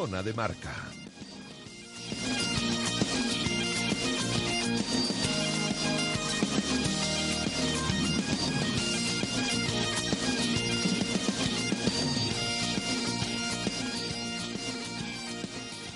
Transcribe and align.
Zona 0.00 0.22
de 0.22 0.32
marca. 0.32 0.70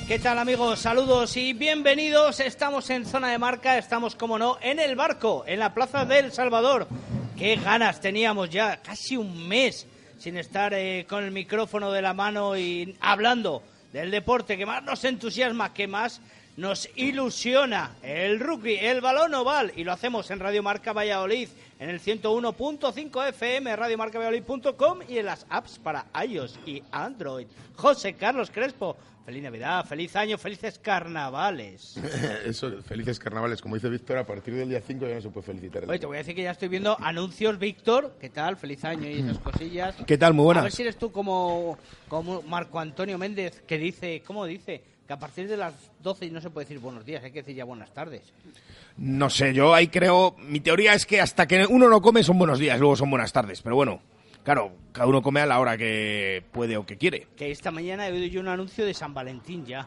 ¿Qué 0.07 0.19
tal 0.19 0.39
amigos? 0.39 0.81
Saludos 0.81 1.39
y 1.39 1.55
bienvenidos. 1.55 2.41
Estamos 2.41 2.91
en 2.91 3.07
zona 3.07 3.31
de 3.31 3.39
marca, 3.39 3.79
estamos 3.79 4.17
como 4.17 4.39
no 4.39 4.59
en 4.61 4.81
el 4.81 4.97
barco, 4.97 5.45
en 5.47 5.61
la 5.61 5.73
Plaza 5.73 6.05
del 6.05 6.31
Salvador. 6.31 6.89
Qué 7.39 7.57
ganas 7.57 8.03
teníamos 8.03 8.51
ya, 8.51 8.83
casi 8.83 9.17
un 9.17 9.49
mes 9.49 9.87
sin 10.19 10.37
estar 10.37 10.75
eh, 10.75 11.07
con 11.09 11.25
el 11.25 11.31
micrófono 11.31 11.91
de 11.91 12.03
la 12.03 12.13
mano 12.13 12.55
y 12.55 12.99
hablando 13.01 13.63
del 13.95 14.11
deporte 14.11 14.59
que 14.59 14.67
más 14.67 14.83
nos 14.83 15.05
entusiasma, 15.05 15.73
que 15.73 15.87
más 15.87 16.21
nos 16.57 16.91
ilusiona, 16.97 17.93
el 18.03 18.41
rugby, 18.41 18.75
el 18.75 19.01
balón 19.01 19.33
oval, 19.35 19.73
y 19.77 19.85
lo 19.85 19.93
hacemos 19.93 20.33
en 20.33 20.41
Radio 20.41 20.65
Marca 20.65 20.93
Valladolid, 20.93 21.49
en 21.79 21.91
el 21.91 22.01
101.5 22.01 23.29
FM, 23.29 23.75
radiomarcavalladolid.com 23.77 25.01
y 25.09 25.19
en 25.19 25.27
las 25.27 25.47
apps 25.51 25.79
para 25.79 26.07
iOS 26.27 26.59
y 26.67 26.83
Android. 26.93 27.47
José 27.77 28.15
Carlos 28.15 28.51
Crespo, 28.51 28.97
feliz 29.27 29.43
Navidad, 29.43 29.85
feliz 29.85 30.15
año, 30.17 30.39
felices 30.39 30.79
carnavales. 30.79 31.97
Eso, 32.47 32.83
felices 32.83 33.19
carnavales. 33.19 33.61
Como 33.61 33.75
dice 33.75 33.89
Víctor, 33.89 34.19
a 34.19 34.27
partir 34.27 34.55
del 34.55 34.69
día 34.69 34.81
5 34.81 35.07
ya 35.09 35.15
no 35.17 35.21
se 35.21 35.31
puede 35.31 35.47
felicitar. 35.47 35.83
el 35.85 35.91
Oye, 35.91 35.99
te 35.99 36.07
voy 36.07 36.17
a 36.17 36.19
decir 36.19 36.35
que 36.35 36.43
ya 36.43 36.53
estoy 36.53 36.69
viendo 36.69 36.97
anuncios, 37.01 37.59
Víctor. 37.59 38.17
¿Qué 38.21 38.31
tal? 38.31 38.57
Feliz 38.57 38.85
año 38.85 39.09
y 39.09 39.21
esas 39.21 39.39
cosillas. 39.39 39.97
¿Qué 40.07 40.17
tal? 40.19 40.35
Muy 40.35 40.45
A 40.45 40.47
ver 40.49 40.55
buenas. 40.63 40.75
si 40.75 40.83
eres 40.83 40.97
tú 40.97 41.11
como, 41.11 41.77
como 42.09 42.43
Marco 42.43 42.79
Antonio 42.79 43.19
Méndez, 43.19 43.63
que 43.67 43.79
dice, 43.79 44.23
¿cómo 44.27 44.45
dice? 44.47 44.83
Que 45.07 45.13
a 45.13 45.19
partir 45.19 45.49
de 45.49 45.57
las 45.57 45.75
12 46.03 46.31
no 46.31 46.41
se 46.41 46.49
puede 46.51 46.65
decir 46.67 46.79
buenos 46.81 47.05
días, 47.05 47.23
hay 47.25 47.31
que 47.33 47.41
decir 47.43 47.55
ya 47.57 47.65
buenas 47.65 47.93
tardes. 47.93 48.23
No 48.97 49.29
sé, 49.29 49.53
yo 49.53 49.75
ahí 49.75 49.89
creo. 49.89 50.37
Mi 50.39 50.61
teoría 50.61 50.95
es 50.95 51.05
que 51.07 51.21
hasta 51.21 51.47
que 51.47 51.67
uno 51.67 51.89
no 51.89 52.01
come 52.01 52.23
son 52.23 52.39
buenos 52.39 52.59
días, 52.59 52.79
luego 52.79 52.97
son 52.97 53.11
buenas 53.11 53.33
tardes. 53.33 53.61
Pero 53.61 53.75
bueno, 53.77 54.01
claro, 54.45 54.73
cada 54.93 55.07
uno 55.09 55.21
come 55.23 55.41
a 55.41 55.47
la 55.47 55.59
hora 55.59 55.77
que 55.77 56.45
puede 56.53 56.77
o 56.77 56.87
que 56.87 56.97
quiere. 56.97 57.27
Que 57.37 57.51
esta 57.51 57.71
mañana 57.71 58.07
he 58.09 58.13
oído 58.13 58.27
yo 58.27 58.41
un 58.41 58.49
anuncio 58.49 58.87
de 58.87 58.95
San 58.95 59.13
Valentín 59.13 59.67
ya. 59.67 59.87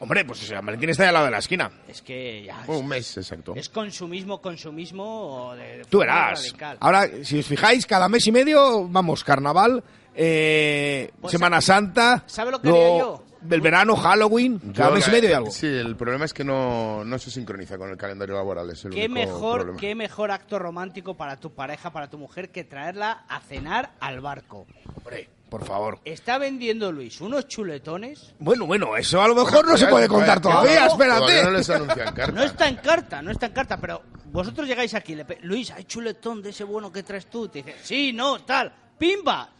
Hombre, 0.00 0.24
pues 0.24 0.38
sea, 0.38 0.60
Valentín 0.60 0.90
está 0.90 1.02
ahí 1.04 1.08
al 1.08 1.14
lado 1.14 1.24
de 1.26 1.32
la 1.32 1.38
esquina. 1.38 1.70
Es 1.88 2.02
que 2.02 2.44
ya 2.44 2.62
Oh, 2.68 2.74
es, 2.74 2.80
un 2.80 2.86
mes, 2.86 3.16
exacto. 3.16 3.54
es 3.56 3.68
consumismo, 3.68 4.40
consumismo 4.40 5.54
de, 5.56 5.78
de 5.78 5.84
Tú 5.86 5.98
verás. 5.98 6.38
radical. 6.40 6.76
Ahora, 6.80 7.08
si 7.24 7.40
os 7.40 7.46
fijáis, 7.46 7.84
cada 7.84 8.08
mes 8.08 8.24
y 8.28 8.30
medio, 8.30 8.86
vamos, 8.88 9.24
carnaval, 9.24 9.82
eh, 10.14 11.10
Pues, 11.20 11.32
Semana 11.32 11.60
Santa. 11.60 12.22
¿sabe 12.26 12.52
lo 12.52 12.60
que 12.60 12.68
luego 12.68 12.84
haría 12.84 12.98
yo? 13.00 13.24
Del 13.40 13.60
verano, 13.60 13.96
Halloween, 13.96 14.58
cada 14.74 14.90
Yo, 14.90 14.94
mes 14.96 15.08
y 15.08 15.10
medio 15.10 15.30
y 15.30 15.32
algo. 15.32 15.50
Sí, 15.50 15.66
el 15.66 15.96
problema 15.96 16.24
es 16.24 16.34
que 16.34 16.44
no, 16.44 17.04
no 17.04 17.18
se 17.18 17.30
sincroniza 17.30 17.78
con 17.78 17.90
el 17.90 17.96
calendario 17.96 18.34
laboral. 18.34 18.70
Es 18.70 18.84
el 18.84 18.92
¿Qué 18.92 19.06
único 19.06 19.14
mejor, 19.14 19.56
problema. 19.58 19.80
¿Qué 19.80 19.94
mejor 19.94 20.30
acto 20.30 20.58
romántico 20.58 21.16
para 21.16 21.36
tu 21.36 21.52
pareja, 21.52 21.90
para 21.90 22.08
tu 22.10 22.18
mujer, 22.18 22.50
que 22.50 22.64
traerla 22.64 23.24
a 23.28 23.40
cenar 23.40 23.92
al 24.00 24.20
barco? 24.20 24.66
Hombre, 24.96 25.28
por 25.48 25.64
favor. 25.64 26.00
Está 26.04 26.38
vendiendo 26.38 26.90
Luis 26.92 27.20
unos 27.20 27.46
chuletones. 27.48 28.34
Bueno, 28.38 28.66
bueno, 28.66 28.96
eso 28.96 29.22
a 29.22 29.28
lo 29.28 29.34
mejor 29.34 29.66
no 29.66 29.76
se 29.76 29.86
puede 29.86 30.08
contar 30.08 30.40
todavía, 30.40 30.86
espérate. 30.86 31.44
No 31.44 31.50
les 31.52 31.70
anuncian 31.70 32.14
carta. 32.14 32.32
No 32.32 32.42
está 32.42 32.68
en 32.68 32.76
carta, 32.76 33.22
no 33.22 33.30
está 33.30 33.46
en 33.46 33.52
carta, 33.52 33.78
pero 33.80 34.02
vosotros 34.26 34.66
llegáis 34.66 34.94
aquí, 34.94 35.14
le 35.14 35.24
Luis, 35.42 35.70
hay 35.70 35.84
chuletón 35.84 36.42
de 36.42 36.50
ese 36.50 36.64
bueno 36.64 36.92
que 36.92 37.02
traes 37.02 37.26
tú. 37.26 37.48
Te 37.48 37.62
dice, 37.62 37.76
sí, 37.82 38.12
no, 38.12 38.40
tal, 38.40 38.72
pimba. 38.98 39.50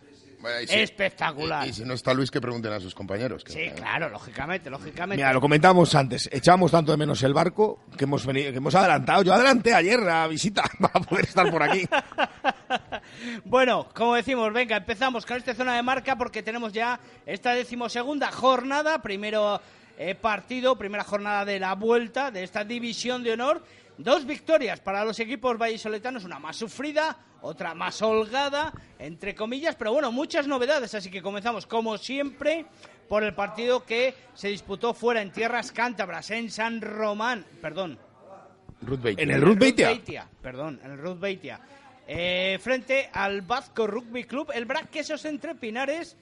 Bueno, 0.40 0.60
y 0.60 0.66
si- 0.68 0.74
Espectacular. 0.78 1.66
Y, 1.66 1.70
y 1.70 1.72
si 1.72 1.82
no 1.84 1.94
está 1.94 2.14
Luis, 2.14 2.30
que 2.30 2.40
pregunten 2.40 2.72
a 2.72 2.78
sus 2.80 2.94
compañeros. 2.94 3.42
que- 3.42 3.52
Sí, 3.52 3.70
claro, 3.74 4.08
lógicamente, 4.08 4.70
lógicamente. 4.70 5.16
Mira, 5.16 5.32
lo 5.32 5.40
comentamos 5.40 5.94
antes. 5.94 6.28
Echamos 6.32 6.70
tanto 6.70 6.92
de 6.92 6.98
menos 6.98 7.22
el 7.24 7.34
barco 7.34 7.80
que 7.96 8.04
hemos 8.04 8.24
venido, 8.24 8.50
que 8.52 8.58
hemos 8.58 8.74
adelantado. 8.74 9.22
Yo 9.24 9.34
adelanté 9.34 9.74
ayer 9.74 9.98
la 10.00 10.26
visita 10.28 10.62
para 10.80 11.00
poder 11.04 11.24
estar 11.24 11.50
por 11.50 11.62
aquí. 11.62 11.86
Bueno, 13.44 13.88
como 13.94 14.14
decimos, 14.14 14.52
venga, 14.52 14.76
empezamos 14.76 15.24
con 15.26 15.36
esta 15.36 15.54
zona 15.54 15.74
de 15.74 15.82
marca 15.82 16.16
porque 16.16 16.42
tenemos 16.42 16.72
ya 16.72 17.00
esta 17.26 17.52
decimosegunda 17.52 18.30
jornada, 18.30 19.00
primero 19.00 19.60
eh, 19.98 20.14
partido, 20.14 20.76
primera 20.76 21.04
jornada 21.04 21.44
de 21.44 21.58
la 21.58 21.74
vuelta 21.74 22.30
de 22.30 22.44
esta 22.44 22.64
división 22.64 23.22
de 23.22 23.32
honor. 23.32 23.64
Dos 23.98 24.24
victorias 24.24 24.78
para 24.78 25.04
los 25.04 25.18
equipos 25.18 25.58
vallisoletanos, 25.58 26.24
una 26.24 26.38
más 26.38 26.56
sufrida, 26.56 27.18
otra 27.40 27.74
más 27.74 28.00
holgada, 28.00 28.72
entre 28.98 29.34
comillas, 29.34 29.74
pero 29.74 29.92
bueno, 29.92 30.12
muchas 30.12 30.46
novedades, 30.46 30.94
así 30.94 31.10
que 31.10 31.20
comenzamos 31.20 31.66
como 31.66 31.98
siempre 31.98 32.66
por 33.08 33.24
el 33.24 33.34
partido 33.34 33.84
que 33.84 34.14
se 34.34 34.48
disputó 34.48 34.94
fuera 34.94 35.20
en 35.20 35.32
tierras 35.32 35.72
cántabras, 35.72 36.30
en 36.30 36.48
San 36.48 36.80
Román, 36.80 37.44
perdón. 37.60 37.98
En 39.20 39.30
el 39.32 39.42
Ruth 39.42 39.58
Beitia. 39.58 40.28
Perdón, 40.40 40.80
en 40.84 40.92
el 40.92 40.98
Ruth 40.98 41.18
Beitia. 41.18 41.60
Eh, 42.06 42.58
frente 42.62 43.10
al 43.12 43.42
Vasco 43.42 43.86
Rugby 43.88 44.24
Club, 44.24 44.52
el 44.54 44.64
Brac 44.64 44.90
Quesos 44.90 45.24
entre 45.24 45.56
Pinares, 45.56 46.16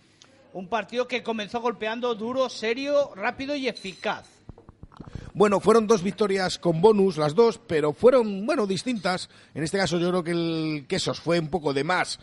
un 0.54 0.68
partido 0.68 1.06
que 1.06 1.22
comenzó 1.22 1.60
golpeando 1.60 2.14
duro, 2.14 2.48
serio, 2.48 3.12
rápido 3.14 3.54
y 3.54 3.68
eficaz. 3.68 4.35
Bueno, 5.36 5.60
fueron 5.60 5.86
dos 5.86 6.02
victorias 6.02 6.58
con 6.58 6.80
bonus, 6.80 7.18
las 7.18 7.34
dos, 7.34 7.60
pero 7.66 7.92
fueron, 7.92 8.46
bueno, 8.46 8.66
distintas. 8.66 9.28
En 9.52 9.64
este 9.64 9.76
caso 9.76 9.98
yo 9.98 10.08
creo 10.08 10.24
que 10.24 10.30
el 10.30 10.86
Quesos 10.88 11.20
fue 11.20 11.38
un 11.38 11.48
poco 11.48 11.74
de 11.74 11.84
más 11.84 12.18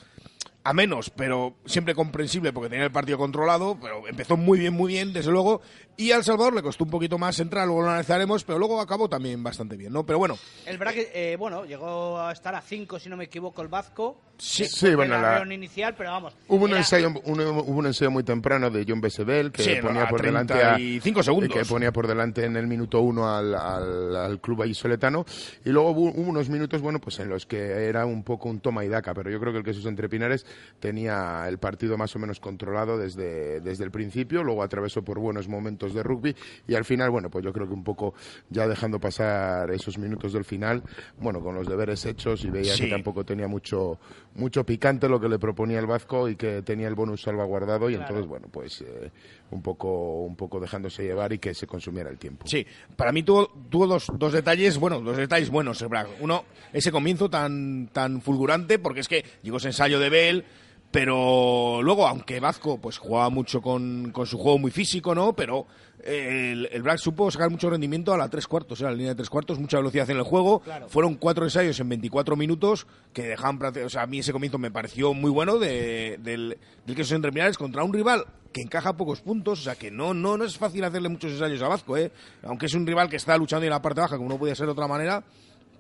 a 0.63 0.73
menos, 0.73 1.11
pero 1.11 1.53
siempre 1.63 1.93
comprensible 1.93 2.51
porque 2.51 2.71
tenía 2.71 2.85
el 2.85 2.91
partido 2.91 3.19
controlado, 3.19 3.77
pero 3.79 4.07
empezó 4.07 4.35
muy 4.35 4.57
bien, 4.57 4.73
muy 4.73 4.93
bien, 4.93 5.13
desde 5.13 5.29
luego. 5.29 5.61
Y 5.95 6.11
al 6.11 6.23
Salvador 6.23 6.55
le 6.55 6.61
costó 6.63 6.83
un 6.85 6.89
poquito 6.89 7.17
más 7.19 7.39
entrar, 7.39 7.65
luego 7.67 7.83
lo 7.83 7.89
analizaremos, 7.89 8.43
pero 8.43 8.57
luego 8.57 8.81
acabó 8.81 9.07
también 9.07 9.43
bastante 9.43 9.77
bien, 9.77 9.93
¿no? 9.93 10.05
Pero 10.05 10.17
bueno, 10.19 10.37
El 10.65 10.77
Brac, 10.77 10.95
eh, 10.97 11.35
bueno, 11.37 11.65
llegó 11.65 12.19
a 12.19 12.31
estar 12.31 12.55
a 12.55 12.61
5, 12.61 12.99
si 12.99 13.09
no 13.09 13.17
me 13.17 13.25
equivoco, 13.25 13.61
el 13.61 13.67
Vasco. 13.67 14.19
Sí, 14.35 14.65
de 14.87 14.95
bueno, 14.95 15.21
la 15.21 15.45
inicial, 15.53 15.93
pero 15.95 16.09
vamos. 16.09 16.35
Hubo 16.47 16.63
un, 16.65 16.71
era- 16.71 16.79
ensayo, 16.79 17.09
un, 17.23 17.39
hubo 17.39 17.61
un 17.77 17.85
ensayo 17.85 18.09
muy 18.09 18.23
temprano 18.23 18.71
de 18.71 18.83
John 18.87 18.99
Besebel 18.99 19.51
que 19.51 19.61
Sí, 19.63 19.75
ponía 19.79 20.03
a 20.03 20.09
por 20.09 20.23
delante 20.23 20.53
a, 20.55 20.73
35 20.73 21.21
segundos. 21.23 21.53
que 21.55 21.63
ponía 21.65 21.91
por 21.93 22.07
delante 22.07 22.43
en 22.43 22.57
el 22.57 22.65
minuto 22.65 22.99
uno 23.01 23.29
al, 23.33 23.53
al, 23.53 24.15
al 24.15 24.41
club 24.41 24.57
vallisoletano 24.57 25.23
y 25.63 25.69
luego 25.69 25.91
hubo, 25.91 26.01
hubo 26.09 26.29
unos 26.31 26.49
minutos 26.49 26.81
bueno 26.81 26.99
pues 26.99 27.19
en 27.19 27.29
los 27.29 27.45
que 27.45 27.59
era 27.87 28.07
un 28.07 28.23
poco 28.23 28.49
un 28.49 28.59
toma 28.59 28.83
y 28.83 28.89
daca 28.89 29.13
pero 29.13 29.29
yo 29.29 29.39
creo 29.39 29.51
que 29.53 29.59
el 29.59 29.63
Quesos 29.63 29.85
entre 29.85 30.09
Pinares 30.09 30.45
tenía 30.79 31.45
el 31.47 31.59
partido 31.59 31.95
más 31.95 32.15
o 32.15 32.19
menos 32.19 32.39
controlado 32.39 32.97
desde, 32.97 33.61
desde 33.61 33.83
el 33.83 33.91
principio 33.91 34.43
luego 34.43 34.63
atravesó 34.63 35.03
por 35.03 35.19
buenos 35.19 35.47
momentos 35.47 35.82
de 35.91 36.03
rugby 36.03 36.35
y 36.67 36.75
al 36.75 36.85
final 36.85 37.09
bueno 37.09 37.31
pues 37.31 37.43
yo 37.43 37.51
creo 37.51 37.65
que 37.67 37.73
un 37.73 37.83
poco 37.83 38.13
ya 38.51 38.67
dejando 38.67 38.99
pasar 38.99 39.71
esos 39.71 39.97
minutos 39.97 40.33
del 40.33 40.45
final 40.45 40.83
bueno 41.17 41.39
con 41.41 41.55
los 41.55 41.67
deberes 41.67 42.05
hechos 42.05 42.45
y 42.45 42.51
veía 42.51 42.75
Sí. 42.75 42.83
que 42.83 42.89
tampoco 42.91 43.23
tenía 43.25 43.47
mucho 43.47 43.97
mucho 44.35 44.63
picante 44.63 45.09
lo 45.09 45.19
que 45.19 45.29
le 45.29 45.39
proponía 45.39 45.79
el 45.79 45.87
Vasco 45.87 46.29
y 46.29 46.35
que 46.35 46.61
tenía 46.61 46.87
el 46.87 46.93
bonus 46.95 47.23
salvaguardado 47.23 47.89
y 47.89 47.93
Claro. 47.95 48.07
entonces 48.09 48.29
bueno 48.29 48.47
pues 48.51 48.81
eh, 48.81 49.09
un 49.49 49.63
poco 49.63 50.21
un 50.23 50.35
poco 50.35 50.59
dejándose 50.59 51.03
llevar 51.03 51.33
y 51.33 51.39
que 51.39 51.55
se 51.55 51.65
consumiera 51.65 52.11
el 52.11 52.19
tiempo 52.19 52.45
Sí, 52.45 52.65
para 52.95 53.11
mí 53.11 53.23
tuvo, 53.23 53.47
tuvo 53.69 53.87
dos, 53.87 54.11
dos 54.19 54.33
detalles, 54.33 54.77
bueno, 54.77 54.99
dos 54.99 55.15
detalles 55.17 55.49
buenos 55.49 55.81
el. 55.81 56.11
Uno, 56.19 56.43
ese 56.73 56.91
comienzo 56.91 57.29
tan, 57.29 57.87
tan 57.93 58.21
fulgurante, 58.21 58.79
porque 58.79 58.99
es 58.99 59.07
que 59.07 59.23
llegó 59.41 59.57
ese 59.57 59.69
ensayo 59.69 59.97
de 59.99 60.09
Bell, 60.09 60.45
Pero 60.93 61.81
luego, 61.81 62.07
aunque 62.07 62.39
Vasco 62.39 62.77
pues 62.79 62.99
jugaba 62.99 63.31
mucho 63.31 63.63
con, 63.63 64.11
con 64.11 64.27
su 64.27 64.37
juego 64.37 64.59
muy 64.59 64.69
físico, 64.69 65.15
¿no? 65.15 65.33
Pero 65.33 65.65
eh, 66.03 66.51
el, 66.51 66.69
el 66.71 66.83
Black 66.83 66.99
supo 66.99 67.31
sacar 67.31 67.49
mucho 67.49 67.67
rendimiento 67.67 68.13
a 68.13 68.17
la 68.17 68.29
tres 68.29 68.45
cuartos, 68.45 68.79
a 68.83 68.85
la 68.85 68.91
línea 68.91 69.09
de 69.09 69.15
tres 69.15 69.31
cuartos, 69.31 69.57
mucha 69.57 69.77
velocidad 69.77 70.07
en 70.11 70.17
el 70.17 70.23
juego. 70.23 70.59
Claro. 70.59 70.87
Fueron 70.89 71.15
cuatro 71.15 71.45
ensayos 71.45 71.79
en 71.79 71.89
24 71.89 72.35
minutos 72.35 72.85
que 73.11 73.23
dejaban, 73.23 73.59
o 73.83 73.89
sea, 73.89 74.03
a 74.03 74.05
mí 74.05 74.19
ese 74.19 74.33
comienzo 74.33 74.59
me 74.59 74.69
pareció 74.69 75.15
muy 75.15 75.31
bueno 75.31 75.57
de, 75.57 76.19
del, 76.21 76.59
del 76.85 76.95
que 76.95 77.03
son 77.03 77.23
terminales 77.23 77.57
contra 77.57 77.83
un 77.83 77.91
rival 77.91 78.27
que 78.51 78.61
encaja 78.61 78.95
pocos 78.95 79.21
puntos, 79.21 79.61
o 79.61 79.63
sea 79.63 79.73
que 79.73 79.89
no, 79.89 80.13
no, 80.13 80.37
no 80.37 80.43
es 80.45 80.59
fácil 80.59 80.83
hacerle 80.83 81.09
muchos 81.09 81.31
ensayos 81.31 81.63
a 81.63 81.69
Vasco, 81.69 81.97
¿eh? 81.97 82.11
aunque 82.43 82.67
es 82.67 82.73
un 82.75 82.85
rival 82.85 83.09
que 83.09 83.15
está 83.15 83.35
luchando 83.35 83.65
en 83.65 83.71
la 83.71 83.81
parte 83.81 84.01
baja, 84.01 84.17
como 84.17 84.29
no 84.29 84.37
podía 84.37 84.53
ser 84.53 84.67
de 84.67 84.73
otra 84.73 84.87
manera. 84.87 85.23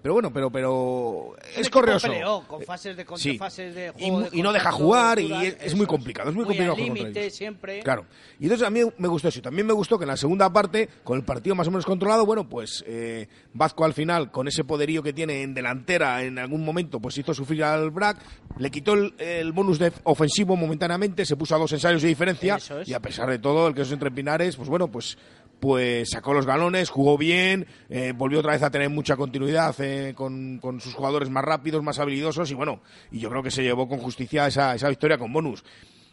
Pero 0.03 0.13
bueno, 0.13 0.31
pero, 0.33 0.51
pero 0.51 1.35
es 1.55 1.69
correoso. 1.69 2.07
peleó, 2.09 2.43
con 2.45 2.61
fases 2.61 2.95
de 2.97 3.03
Sí. 3.15 3.29
contrafases 3.37 3.73
de 3.73 3.93
Y 3.97 4.09
juego 4.09 4.21
de 4.29 4.37
y 4.37 4.41
no 4.43 4.51
deja 4.53 4.71
jugar 4.71 5.17
y 5.19 5.31
es- 5.33 5.57
es 5.61 5.75
muy 5.75 5.85
complicado, 5.87 6.29
es 6.29 6.35
muy 6.35 6.43
complicado 6.43 6.73
al 6.73 6.79
límite 6.83 7.21
ellos. 7.21 7.33
siempre. 7.33 7.79
Claro. 7.79 8.05
Y 8.37 8.43
entonces 8.43 8.67
a 8.67 8.69
mí 8.69 8.81
me 8.97 9.07
gustó 9.07 9.29
eso. 9.29 9.41
También 9.41 9.65
me 9.65 9.71
gustó 9.73 9.97
que 9.97 10.03
en 10.03 10.09
la 10.09 10.17
segunda 10.17 10.51
parte, 10.51 10.89
con 11.05 11.17
el 11.17 11.23
partido 11.23 11.55
más 11.55 11.67
o 11.67 11.71
menos 11.71 11.85
controlado, 11.85 12.25
bueno, 12.25 12.47
pues 12.49 12.83
eh, 12.85 13.27
Vasco 13.53 13.85
al 13.85 13.93
final, 13.93 14.29
con 14.29 14.47
ese 14.49 14.65
poderío 14.65 15.01
que 15.01 15.13
tiene 15.13 15.41
en 15.41 15.53
delantera, 15.53 16.21
en 16.23 16.37
algún 16.37 16.65
momento, 16.65 16.99
pues 16.99 17.17
hizo 17.17 17.33
sufrir 17.33 17.63
al 17.63 17.89
Brac, 17.89 18.17
le 18.57 18.69
quitó 18.69 18.93
el, 18.95 19.13
el 19.19 19.53
bonus 19.53 19.79
de 19.79 19.93
ofensivo 20.03 20.57
momentáneamente, 20.57 21.25
se 21.25 21.37
puso 21.37 21.55
a 21.55 21.59
dos 21.59 21.71
ensayos 21.71 22.01
de 22.01 22.09
diferencia. 22.09 22.55
Es. 22.57 22.89
Y 22.89 22.93
a 22.93 22.99
pesar 22.99 23.29
de 23.29 23.39
todo, 23.39 23.69
el 23.69 23.73
que 23.73 23.83
es 23.83 23.91
entre 23.93 24.11
Pinares, 24.11 24.57
pues 24.57 24.67
bueno, 24.67 24.89
pues 24.91 25.17
pues 25.63 26.09
sacó 26.09 26.33
los 26.33 26.45
galones, 26.45 26.89
jugó 26.89 27.17
bien, 27.17 27.65
eh, 27.87 28.11
volvió 28.13 28.39
otra 28.39 28.51
vez 28.51 28.63
a 28.63 28.69
tener 28.69 28.89
mucha 28.89 29.15
continuidad 29.15 29.73
eh, 29.79 30.13
con, 30.13 30.59
con 30.59 30.81
sus 30.81 30.93
jugadores 30.93 31.29
más 31.29 31.45
rápidos, 31.45 31.81
más 31.81 31.99
habilidosos 31.99 32.51
y 32.51 32.53
bueno, 32.53 32.81
y 33.11 33.19
yo 33.19 33.29
creo 33.29 33.41
que 33.41 33.49
se 33.49 33.63
llevó 33.63 33.87
con 33.87 33.99
justicia 33.99 34.45
esa, 34.45 34.75
esa 34.75 34.89
victoria 34.89 35.17
con 35.17 35.31
bonus. 35.31 35.63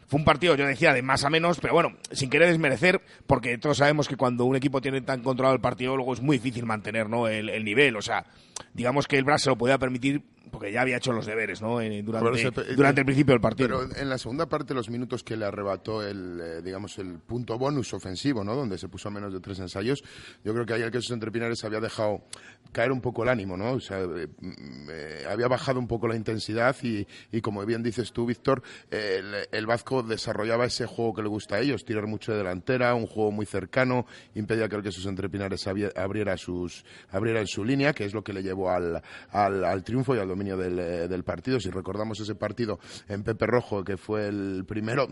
Fue 0.06 0.20
un 0.20 0.24
partido, 0.24 0.54
yo 0.54 0.64
decía, 0.68 0.94
de 0.94 1.02
más 1.02 1.24
a 1.24 1.30
menos, 1.30 1.58
pero 1.58 1.74
bueno, 1.74 1.96
sin 2.12 2.30
querer 2.30 2.46
desmerecer, 2.46 3.00
porque 3.26 3.58
todos 3.58 3.78
sabemos 3.78 4.06
que 4.06 4.16
cuando 4.16 4.44
un 4.44 4.54
equipo 4.54 4.80
tiene 4.80 5.00
tan 5.00 5.20
controlado 5.20 5.56
el 5.56 5.60
partido, 5.60 5.96
luego 5.96 6.12
es 6.12 6.20
muy 6.20 6.38
difícil 6.38 6.64
mantener 6.64 7.08
¿no? 7.08 7.26
el, 7.26 7.48
el 7.48 7.64
nivel. 7.64 7.96
O 7.96 8.02
sea, 8.02 8.26
digamos 8.74 9.06
que 9.06 9.18
el 9.18 9.24
Brass 9.24 9.42
se 9.42 9.50
lo 9.50 9.56
podía 9.58 9.78
permitir 9.78 10.22
porque 10.50 10.72
ya 10.72 10.80
había 10.82 10.96
hecho 10.96 11.12
los 11.12 11.26
deberes 11.26 11.62
¿no? 11.62 11.80
Eh, 11.80 12.02
durante, 12.02 12.38
se- 12.40 12.74
durante 12.74 13.02
el 13.02 13.04
principio 13.04 13.34
del 13.34 13.40
partido. 13.40 13.68
Pero 13.68 13.96
en 13.96 14.08
la 14.08 14.18
segunda 14.18 14.48
parte, 14.48 14.74
los 14.74 14.90
minutos 14.90 15.22
que 15.22 15.36
le 15.36 15.44
arrebató 15.44 16.02
el, 16.04 16.40
eh, 16.42 16.60
digamos, 16.62 16.98
el 16.98 17.20
punto 17.20 17.56
bonus 17.56 17.94
ofensivo, 17.94 18.42
¿no? 18.42 18.56
Donde 18.56 18.76
se 18.76 18.88
puso 18.88 19.06
a 19.08 19.10
menos 19.12 19.32
de 19.32 19.38
tres 19.38 19.60
ensayos, 19.60 20.02
yo 20.44 20.52
creo 20.52 20.66
que 20.66 20.74
ahí 20.74 20.82
el 20.82 20.90
queso 20.90 21.14
entre 21.14 21.30
Pinares 21.30 21.62
había 21.64 21.78
dejado 21.78 22.24
caer 22.72 22.90
un 22.90 23.00
poco 23.00 23.22
el 23.22 23.28
ánimo, 23.28 23.56
¿no? 23.56 23.74
O 23.74 23.80
sea, 23.80 24.00
eh, 24.00 24.26
mm, 24.40 24.88
eh, 24.90 25.24
había 25.30 25.46
bajado 25.46 25.78
un 25.78 25.86
poco 25.86 26.08
la 26.08 26.16
intensidad 26.16 26.74
y, 26.82 27.06
y 27.30 27.40
como 27.40 27.64
bien 27.64 27.84
dices 27.84 28.10
tú, 28.12 28.26
Víctor, 28.26 28.60
el, 28.90 29.32
el 29.52 29.66
Vasco 29.66 30.02
desarrollaba 30.02 30.64
ese 30.66 30.84
juego 30.84 31.14
que 31.14 31.22
le 31.22 31.28
gusta 31.28 31.56
a 31.56 31.60
ellos, 31.60 31.84
tirar 31.84 32.08
mucho 32.08 32.32
de 32.32 32.38
delantera, 32.38 32.96
un 32.96 33.06
juego 33.06 33.30
muy 33.30 33.46
cercano, 33.46 34.04
impedía 34.34 34.68
que 34.68 34.74
el 34.74 34.82
queso 34.82 35.08
entre 35.08 35.28
Pinares 35.28 35.64
abriera 35.68 36.36
sus, 36.36 36.84
abriera 37.10 37.38
en 37.40 37.46
su 37.46 37.64
línea, 37.64 37.92
que 37.92 38.04
es 38.04 38.14
lo 38.14 38.24
que 38.24 38.32
le 38.32 38.42
llevó 38.50 38.70
al, 38.70 39.02
al, 39.30 39.64
al 39.64 39.82
triunfo 39.82 40.14
y 40.14 40.18
al 40.18 40.28
dominio 40.28 40.56
del, 40.56 40.78
eh, 40.78 41.08
del 41.08 41.24
partido. 41.24 41.58
Si 41.58 41.70
recordamos 41.70 42.20
ese 42.20 42.34
partido 42.34 42.78
en 43.08 43.22
Pepe 43.22 43.46
Rojo, 43.46 43.82
que 43.82 43.96
fue 43.96 44.28
el 44.28 44.64
primero 44.66 45.08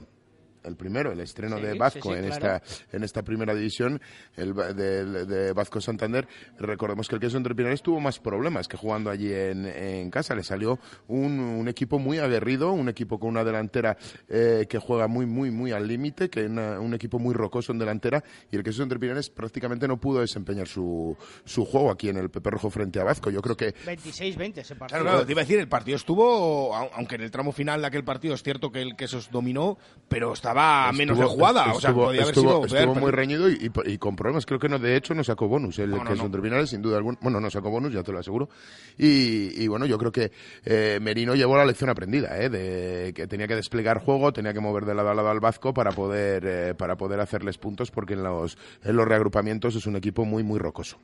el 0.68 0.76
primero, 0.76 1.10
el 1.12 1.20
estreno 1.20 1.56
Sí, 1.56 1.62
de 1.64 1.72
sí, 1.72 1.78
Vasco 1.78 2.12
sí, 2.12 2.18
en 2.18 2.26
claro. 2.30 2.56
esta 2.62 2.96
en 2.96 3.02
esta 3.04 3.22
primera 3.22 3.54
división 3.54 4.00
el, 4.36 4.54
de, 4.54 5.04
de 5.26 5.52
Vasco 5.52 5.80
Santander. 5.80 6.28
Recordemos 6.58 7.08
que 7.08 7.14
el 7.16 7.20
queso 7.20 7.36
entre 7.36 7.54
Pinares 7.54 7.82
tuvo 7.82 7.98
más 8.00 8.18
problemas 8.20 8.68
que 8.68 8.76
jugando 8.76 9.10
allí 9.10 9.32
en, 9.32 9.66
en 9.66 10.10
casa. 10.10 10.34
Le 10.34 10.42
salió 10.44 10.78
un, 11.08 11.38
un 11.40 11.68
equipo 11.68 11.98
muy 11.98 12.18
aguerrido, 12.18 12.72
un 12.72 12.88
equipo 12.88 13.18
con 13.18 13.30
una 13.30 13.44
delantera 13.44 13.96
eh, 14.28 14.66
que 14.68 14.78
juega 14.78 15.08
muy, 15.08 15.26
muy, 15.26 15.50
muy 15.50 15.72
al 15.72 15.86
límite, 15.88 16.28
que 16.30 16.44
una- 16.46 16.78
un 16.80 16.94
equipo 16.94 17.18
muy 17.18 17.34
rocoso 17.34 17.72
en 17.72 17.78
delantera. 17.78 18.22
Y 18.50 18.56
el 18.56 18.62
queso 18.62 18.82
entre 18.82 18.98
Pinares 18.98 19.30
prácticamente 19.30 19.88
no 19.88 19.98
pudo 19.98 20.20
desempeñar 20.20 20.68
su, 20.68 21.16
su 21.44 21.64
juego 21.64 21.90
aquí 21.90 22.08
en 22.08 22.18
el 22.18 22.30
Pepe 22.30 22.50
Rojo 22.50 22.70
frente 22.70 23.00
a 23.00 23.04
Vasco. 23.04 23.30
Yo 23.30 23.40
creo 23.42 23.56
que 23.56 23.74
26-20 23.74 24.58
ese 24.58 24.74
partido. 24.76 25.00
Claro, 25.00 25.04
claro, 25.04 25.26
te 25.26 25.32
iba 25.32 25.40
a 25.40 25.44
decir, 25.44 25.58
el 25.58 25.68
partido 25.68 25.96
estuvo, 25.96 26.74
au- 26.74 26.90
aunque 26.94 27.14
en 27.14 27.22
el 27.22 27.30
tramo 27.30 27.52
final 27.52 27.80
de 27.80 27.86
aquel 27.86 28.04
partido 28.04 28.34
es 28.34 28.42
cierto 28.42 28.70
que 28.70 28.82
el 28.82 28.96
Quesos 28.96 29.30
dominó, 29.30 29.78
pero 30.08 30.32
estaba 30.32 30.57
a 30.58 30.92
menos 30.92 31.16
de 31.18 31.24
Estuvo- 31.24 31.36
jugada, 31.38 31.72
o 31.72 31.80
sea, 31.80 31.90
estuvo- 31.90 32.04
podía 32.06 32.22
haber 32.22 32.34
estuvo- 32.34 32.66
sido... 32.66 32.78
estuvo 32.78 32.94
muy 32.96 33.10
reñido 33.10 33.48
y, 33.50 33.54
y- 33.86 33.92
y 33.92 33.98
con 33.98 34.16
problemas. 34.16 34.44
Creo 34.46 34.58
que 34.58 34.68
no, 34.68 34.78
de 34.78 34.96
hecho 34.96 35.14
no 35.14 35.22
sacó 35.24 35.48
bonus. 35.48 35.78
El 35.78 35.90
No, 35.90 35.98
no, 35.98 36.04
que 36.04 36.12
es 36.14 36.18
no. 36.18 36.26
entre 36.26 36.42
Pinares, 36.42 36.70
sin 36.70 36.82
duda 36.82 36.96
alguna. 36.98 37.18
Bueno, 37.20 37.40
no 37.40 37.50
sacó 37.50 37.70
bonus, 37.70 37.92
ya 37.92 38.02
te 38.02 38.12
lo 38.12 38.18
aseguro. 38.18 38.48
Y, 38.96 39.62
y 39.62 39.68
bueno, 39.68 39.86
yo 39.86 39.98
creo 39.98 40.12
que 40.12 40.32
eh, 40.64 40.98
Merino 41.00 41.34
llevó 41.34 41.56
la 41.56 41.64
lección 41.64 41.90
aprendida, 41.90 42.36
¿eh? 42.38 42.48
de 42.50 43.12
que 43.14 43.26
tenía 43.26 43.46
que 43.46 43.56
desplegar 43.56 43.98
juego, 43.98 44.32
tenía 44.32 44.52
que 44.52 44.60
mover 44.60 44.84
de 44.84 44.94
lado 44.94 45.10
a 45.10 45.14
lado 45.14 45.28
al 45.30 45.40
Vasco 45.40 45.72
para 45.72 45.92
poder, 45.92 46.44
eh, 46.46 46.74
para 46.74 46.96
poder 46.96 47.20
hacerles 47.20 47.58
puntos, 47.58 47.90
porque 47.90 48.14
en 48.14 48.22
los, 48.22 48.56
en 48.84 48.96
los 48.96 49.06
reagrupamientos 49.06 49.74
es 49.76 49.86
un 49.86 49.96
equipo 49.96 50.24
muy, 50.24 50.42
muy 50.42 50.58
rocoso. 50.58 50.98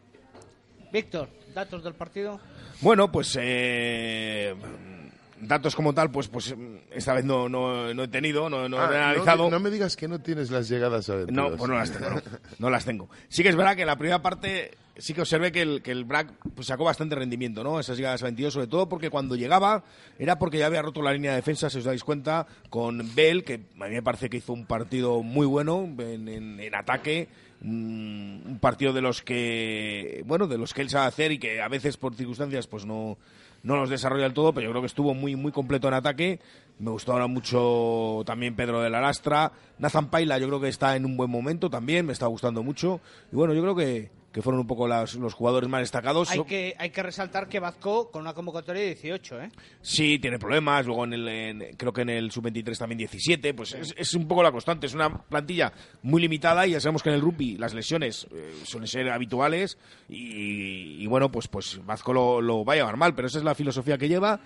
Víctor, 0.93 1.29
datos 1.55 1.83
del 1.83 1.95
partido. 1.95 2.39
Bueno, 2.81 3.11
pues 3.11 3.37
eh, 3.41 4.55
datos 5.47 5.75
como 5.77 5.93
tal, 5.95 6.11
pues 6.11 6.29
pues 6.29 6.55
esta 6.93 7.15
vez 7.15 7.25
no, 7.25 7.49
no, 7.49 7.93
no 7.95 8.03
he 8.05 8.09
tenido, 8.09 8.49
no, 8.51 8.69
no 8.69 8.79
Ah, 8.79 8.91
he 8.93 8.97
analizado. 8.97 9.45
no, 9.45 9.51
no 9.51 9.61
me 9.61 9.71
digas 9.71 9.97
que 9.97 10.09
no 10.09 10.21
tienes 10.21 10.51
las 10.51 10.69
llegadas 10.69 11.09
a 11.11 11.17
No, 11.31 11.57
pues 11.57 11.69
no 11.71 11.77
las 11.77 11.91
tengo, 11.91 12.11
no, 12.11 12.23
no 12.59 12.71
las 12.71 12.85
tengo. 12.85 13.09
Sí 13.29 13.43
que 13.43 13.49
es 13.51 13.57
verdad 13.57 13.75
que 13.77 13.83
en 13.83 13.89
la 13.89 13.97
primera 13.97 14.23
parte 14.23 14.73
sí 14.97 15.13
que 15.13 15.23
observé 15.23 15.51
que 15.51 15.63
el, 15.63 15.83
que 15.83 15.91
el 15.91 16.05
Brack 16.05 16.29
pues, 16.55 16.69
sacó 16.69 16.85
bastante 16.85 17.15
rendimiento, 17.17 17.65
¿no? 17.65 17.81
Esas 17.81 17.97
llegadas 17.97 18.23
a 18.23 18.27
22, 18.27 18.53
sobre 18.55 18.67
todo 18.69 18.89
porque 18.89 19.11
cuando 19.11 19.35
llegaba 19.37 19.83
era 20.19 20.39
porque 20.39 20.59
ya 20.59 20.67
había 20.67 20.83
roto 20.83 21.03
la 21.03 21.13
línea 21.13 21.33
de 21.33 21.37
defensa, 21.39 21.69
si 21.69 21.79
os 21.79 21.85
dais 21.85 22.05
cuenta, 22.05 22.47
con 22.71 23.15
Bell, 23.15 23.43
que 23.45 23.55
a 23.55 23.85
mí 23.89 23.95
me 23.95 24.03
parece 24.03 24.31
que 24.31 24.37
hizo 24.37 24.53
un 24.53 24.67
partido 24.67 25.23
muy 25.23 25.47
bueno 25.47 25.83
en, 25.99 26.29
en- 26.29 26.61
en 26.61 26.75
ataque, 26.77 27.29
un, 27.63 28.43
un 28.47 28.59
partido 28.61 28.93
de 28.93 29.01
los 29.01 29.23
que, 29.23 30.23
bueno, 30.27 30.47
de 30.47 30.59
los 30.59 30.73
que 30.75 30.83
él 30.83 30.91
sabe 30.91 31.07
hacer 31.07 31.33
y 31.33 31.39
que 31.39 31.61
a 31.63 31.69
veces 31.69 31.97
por 31.97 32.15
circunstancias 32.15 32.67
pues 32.67 32.85
no, 32.87 33.17
no 33.65 33.77
los 33.77 33.91
desarrolla 33.91 34.25
del 34.25 34.35
todo, 34.35 34.53
pero 34.53 34.67
yo 34.67 34.71
creo 34.71 34.83
que 34.83 34.87
estuvo 34.87 35.15
muy, 35.15 35.35
muy 35.35 35.51
completo 35.51 35.89
en 35.89 35.95
ataque. 35.95 36.39
Me 36.79 36.91
gustó 36.91 37.13
ahora 37.13 37.27
mucho 37.27 38.23
también 38.27 38.55
Pedro 38.55 38.81
de 38.83 38.91
la 38.91 39.01
Lastra. 39.01 39.53
Nathan 39.79 40.11
Paila 40.11 40.39
yo 40.39 40.47
creo 40.47 40.61
que 40.61 40.69
está 40.69 40.95
en 40.97 41.07
un 41.07 41.17
buen 41.17 41.31
momento 41.31 41.71
también, 41.71 42.07
me 42.07 42.13
está 42.13 42.27
gustando 42.27 42.63
mucho. 42.63 43.01
Y 43.33 43.37
bueno, 43.37 43.55
yo 43.55 43.63
creo 43.63 43.75
que, 43.75 44.11
que 44.35 44.43
fueron 44.43 44.61
un 44.61 44.67
poco 44.67 44.89
las- 44.89 45.15
los 45.15 45.33
jugadores 45.33 45.71
más 45.71 45.81
destacados. 45.81 46.29
Hay 46.33 46.43
que, 46.45 46.75
hay 46.77 46.91
que 46.91 47.03
resaltar 47.05 47.49
que 47.49 47.61
Vasco 47.61 48.11
con 48.11 48.21
una 48.23 48.35
convocatoria 48.35 48.83
de 48.83 48.89
18, 48.89 49.41
¿eh? 49.43 49.51
Sí, 49.81 50.19
tiene 50.19 50.39
problemas. 50.41 50.85
Luego 50.87 51.05
en 51.05 51.13
el, 51.13 51.29
en- 51.29 51.77
creo 51.77 51.93
que 51.93 52.03
en 52.03 52.11
el 52.11 52.33
sub-23 52.33 52.77
también 52.77 52.99
17. 52.99 53.55
Pues 53.55 53.75
es, 53.75 53.95
es 53.97 54.13
un 54.15 54.27
poco 54.27 54.43
la 54.43 54.51
constante. 54.51 54.87
Es 54.89 54.95
una 54.95 55.23
plantilla 55.23 55.73
muy 56.03 56.21
limitada 56.21 56.67
y 56.67 56.73
ya 56.73 56.81
sabemos 56.81 57.03
que 57.05 57.11
en 57.11 57.15
el 57.15 57.21
rugby 57.21 57.57
las 57.59 57.75
lesiones 57.75 58.27
eh, 58.33 58.53
suelen 58.65 58.89
ser 58.89 59.09
habituales. 59.09 59.79
Y, 60.09 61.03
y 61.03 61.07
bueno, 61.07 61.31
pues, 61.31 61.47
pues 61.49 61.81
Vasco 61.87 62.13
lo, 62.13 62.41
lo 62.41 62.65
va 62.65 62.73
a 62.73 62.77
llevar 62.77 62.97
mal, 62.97 63.15
pero 63.15 63.29
esa 63.29 63.39
es 63.39 63.45
la 63.45 63.55
filosofía 63.55 63.97
que 63.99 64.09
lleva. 64.09 64.41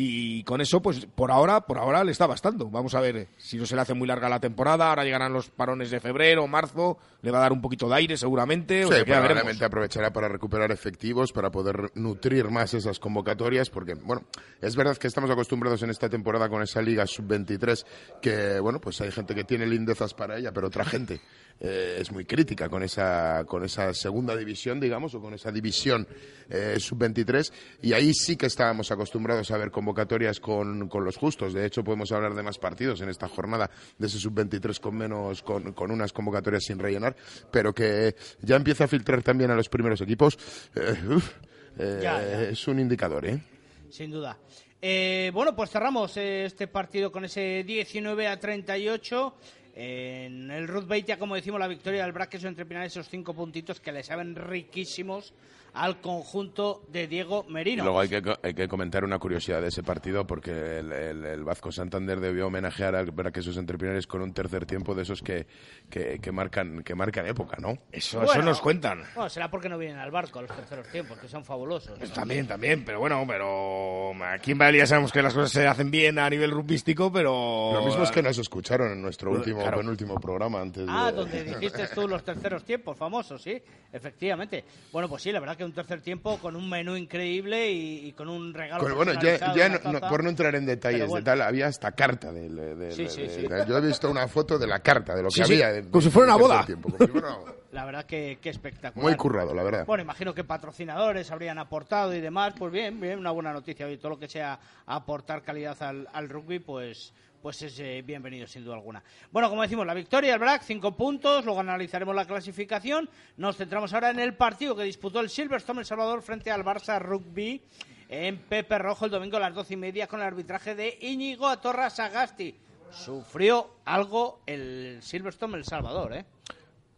Y 0.00 0.44
con 0.44 0.60
eso, 0.60 0.80
pues 0.80 1.06
por 1.06 1.32
ahora, 1.32 1.62
por 1.62 1.76
ahora 1.76 2.04
le 2.04 2.12
está 2.12 2.24
bastando. 2.28 2.70
Vamos 2.70 2.94
a 2.94 3.00
ver 3.00 3.16
eh, 3.16 3.28
si 3.36 3.56
no 3.56 3.66
se 3.66 3.74
le 3.74 3.80
hace 3.80 3.94
muy 3.94 4.06
larga 4.06 4.28
la 4.28 4.38
temporada. 4.38 4.90
Ahora 4.90 5.02
llegarán 5.02 5.32
los 5.32 5.50
parones 5.50 5.90
de 5.90 5.98
febrero, 5.98 6.46
marzo. 6.46 6.98
Le 7.20 7.32
va 7.32 7.38
a 7.38 7.40
dar 7.40 7.52
un 7.52 7.60
poquito 7.60 7.88
de 7.88 7.96
aire 7.96 8.16
seguramente. 8.16 8.84
o 8.84 8.88
Sí, 8.88 8.94
sea 8.94 8.98
ya 9.00 9.04
veremos. 9.06 9.26
probablemente 9.26 9.64
aprovechará 9.64 10.12
para 10.12 10.28
recuperar 10.28 10.70
efectivos, 10.70 11.32
para 11.32 11.50
poder 11.50 11.90
nutrir 11.96 12.48
más 12.48 12.74
esas 12.74 13.00
convocatorias, 13.00 13.70
porque, 13.70 13.94
bueno, 13.94 14.22
es 14.60 14.76
verdad 14.76 14.96
que 14.96 15.08
estamos 15.08 15.30
acostumbrados 15.30 15.82
en 15.82 15.90
esta 15.90 16.08
temporada 16.08 16.48
con 16.48 16.62
esa 16.62 16.80
Liga 16.80 17.04
Sub-23, 17.04 17.84
que, 18.22 18.60
bueno, 18.60 18.80
pues 18.80 19.00
hay 19.00 19.10
gente 19.10 19.34
que 19.34 19.42
tiene 19.42 19.66
lindezas 19.66 20.14
para 20.14 20.38
ella, 20.38 20.52
pero 20.52 20.68
otra 20.68 20.84
gente 20.84 21.20
eh, 21.58 21.96
es 21.98 22.12
muy 22.12 22.24
crítica 22.24 22.68
con 22.68 22.84
esa, 22.84 23.42
con 23.46 23.64
esa 23.64 23.92
segunda 23.94 24.36
división, 24.36 24.78
digamos, 24.78 25.12
o 25.16 25.20
con 25.20 25.34
esa 25.34 25.50
división 25.50 26.06
eh, 26.48 26.76
Sub-23, 26.78 27.50
y 27.82 27.94
ahí 27.94 28.14
sí 28.14 28.36
que 28.36 28.46
estábamos 28.46 28.92
acostumbrados 28.92 29.50
a 29.50 29.58
ver 29.58 29.72
convocatorias 29.88 30.38
con, 30.38 30.86
con 30.88 31.02
los 31.02 31.16
justos. 31.16 31.54
De 31.54 31.64
hecho, 31.64 31.82
podemos 31.82 32.12
hablar 32.12 32.34
de 32.34 32.42
más 32.42 32.58
partidos 32.58 33.00
en 33.00 33.08
esta 33.08 33.26
jornada 33.26 33.70
de 33.96 34.06
ese 34.06 34.18
Sub-23 34.18 34.78
con 34.80 34.94
menos, 34.94 35.42
con, 35.42 35.72
con 35.72 35.90
unas 35.90 36.12
convocatorias 36.12 36.64
sin 36.64 36.78
rellenar, 36.78 37.16
pero 37.50 37.74
que 37.74 38.14
ya 38.42 38.56
empieza 38.56 38.84
a 38.84 38.88
filtrar 38.88 39.22
también 39.22 39.50
a 39.50 39.54
los 39.54 39.70
primeros 39.70 40.00
equipos. 40.02 40.38
eh, 40.74 40.94
uf, 41.08 41.32
eh, 41.78 42.00
Ya, 42.02 42.20
ya. 42.20 42.42
Es 42.50 42.68
un 42.68 42.80
indicador, 42.80 43.24
¿eh? 43.24 43.40
Sin 43.88 44.10
duda. 44.10 44.36
Eh, 44.82 45.30
bueno, 45.32 45.56
pues 45.56 45.70
cerramos 45.70 46.14
eh, 46.18 46.44
este 46.44 46.66
partido 46.68 47.10
con 47.10 47.24
ese 47.24 47.64
19 47.66 48.28
a 48.28 48.38
38. 48.38 49.34
En 49.74 50.50
el 50.50 50.68
Ruth 50.68 50.92
ya 51.06 51.18
como 51.18 51.34
decimos, 51.34 51.58
la 51.60 51.68
victoria 51.68 52.02
del 52.02 52.12
Braque 52.12 52.36
entre 52.42 52.66
Pinares, 52.66 52.92
esos 52.92 53.08
cinco 53.08 53.32
puntitos 53.32 53.80
que 53.80 53.92
le 53.92 54.02
saben 54.02 54.36
riquísimos 54.36 55.32
al 55.82 56.00
conjunto 56.00 56.82
de 56.88 57.06
Diego 57.06 57.44
Merino. 57.48 57.82
Y 57.82 57.84
luego 57.84 58.00
hay 58.00 58.08
que, 58.08 58.22
hay 58.42 58.54
que 58.54 58.68
comentar 58.68 59.04
una 59.04 59.18
curiosidad 59.18 59.60
de 59.62 59.68
ese 59.68 59.82
partido 59.82 60.26
porque 60.26 60.78
el, 60.78 60.92
el, 60.92 61.24
el 61.24 61.44
Vasco 61.44 61.70
Santander 61.72 62.20
debió 62.20 62.46
homenajear 62.48 62.94
al 62.96 63.10
Braquesos 63.10 63.56
Entrepinares 63.56 64.06
con 64.06 64.22
un 64.22 64.32
tercer 64.32 64.66
tiempo 64.66 64.94
de 64.94 65.02
esos 65.02 65.22
que, 65.22 65.46
que, 65.88 66.18
que 66.18 66.32
marcan 66.32 66.82
que 66.82 66.94
marcan 66.94 67.26
época, 67.26 67.56
¿no? 67.60 67.78
Eso, 67.92 68.18
Bueno, 68.18 68.32
eso 68.32 68.42
nos 68.42 68.60
cuentan. 68.60 69.02
Bueno, 69.14 69.30
será 69.30 69.50
porque 69.50 69.68
no 69.68 69.78
vienen 69.78 69.98
al 69.98 70.10
barco 70.10 70.38
a 70.38 70.42
los 70.42 70.54
terceros 70.54 70.88
tiempos, 70.88 71.18
que 71.18 71.28
son 71.28 71.44
fabulosos. 71.44 71.98
También, 72.12 72.46
también, 72.46 72.84
pero 72.84 73.00
bueno, 73.00 73.24
pero 73.26 74.12
aquí 74.24 74.52
en 74.52 74.58
Valencia 74.58 74.86
sabemos 74.86 75.12
que 75.12 75.22
las 75.22 75.34
cosas 75.34 75.50
se 75.52 75.66
hacen 75.66 75.90
bien 75.90 76.18
a 76.18 76.28
nivel 76.28 76.50
rupístico, 76.50 77.12
pero... 77.12 77.70
Lo 77.74 77.84
mismo 77.84 78.02
es 78.02 78.10
que 78.10 78.22
nos 78.22 78.36
escucharon 78.38 78.92
en 78.92 79.02
nuestro 79.02 79.30
último 79.30 79.60
Claro. 79.60 79.78
penúltimo 79.78 80.18
programa 80.20 80.60
antes 80.60 80.86
de... 80.86 80.92
Ah, 80.92 81.12
donde 81.12 81.44
dijiste 81.44 81.86
tú 81.94 82.06
los 82.08 82.24
terceros 82.24 82.64
tiempos 82.64 82.96
famosos, 82.96 83.42
sí, 83.42 83.60
efectivamente. 83.92 84.64
Bueno, 84.92 85.08
pues 85.08 85.22
sí, 85.22 85.32
la 85.32 85.40
verdad 85.40 85.56
que 85.56 85.64
un 85.68 85.74
tercer 85.74 86.00
tiempo 86.00 86.38
con 86.38 86.56
un 86.56 86.68
menú 86.68 86.96
increíble 86.96 87.70
y, 87.70 88.06
y 88.08 88.12
con 88.12 88.28
un 88.28 88.52
regalo. 88.54 88.82
Bueno, 88.94 89.12
ya, 89.14 89.20
personalizado, 89.20 89.56
ya 89.56 89.66
una 89.66 89.78
no- 89.78 89.92
no- 89.92 90.00
taza. 90.00 90.08
por 90.10 90.24
no 90.24 90.30
entrar 90.30 90.54
en 90.54 90.66
detalles 90.66 91.00
Pero 91.00 91.10
bueno. 91.10 91.24
de 91.24 91.30
tal, 91.30 91.42
había 91.42 91.66
hasta 91.66 91.92
carta 91.92 92.32
del- 92.32 92.92
Sí, 92.92 93.08
sí, 93.08 93.28
sí. 93.28 93.46
Yo 93.68 93.78
he 93.78 93.80
visto 93.80 94.10
una 94.10 94.26
foto 94.28 94.58
de 94.58 94.66
la 94.66 94.80
carta, 94.80 95.14
de 95.14 95.22
lo 95.22 95.30
Sí, 95.30 95.40
que 95.40 95.46
sí, 95.46 95.52
había. 95.54 95.72
de- 95.72 95.88
como 95.88 96.00
si 96.00 96.10
fuera 96.10 96.34
una 96.34 96.42
boda. 96.42 96.66
tiempo, 96.66 96.88
como 96.90 96.98
si 97.04 97.12
fuera 97.12 97.28
una 97.28 97.36
boda. 97.36 97.52
La 97.70 97.84
verdad 97.84 98.06
que, 98.06 98.38
que 98.40 98.48
espectacular. 98.48 99.04
Muy 99.06 99.14
currado, 99.14 99.54
la 99.54 99.62
verdad. 99.62 99.84
Bueno, 99.84 100.02
imagino 100.02 100.32
que 100.34 100.42
patrocinadores 100.42 101.30
habrían 101.30 101.58
aportado 101.58 102.14
y 102.14 102.20
demás. 102.20 102.54
Pues 102.58 102.72
bien, 102.72 102.98
bien, 102.98 103.18
una 103.18 103.30
buena 103.30 103.52
noticia. 103.52 103.84
Oye, 103.84 103.98
todo 103.98 104.08
lo 104.12 104.18
que 104.18 104.26
sea 104.26 104.58
aportar 104.86 105.42
calidad 105.42 105.76
al, 105.82 106.08
al 106.14 106.30
rugby, 106.30 106.60
pues 106.60 107.12
pues 107.42 107.62
es 107.62 107.78
eh, 107.78 108.02
bienvenido 108.04 108.46
sin 108.46 108.64
duda 108.64 108.74
alguna. 108.74 109.02
Bueno, 109.30 109.48
como 109.48 109.62
decimos, 109.62 109.86
la 109.86 109.94
victoria 109.94 110.30
del 110.32 110.40
BRAC, 110.40 110.62
cinco 110.62 110.96
puntos, 110.96 111.44
luego 111.44 111.60
analizaremos 111.60 112.14
la 112.14 112.24
clasificación. 112.26 113.08
Nos 113.36 113.56
centramos 113.56 113.92
ahora 113.94 114.10
en 114.10 114.18
el 114.18 114.34
partido 114.34 114.74
que 114.76 114.82
disputó 114.82 115.20
el 115.20 115.30
Silverstone 115.30 115.80
El 115.80 115.86
Salvador 115.86 116.22
frente 116.22 116.50
al 116.50 116.64
Barça 116.64 116.98
Rugby 117.00 117.62
en 118.08 118.38
Pepe 118.38 118.78
Rojo 118.78 119.04
el 119.04 119.10
domingo 119.10 119.36
a 119.36 119.40
las 119.40 119.54
doce 119.54 119.74
y 119.74 119.76
media 119.76 120.06
con 120.06 120.20
el 120.20 120.26
arbitraje 120.26 120.74
de 120.74 120.98
Íñigo 121.00 121.46
Atorra 121.46 121.90
Sagasti. 121.90 122.54
Sufrió 122.90 123.76
algo 123.84 124.40
el 124.46 124.98
Silverstone 125.02 125.56
El 125.58 125.64
Salvador, 125.64 126.14
¿eh? 126.14 126.24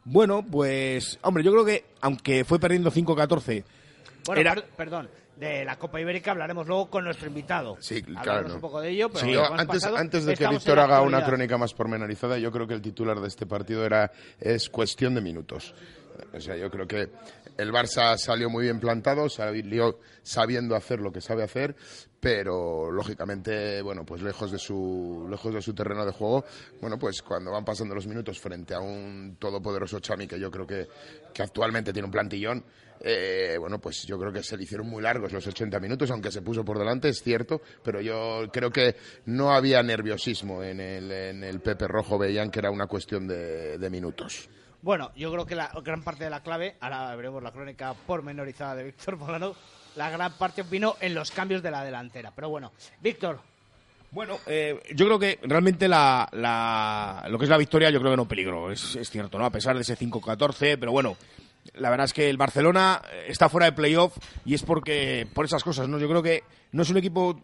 Bueno, 0.04 0.44
pues, 0.48 1.18
hombre, 1.22 1.42
yo 1.42 1.52
creo 1.52 1.64
que 1.64 1.84
aunque 2.00 2.44
fue 2.44 2.58
perdiendo 2.58 2.90
5-14, 2.90 3.64
Bueno, 4.26 4.40
Era- 4.40 4.54
per- 4.54 4.64
perdón, 4.76 5.10
de 5.40 5.64
la 5.64 5.78
Copa 5.78 6.00
Ibérica 6.00 6.32
hablaremos 6.32 6.66
luego 6.66 6.90
con 6.90 7.04
nuestro 7.04 7.26
invitado. 7.26 7.76
Sí, 7.80 8.02
claro. 8.02 8.20
Hablaremos 8.20 8.54
un 8.54 8.60
poco 8.60 8.80
de 8.80 8.90
ello, 8.90 9.08
pero 9.08 9.24
Sí, 9.24 9.32
yo 9.32 9.44
antes, 9.46 9.66
pasado, 9.66 9.96
antes 9.96 10.24
de 10.26 10.36
que 10.36 10.46
Víctor 10.46 10.78
haga 10.78 11.00
una 11.00 11.24
crónica 11.24 11.56
más 11.56 11.72
pormenorizada, 11.72 12.38
yo 12.38 12.52
creo 12.52 12.66
que 12.66 12.74
el 12.74 12.82
titular 12.82 13.18
de 13.18 13.28
este 13.28 13.46
partido 13.46 13.84
era 13.84 14.12
es 14.38 14.68
cuestión 14.68 15.14
de 15.14 15.22
minutos. 15.22 15.74
O 16.34 16.40
sea, 16.40 16.54
yo 16.56 16.70
creo 16.70 16.86
que 16.86 17.08
el 17.56 17.72
Barça 17.72 18.16
salió 18.18 18.50
muy 18.50 18.64
bien 18.64 18.78
plantado, 18.78 19.30
salió 19.30 19.98
sabiendo 20.22 20.76
hacer 20.76 21.00
lo 21.00 21.10
que 21.10 21.22
sabe 21.22 21.42
hacer, 21.42 21.74
pero 22.20 22.90
lógicamente, 22.90 23.80
bueno, 23.80 24.04
pues 24.04 24.20
lejos 24.20 24.52
de 24.52 24.58
su 24.58 25.26
lejos 25.30 25.54
de 25.54 25.62
su 25.62 25.72
terreno 25.72 26.04
de 26.04 26.12
juego, 26.12 26.44
bueno, 26.82 26.98
pues 26.98 27.22
cuando 27.22 27.50
van 27.50 27.64
pasando 27.64 27.94
los 27.94 28.06
minutos 28.06 28.38
frente 28.38 28.74
a 28.74 28.80
un 28.80 29.36
todopoderoso 29.38 30.00
Chami 30.00 30.26
que 30.26 30.38
yo 30.38 30.50
creo 30.50 30.66
que, 30.66 30.86
que 31.32 31.42
actualmente 31.42 31.92
tiene 31.92 32.04
un 32.06 32.12
plantillón, 32.12 32.64
eh, 33.00 33.56
bueno, 33.58 33.78
pues 33.80 34.04
yo 34.06 34.18
creo 34.18 34.32
que 34.32 34.42
se 34.42 34.56
le 34.56 34.64
hicieron 34.64 34.88
muy 34.88 35.02
largos 35.02 35.32
los 35.32 35.46
80 35.46 35.80
minutos, 35.80 36.10
aunque 36.10 36.30
se 36.30 36.42
puso 36.42 36.64
por 36.64 36.78
delante, 36.78 37.08
es 37.08 37.22
cierto, 37.22 37.60
pero 37.82 38.00
yo 38.00 38.48
creo 38.52 38.70
que 38.70 38.96
no 39.26 39.52
había 39.52 39.82
nerviosismo 39.82 40.62
en 40.62 40.80
el, 40.80 41.10
en 41.10 41.44
el 41.44 41.60
Pepe 41.60 41.88
Rojo, 41.88 42.18
veían 42.18 42.50
que 42.50 42.58
era 42.58 42.70
una 42.70 42.86
cuestión 42.86 43.26
de, 43.26 43.78
de 43.78 43.90
minutos. 43.90 44.48
Bueno, 44.82 45.10
yo 45.14 45.30
creo 45.30 45.44
que 45.44 45.54
la 45.54 45.70
gran 45.84 46.02
parte 46.02 46.24
de 46.24 46.30
la 46.30 46.42
clave, 46.42 46.76
ahora 46.80 47.14
veremos 47.14 47.42
la 47.42 47.52
crónica 47.52 47.94
pormenorizada 48.06 48.76
de 48.76 48.84
Víctor 48.84 49.16
Molano, 49.16 49.54
la 49.96 50.08
gran 50.10 50.32
parte 50.38 50.62
vino 50.62 50.96
en 51.00 51.14
los 51.14 51.30
cambios 51.30 51.62
de 51.62 51.70
la 51.70 51.84
delantera. 51.84 52.32
Pero 52.34 52.48
bueno, 52.48 52.72
Víctor, 53.02 53.40
Bueno, 54.12 54.38
eh, 54.46 54.80
yo 54.94 55.06
creo 55.06 55.18
que 55.20 55.38
realmente 55.42 55.86
la, 55.86 56.28
la- 56.32 57.26
lo 57.28 57.38
que 57.38 57.44
es 57.44 57.48
la 57.50 57.56
victoria 57.58 57.90
yo 57.90 58.00
creo 58.00 58.10
que 58.12 58.16
no 58.16 58.26
peligró, 58.26 58.72
es, 58.72 58.96
es 58.96 59.08
cierto, 59.08 59.38
¿no? 59.38 59.44
A 59.44 59.50
pesar 59.50 59.76
de 59.76 59.82
ese 59.82 59.96
5-14, 59.96 60.76
pero 60.80 60.90
bueno, 60.92 61.16
la 61.74 61.90
verdad 61.90 62.06
es 62.06 62.12
que 62.12 62.28
el 62.28 62.36
Barcelona 62.36 63.02
eh, 63.12 63.26
está 63.28 63.48
fuera 63.48 63.66
de 63.66 63.72
playoff 63.72 64.16
y 64.44 64.54
es 64.54 64.62
porque 64.62 65.26
por 65.34 65.44
esas 65.44 65.64
cosas, 65.64 65.88
¿no? 65.88 65.98
Yo 65.98 66.08
creo 66.08 66.22
que 66.22 66.44
no 66.72 66.82
es 66.82 66.90
un 66.90 66.96
equipo 66.96 67.40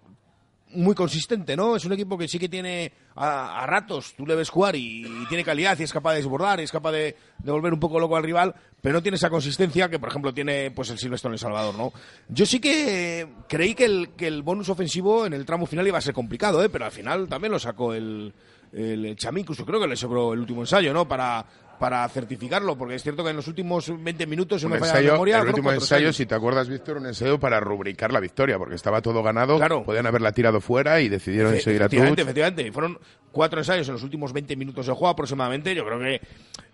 muy 0.70 0.94
consistente, 0.94 1.56
¿no? 1.56 1.76
Es 1.76 1.84
un 1.84 1.92
equipo 1.92 2.18
que 2.18 2.28
sí 2.28 2.38
que 2.38 2.48
tiene 2.48 2.92
a, 3.14 3.64
ratos, 3.66 4.14
tú 4.16 4.26
le 4.26 4.34
ves 4.34 4.50
jugar 4.50 4.76
y, 4.76 5.06
tiene 5.28 5.44
calidad 5.44 5.78
y 5.78 5.84
es 5.84 5.92
capaz 5.92 6.12
de 6.12 6.18
desbordar, 6.18 6.60
y 6.60 6.64
es 6.64 6.72
capaz 6.72 6.92
de, 6.92 7.16
de 7.38 7.52
volver 7.52 7.72
un 7.72 7.80
poco 7.80 8.00
loco 8.00 8.16
al 8.16 8.24
rival, 8.24 8.54
pero 8.82 8.94
no 8.94 9.02
tiene 9.02 9.16
esa 9.16 9.30
consistencia 9.30 9.88
que, 9.88 9.98
por 9.98 10.08
ejemplo, 10.08 10.34
tiene 10.34 10.70
pues 10.72 10.90
el 10.90 10.98
Silverstone 10.98 11.32
en 11.32 11.34
El 11.34 11.38
Salvador, 11.38 11.74
¿no? 11.76 11.92
Yo 12.28 12.44
sí 12.46 12.60
que 12.60 13.26
creí 13.48 13.74
que 13.74 13.84
el, 13.84 14.10
que 14.16 14.26
el 14.26 14.42
bonus 14.42 14.68
ofensivo 14.68 15.24
en 15.24 15.32
el 15.32 15.46
tramo 15.46 15.66
final 15.66 15.86
iba 15.86 15.98
a 15.98 16.02
ser 16.02 16.14
complicado, 16.14 16.62
¿eh? 16.62 16.68
Pero 16.68 16.84
al 16.84 16.92
final 16.92 17.28
también 17.28 17.52
lo 17.52 17.58
sacó 17.58 17.94
el, 17.94 18.32
el 18.72 19.16
Chamí, 19.16 19.40
incluso 19.42 19.64
creo 19.64 19.80
que 19.80 19.86
le 19.86 19.96
sobró 19.96 20.34
el 20.34 20.40
último 20.40 20.62
ensayo, 20.62 20.92
¿no? 20.92 21.06
Para, 21.06 21.46
para 21.78 22.08
certificarlo, 22.08 22.76
porque 22.76 22.94
es 22.96 23.02
cierto 23.02 23.22
que 23.24 23.30
en 23.30 23.36
los 23.36 23.48
últimos 23.48 23.92
20 24.02 24.26
minutos, 24.26 24.62
no 24.62 24.68
me 24.70 24.78
falla 24.78 25.00
la 25.00 25.12
memoria, 25.12 25.38
el 25.40 25.48
último 25.48 25.72
ensayo, 25.72 26.12
si 26.12 26.26
te 26.26 26.34
acuerdas, 26.34 26.68
Víctor, 26.68 26.96
un 26.98 27.06
ensayo 27.06 27.38
para 27.38 27.60
rubricar 27.60 28.12
la 28.12 28.20
victoria, 28.20 28.58
porque 28.58 28.74
estaba 28.74 29.02
todo 29.02 29.22
ganado, 29.22 29.56
Claro. 29.56 29.84
podían 29.84 30.06
haberla 30.06 30.32
tirado 30.32 30.60
fuera 30.60 31.00
y 31.00 31.08
decidieron 31.08 31.54
Efe- 31.54 31.60
seguir 31.64 31.82
a 31.82 31.86
efectivamente, 31.86 32.22
efectivamente. 32.22 32.72
Fueron 32.72 32.98
cuatro 33.32 33.58
ensayos 33.60 33.86
en 33.88 33.94
los 33.94 34.02
últimos 34.02 34.32
20 34.32 34.56
minutos 34.56 34.86
de 34.86 34.92
juego 34.92 35.08
aproximadamente. 35.08 35.74
Yo 35.74 35.84
creo 35.84 35.98
que, 35.98 36.20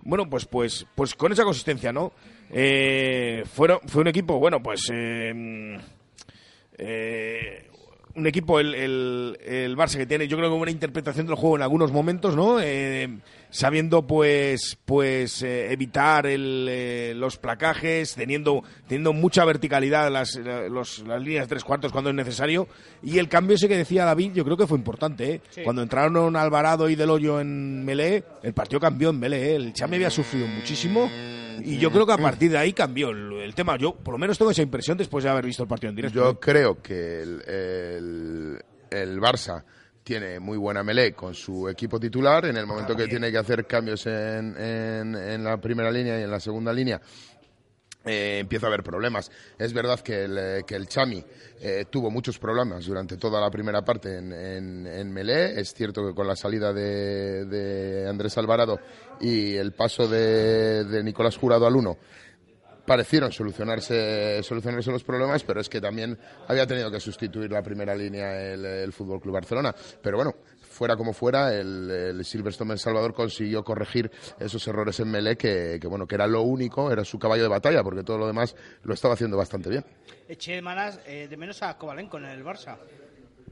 bueno, 0.04 0.28
pues, 0.30 0.47
pues, 0.47 0.87
pues 0.94 1.14
con 1.14 1.32
esa 1.32 1.44
consistencia, 1.44 1.92
¿no? 1.92 2.12
Eh, 2.50 3.44
fueron, 3.52 3.80
fue 3.87 4.02
un 4.02 4.09
equipo, 4.09 4.38
bueno, 4.38 4.62
pues, 4.62 4.88
eh, 4.92 5.78
eh, 6.78 7.68
un 8.14 8.26
equipo, 8.26 8.61
el, 8.61 8.75
el, 8.75 9.38
el 9.44 9.76
Barça 9.76 9.97
que 9.97 10.06
tiene, 10.06 10.28
yo 10.28 10.37
creo 10.37 10.50
que 10.50 10.56
una 10.56 10.71
interpretación 10.71 11.26
del 11.26 11.35
juego 11.37 11.56
en 11.56 11.62
algunos 11.62 11.92
momentos, 11.92 12.37
¿no? 12.37 12.61
Eh, 12.61 13.09
sabiendo, 13.52 14.06
pues, 14.06 14.76
pues 14.85 15.42
eh, 15.42 15.73
evitar 15.73 16.26
el, 16.26 16.66
eh, 16.68 17.12
los 17.14 17.37
placajes, 17.37 18.14
teniendo, 18.16 18.64
teniendo 18.88 19.12
mucha 19.12 19.44
verticalidad 19.44 20.11
las, 20.11 20.35
eh, 20.37 20.68
los- 20.71 21.00
las 21.06 21.23
líneas 21.23 21.44
de 21.44 21.49
tres 21.50 21.62
cuartos 21.62 21.92
cuando 21.92 22.11
es 22.11 22.16
necesario. 22.16 22.66
Y 23.02 23.18
el 23.18 23.28
cambio 23.28 23.54
ese 23.54 23.68
que 23.68 23.76
decía 23.76 24.04
David, 24.06 24.32
yo 24.32 24.44
creo 24.44 24.56
que 24.56 24.66
fue 24.66 24.78
importante, 24.78 25.35
¿eh? 25.35 25.40
Sí. 25.50 25.61
Cuando 25.62 25.82
entraron 25.82 26.35
Alvarado 26.35 26.88
y 26.88 26.94
Del 26.97 27.11
Hoyo 27.11 27.40
en 27.40 27.85
Melé, 27.85 28.25
el 28.42 28.54
partido 28.54 28.80
cambió 28.80 29.11
en 29.11 29.21
Melé, 29.21 29.52
¿eh? 29.52 29.54
El 29.56 29.73
Chame 29.75 29.97
había 29.97 30.11
sufrido 30.11 30.47
muchísimo. 30.47 31.09
Y 31.64 31.76
yo 31.76 31.92
creo 31.92 32.06
que 32.06 32.12
a 32.14 32.18
partir 32.18 32.50
de 32.50 32.59
ahí 32.59 32.73
cambió 32.73 33.11
el, 33.11 33.35
el 33.35 33.54
tema. 33.54 33.76
Yo, 33.76 33.94
por 33.94 34.12
lo 34.14 34.18
menos, 34.18 34.38
tengo 34.38 34.50
esa 34.50 34.62
impresión 34.62 34.97
después 34.97 35.23
de 35.23 35.30
haber 35.30 35.44
visto 35.44 35.62
el 35.62 35.68
partido 35.68 35.90
en 35.90 35.97
directo. 35.97 36.18
Yo 36.18 36.40
creo 36.40 36.80
que 36.82 37.21
el, 37.23 37.42
el, 37.47 38.59
el 38.90 39.21
Barça 39.21 39.62
tiene 40.02 40.40
muy 40.40 40.59
buena 40.59 40.82
melee 40.82 41.12
con 41.12 41.35
su 41.35 41.68
equipo 41.68 41.99
titular. 41.99 42.47
En 42.47 42.56
el 42.56 42.66
momento 42.66 42.97
que 42.97 43.06
tiene 43.06 43.30
que 43.30 43.38
hacer 43.38 43.66
cambios 43.66 44.06
en, 44.06 44.56
en, 44.56 45.14
en 45.14 45.44
la 45.44 45.59
primera 45.59 45.90
línea 45.90 46.18
y 46.18 46.23
en 46.23 46.30
la 46.30 46.40
segunda 46.40 46.73
línea, 46.73 47.00
eh, 48.04 48.38
empieza 48.40 48.66
a 48.66 48.68
haber 48.68 48.82
problemas. 48.82 49.30
Es 49.56 49.73
verdad 49.73 50.00
que 50.00 50.25
el, 50.25 50.38
eh, 50.38 50.64
que 50.66 50.75
el 50.75 50.88
Chami 50.88 51.25
eh, 51.61 51.87
tuvo 51.88 52.11
muchos 52.11 52.38
problemas 52.38 52.85
durante 52.85 53.16
toda 53.16 53.40
la 53.40 53.50
primera 53.50 53.85
parte 53.85 54.18
en, 54.18 54.32
en, 54.32 54.87
en 54.87 55.12
Melé. 55.12 55.61
Es 55.61 55.73
cierto 55.73 56.06
que 56.06 56.14
con 56.14 56.26
la 56.26 56.35
salida 56.35 56.73
de, 56.73 57.44
de 57.44 58.09
Andrés 58.09 58.37
Alvarado 58.38 58.80
y 59.21 59.54
el 59.54 59.73
paso 59.73 60.09
de, 60.09 60.85
de 60.85 61.04
Nicolás 61.04 61.37
Jurado 61.37 61.66
al 61.66 61.76
1 61.76 61.99
parecieron 62.93 63.33
solucionarse, 63.33 64.43
solucionarse 64.43 64.91
los 64.91 65.03
problemas, 65.03 65.43
pero 65.45 65.63
es 65.63 65.69
que 65.71 65.81
también 65.81 66.19
había 66.47 66.67
tenido 66.67 66.91
que 66.91 67.01
sustituir 67.01 67.51
la 67.51 67.63
primera 67.63 67.95
línea 67.95 68.53
el, 68.53 68.93
Fútbol 68.93 69.19
Club 69.19 69.33
Barcelona. 69.33 69.75
Pero 70.03 70.19
bueno, 70.19 70.35
fuera 70.61 70.95
como 70.95 71.15
fuera, 71.15 71.55
el, 71.55 71.91
el 71.91 72.23
Silverstone 72.23 72.75
El 72.75 72.79
Salvador 72.79 73.15
consiguió 73.15 73.65
corregir 73.65 74.11
esos 74.39 74.69
errores 74.69 75.01
en 75.01 75.11
Melé, 75.11 75.39
que, 75.39 75.79
que, 75.81 75.87
bueno, 75.87 76.07
que 76.07 76.17
era 76.17 76.27
lo 76.27 76.43
único, 76.43 76.93
era 76.93 77.03
su 77.03 77.19
caballo 77.19 77.45
de 77.45 77.49
batalla, 77.49 77.83
porque 77.83 78.03
todo 78.03 78.19
lo 78.19 78.27
demás 78.27 78.55
lo 78.83 78.93
estaba 78.93 79.15
haciendo 79.15 79.39
bastante 79.39 79.71
bien. 79.71 79.87
eché 80.29 80.61
de 80.61 80.93
eh, 81.07 81.29
de 81.29 81.37
menos 81.39 81.63
a 81.63 81.79
Kovalenko 81.79 82.19
en 82.19 82.27
el 82.27 82.45
Barça. 82.45 82.77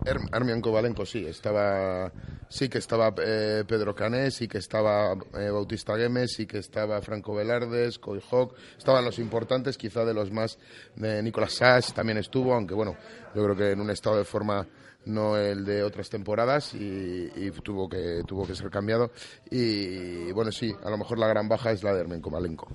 Her- 0.04 0.28
Armian 0.32 0.60
Kovalenko 0.60 1.04
sí, 1.06 1.24
estaba, 1.26 2.10
sí 2.48 2.68
que 2.68 2.78
estaba 2.78 3.12
eh, 3.24 3.64
Pedro 3.66 3.94
Cané, 3.94 4.30
sí 4.30 4.48
que 4.48 4.58
estaba 4.58 5.12
eh, 5.38 5.50
Bautista 5.50 5.96
Gemes, 5.96 6.32
sí 6.34 6.46
que 6.46 6.58
estaba 6.58 7.00
Franco 7.02 7.34
Velardes, 7.34 7.98
Coy 7.98 8.20
Hawk, 8.30 8.54
estaban 8.78 9.04
los 9.04 9.18
importantes, 9.18 9.76
quizá 9.76 10.04
de 10.04 10.14
los 10.14 10.30
más, 10.30 10.58
de 10.96 11.22
Nicolás 11.22 11.52
Sass 11.54 11.92
también 11.94 12.18
estuvo, 12.18 12.54
aunque 12.54 12.74
bueno, 12.74 12.96
yo 13.34 13.42
creo 13.44 13.56
que 13.56 13.70
en 13.72 13.80
un 13.80 13.90
estado 13.90 14.16
de 14.18 14.24
forma 14.24 14.66
no 15.06 15.36
el 15.36 15.64
de 15.64 15.82
otras 15.82 16.10
temporadas 16.10 16.74
y, 16.74 17.30
y 17.34 17.50
tuvo 17.62 17.88
que 17.88 18.22
tuvo 18.26 18.46
que 18.46 18.54
ser 18.54 18.68
cambiado 18.68 19.10
y 19.50 20.30
bueno 20.32 20.52
sí, 20.52 20.74
a 20.84 20.90
lo 20.90 20.98
mejor 20.98 21.18
la 21.18 21.26
gran 21.26 21.48
baja 21.48 21.70
es 21.72 21.82
la 21.82 21.94
de 21.94 22.00
Armian 22.00 22.20
Kovalenko. 22.20 22.68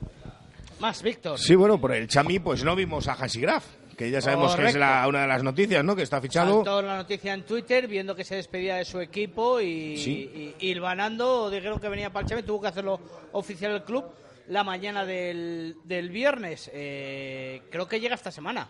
Más, 0.80 1.02
Víctor. 1.04 1.38
Sí, 1.40 1.56
bueno, 1.56 1.80
por 1.80 1.94
el 1.94 2.08
Chami, 2.08 2.40
pues 2.40 2.64
no 2.64 2.76
vimos 2.76 3.08
a 3.08 3.14
Hansi 3.14 3.40
Graf, 3.42 3.64
que 3.98 4.10
ya 4.12 4.22
sabemos 4.22 4.56
que 4.56 4.66
es 4.68 4.76
la- 4.76 5.08
una 5.08 5.22
de 5.22 5.28
las 5.28 5.44
noticias, 5.44 5.84
¿no? 5.84 5.96
Que 5.96 6.04
está 6.04 6.20
fichado. 6.22 6.56
Saltó 6.56 6.82
la 6.82 6.98
noticia 6.98 7.34
en 7.34 7.44
Twitter 7.44 7.88
viendo 7.88 8.16
que 8.16 8.24
se 8.24 8.36
despedía 8.36 8.76
de 8.76 8.86
su 8.86 9.00
equipo 9.00 9.62
y, 9.62 9.98
Sí. 9.98 10.54
y, 10.60 10.66
y 10.66 10.72
hilvanando 10.72 11.50
dijeron 11.50 11.80
que 11.80 11.90
venía 11.90 12.12
para 12.12 12.24
el 12.26 12.30
Chame, 12.30 12.44
tuvo 12.44 12.62
que 12.62 12.68
hacerlo 12.68 13.00
oficial 13.32 13.72
el 13.74 13.84
club 13.84 14.06
la 14.48 14.64
mañana 14.64 15.06
del, 15.06 15.76
del 15.86 16.10
viernes. 16.10 16.70
Eh, 16.74 17.62
creo 17.72 17.88
que 17.88 18.00
llega 18.00 18.16
esta 18.16 18.32
semana. 18.32 18.68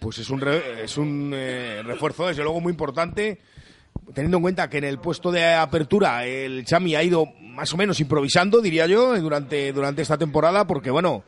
Pues 0.00 0.18
es 0.18 0.28
un, 0.30 0.40
re- 0.40 0.84
es 0.84 0.96
un 0.98 1.32
eh, 1.34 1.82
refuerzo, 1.84 2.26
desde 2.28 2.42
luego, 2.42 2.60
muy 2.60 2.70
importante, 2.70 3.38
teniendo 4.14 4.36
en 4.36 4.42
cuenta 4.42 4.68
que 4.70 4.78
en 4.78 4.84
el 4.84 4.98
puesto 4.98 5.32
de 5.32 5.54
apertura 5.54 6.24
el 6.24 6.64
Chami 6.64 6.94
ha 6.94 7.02
ido 7.02 7.26
más 7.40 7.72
o 7.74 7.76
menos 7.76 7.98
improvisando, 8.00 8.60
diría 8.60 8.86
yo, 8.86 9.16
eh, 9.16 9.20
durante, 9.20 9.72
durante 9.72 10.02
esta 10.02 10.16
temporada, 10.18 10.66
porque, 10.66 10.90
bueno, 10.90 11.24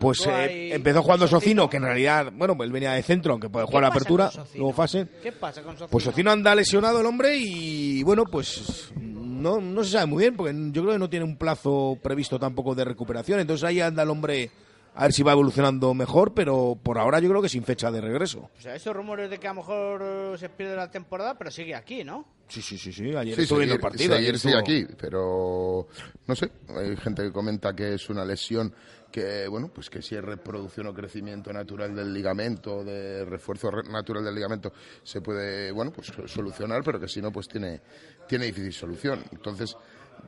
pues 0.00 0.26
eh, 0.26 0.74
empezó 0.74 1.02
jugando 1.02 1.26
Socino. 1.26 1.40
Socino, 1.64 1.70
que 1.70 1.76
en 1.78 1.82
realidad, 1.84 2.32
bueno, 2.34 2.56
él 2.62 2.72
venía 2.72 2.92
de 2.92 3.02
centro, 3.02 3.32
aunque 3.32 3.48
puede 3.50 3.66
jugar 3.66 3.82
la 3.84 3.88
¿Qué 3.90 3.92
pasa 3.94 4.04
apertura, 4.26 4.30
luego 4.56 4.72
fase. 4.72 5.06
¿Qué 5.22 5.32
pasa 5.32 5.62
con 5.62 5.72
Socino? 5.72 5.88
Pues 5.90 6.04
Socino 6.04 6.30
anda 6.30 6.54
lesionado 6.54 7.00
el 7.00 7.06
hombre 7.06 7.36
y, 7.36 8.02
bueno, 8.02 8.24
pues 8.30 8.92
no, 8.96 9.60
no 9.60 9.84
se 9.84 9.90
sabe 9.92 10.06
muy 10.06 10.22
bien, 10.24 10.36
porque 10.36 10.54
yo 10.72 10.82
creo 10.82 10.92
que 10.94 10.98
no 10.98 11.10
tiene 11.10 11.24
un 11.24 11.36
plazo 11.36 11.98
previsto 12.02 12.38
tampoco 12.38 12.74
de 12.74 12.84
recuperación, 12.84 13.40
entonces 13.40 13.64
ahí 13.64 13.80
anda 13.80 14.02
el 14.04 14.10
hombre 14.10 14.50
a 14.96 15.02
ver 15.02 15.12
si 15.12 15.24
va 15.24 15.32
evolucionando 15.32 15.92
mejor, 15.92 16.34
pero 16.34 16.78
por 16.80 16.98
ahora 16.98 17.18
yo 17.18 17.28
creo 17.28 17.42
que 17.42 17.48
sin 17.48 17.64
fecha 17.64 17.90
de 17.90 18.00
regreso. 18.00 18.48
O 18.56 18.60
sea, 18.60 18.76
esos 18.76 18.94
rumores 18.94 19.28
de 19.28 19.38
que 19.38 19.48
a 19.48 19.50
lo 19.52 19.56
mejor 19.56 20.00
eh, 20.04 20.38
se 20.38 20.48
pierde 20.48 20.76
la 20.76 20.88
temporada, 20.88 21.36
pero 21.36 21.50
sigue 21.50 21.74
aquí, 21.74 22.04
¿no? 22.04 22.24
Sí, 22.46 22.62
sí, 22.62 22.78
sí, 22.78 22.92
sí. 22.92 23.14
Ayer 23.16 23.34
Sí, 23.34 23.42
estuve 23.42 23.58
viendo 23.60 23.74
el 23.74 23.80
partido. 23.80 24.14
seguir 24.14 24.28
ayer 24.28 24.38
sí 24.38 24.48
estuvo- 24.48 24.60
aquí, 24.60 24.86
pero 25.00 25.88
no 26.28 26.36
sé, 26.36 26.48
hay 26.76 26.96
gente 26.96 27.24
que 27.24 27.32
comenta 27.32 27.74
que 27.74 27.94
es 27.94 28.08
una 28.08 28.24
lesión 28.24 28.72
que, 29.14 29.46
bueno, 29.46 29.68
pues 29.72 29.88
que 29.88 30.02
si 30.02 30.16
es 30.16 30.24
reproducción 30.24 30.88
o 30.88 30.92
crecimiento 30.92 31.52
natural 31.52 31.94
del 31.94 32.12
ligamento, 32.12 32.82
de 32.82 33.24
refuerzo 33.24 33.70
re- 33.70 33.88
natural 33.88 34.24
del 34.24 34.34
ligamento, 34.34 34.72
se 35.04 35.20
puede, 35.20 35.70
bueno, 35.70 35.92
pues 35.92 36.12
solucionar, 36.26 36.82
pero 36.82 36.98
que 36.98 37.06
si 37.06 37.22
no, 37.22 37.30
pues 37.30 37.46
tiene, 37.46 37.80
tiene 38.26 38.46
difícil 38.46 38.72
solución. 38.72 39.22
Entonces, 39.30 39.76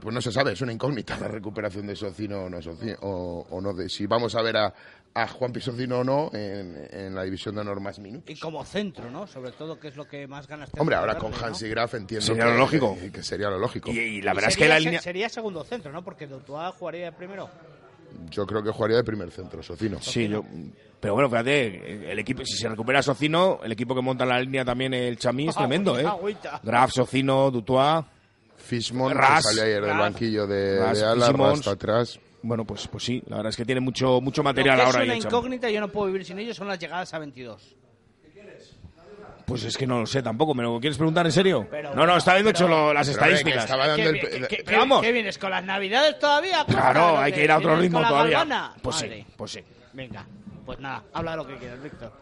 pues 0.00 0.14
no 0.14 0.20
se 0.20 0.30
sabe, 0.30 0.52
es 0.52 0.60
una 0.60 0.72
incógnita 0.72 1.18
la 1.18 1.26
recuperación 1.26 1.84
de 1.88 1.96
Socino 1.96 2.44
o 2.44 2.48
no, 2.48 2.58
Soci- 2.58 2.96
o, 3.00 3.44
o 3.50 3.60
no 3.60 3.72
de 3.74 3.88
si 3.88 4.06
vamos 4.06 4.36
a 4.36 4.42
ver 4.42 4.56
a, 4.56 4.72
a 5.14 5.26
Juan 5.26 5.52
Pisocino 5.52 5.98
o 5.98 6.04
no 6.04 6.30
en, 6.32 6.86
en 6.92 7.12
la 7.12 7.24
división 7.24 7.56
de 7.56 7.62
honor 7.62 7.80
más 7.80 7.98
minutos. 7.98 8.30
Y 8.30 8.38
como 8.38 8.64
centro, 8.64 9.10
¿no? 9.10 9.26
Sobre 9.26 9.50
todo, 9.50 9.80
que 9.80 9.88
es 9.88 9.96
lo 9.96 10.06
que 10.06 10.28
más 10.28 10.46
ganas 10.46 10.70
tiene 10.70 10.80
Hombre, 10.82 10.94
ahora 10.94 11.18
con 11.18 11.32
¿no? 11.32 11.38
Hansi 11.38 11.68
Graf 11.68 11.94
entiendo 11.94 12.24
Sería 12.24 12.44
que, 12.44 12.50
lo 12.52 12.56
lógico. 12.58 12.96
que 13.12 13.22
sería 13.24 13.50
lo 13.50 13.58
lógico. 13.58 13.90
Y, 13.90 13.98
y 13.98 14.22
la 14.22 14.30
Y 14.30 14.34
verdad 14.36 14.50
es 14.50 14.56
que 14.56 14.62
sería 14.62 14.74
la 14.74 14.78
línea... 14.80 15.02
Sería 15.02 15.28
segundo 15.28 15.64
centro, 15.64 15.90
¿no? 15.90 16.04
Porque 16.04 16.28
Doutois 16.28 16.72
jugaría 16.76 17.06
de 17.06 17.12
primero. 17.12 17.50
Yo 18.30 18.46
creo 18.46 18.62
que 18.62 18.70
jugaría 18.70 18.96
de 18.96 19.04
primer 19.04 19.30
centro, 19.30 19.62
Socino. 19.62 19.98
Sí, 20.00 20.28
yo... 20.28 20.42
Pero 20.98 21.14
bueno, 21.14 21.28
fíjate, 21.28 22.10
el 22.10 22.18
equipo, 22.18 22.44
si 22.44 22.56
se 22.56 22.68
recupera 22.68 23.02
Socino, 23.02 23.60
el 23.62 23.72
equipo 23.72 23.94
que 23.94 24.00
monta 24.00 24.24
la 24.24 24.40
línea 24.40 24.64
también, 24.64 24.94
el 24.94 25.18
Chamí, 25.18 25.48
es 25.48 25.54
tremendo, 25.56 25.98
¿eh? 25.98 26.06
Graf, 26.62 26.92
Socino, 26.92 27.50
Dutois... 27.50 28.04
Fishmon, 28.56 29.14
Ras, 29.14 29.36
que 29.36 29.42
salió 29.42 29.62
ayer 29.62 29.84
del 29.84 29.96
banquillo 29.96 30.46
de, 30.46 30.80
Ras, 30.80 30.98
de 30.98 31.04
Ala, 31.04 31.26
atrás. 31.70 32.18
Bueno, 32.42 32.64
pues, 32.64 32.88
pues 32.88 33.04
sí, 33.04 33.22
la 33.26 33.36
verdad 33.36 33.50
es 33.50 33.56
que 33.56 33.64
tiene 33.64 33.80
mucho, 33.80 34.20
mucho 34.20 34.42
Lo 34.42 34.44
material 34.44 34.76
que 34.76 34.82
es 34.82 34.86
ahora 34.86 35.00
ahí 35.00 35.08
una 35.08 35.16
incógnita, 35.18 35.70
yo 35.70 35.80
no 35.80 35.88
puedo 35.88 36.06
vivir 36.06 36.24
sin 36.24 36.38
ellos, 36.38 36.56
son 36.56 36.66
las 36.66 36.78
llegadas 36.78 37.12
a 37.14 37.18
22. 37.18 37.76
Pues 39.46 39.62
es 39.64 39.76
que 39.78 39.86
no 39.86 40.00
lo 40.00 40.06
sé 40.06 40.22
tampoco, 40.22 40.54
¿me 40.54 40.62
lo 40.64 40.80
quieres 40.80 40.96
preguntar 40.98 41.24
en 41.24 41.30
serio? 41.32 41.66
Pero 41.70 41.94
no, 41.94 42.04
no, 42.06 42.16
está 42.16 42.34
viendo 42.34 42.52
pero- 42.52 42.66
hecho 42.66 42.68
lo- 42.68 42.92
las 42.92 43.06
estadísticas. 43.08 43.62
estaba 43.64 43.86
dando 43.86 44.02
¿Qué, 44.12 44.18
el 44.36 44.46
Pero 44.64 44.78
vamos. 44.80 45.02
qué 45.02 45.12
vienes 45.12 45.38
con 45.38 45.50
las 45.50 45.64
navidades 45.64 46.18
todavía? 46.18 46.64
Claro, 46.66 47.00
¿Cómo 47.10 47.18
hay 47.20 47.32
que 47.32 47.44
ir 47.44 47.50
a 47.52 47.58
otro 47.58 47.76
ritmo 47.76 47.98
con 47.98 48.02
la 48.02 48.08
todavía. 48.08 48.38
galvana? 48.38 48.74
Pues 48.82 48.96
sí, 48.96 49.04
Madre. 49.06 49.26
pues 49.36 49.50
sí. 49.52 49.60
Venga, 49.92 50.26
pues 50.66 50.80
nada, 50.80 51.02
habla 51.14 51.36
lo 51.36 51.46
que 51.46 51.56
quieras, 51.56 51.80
Víctor. 51.82 52.12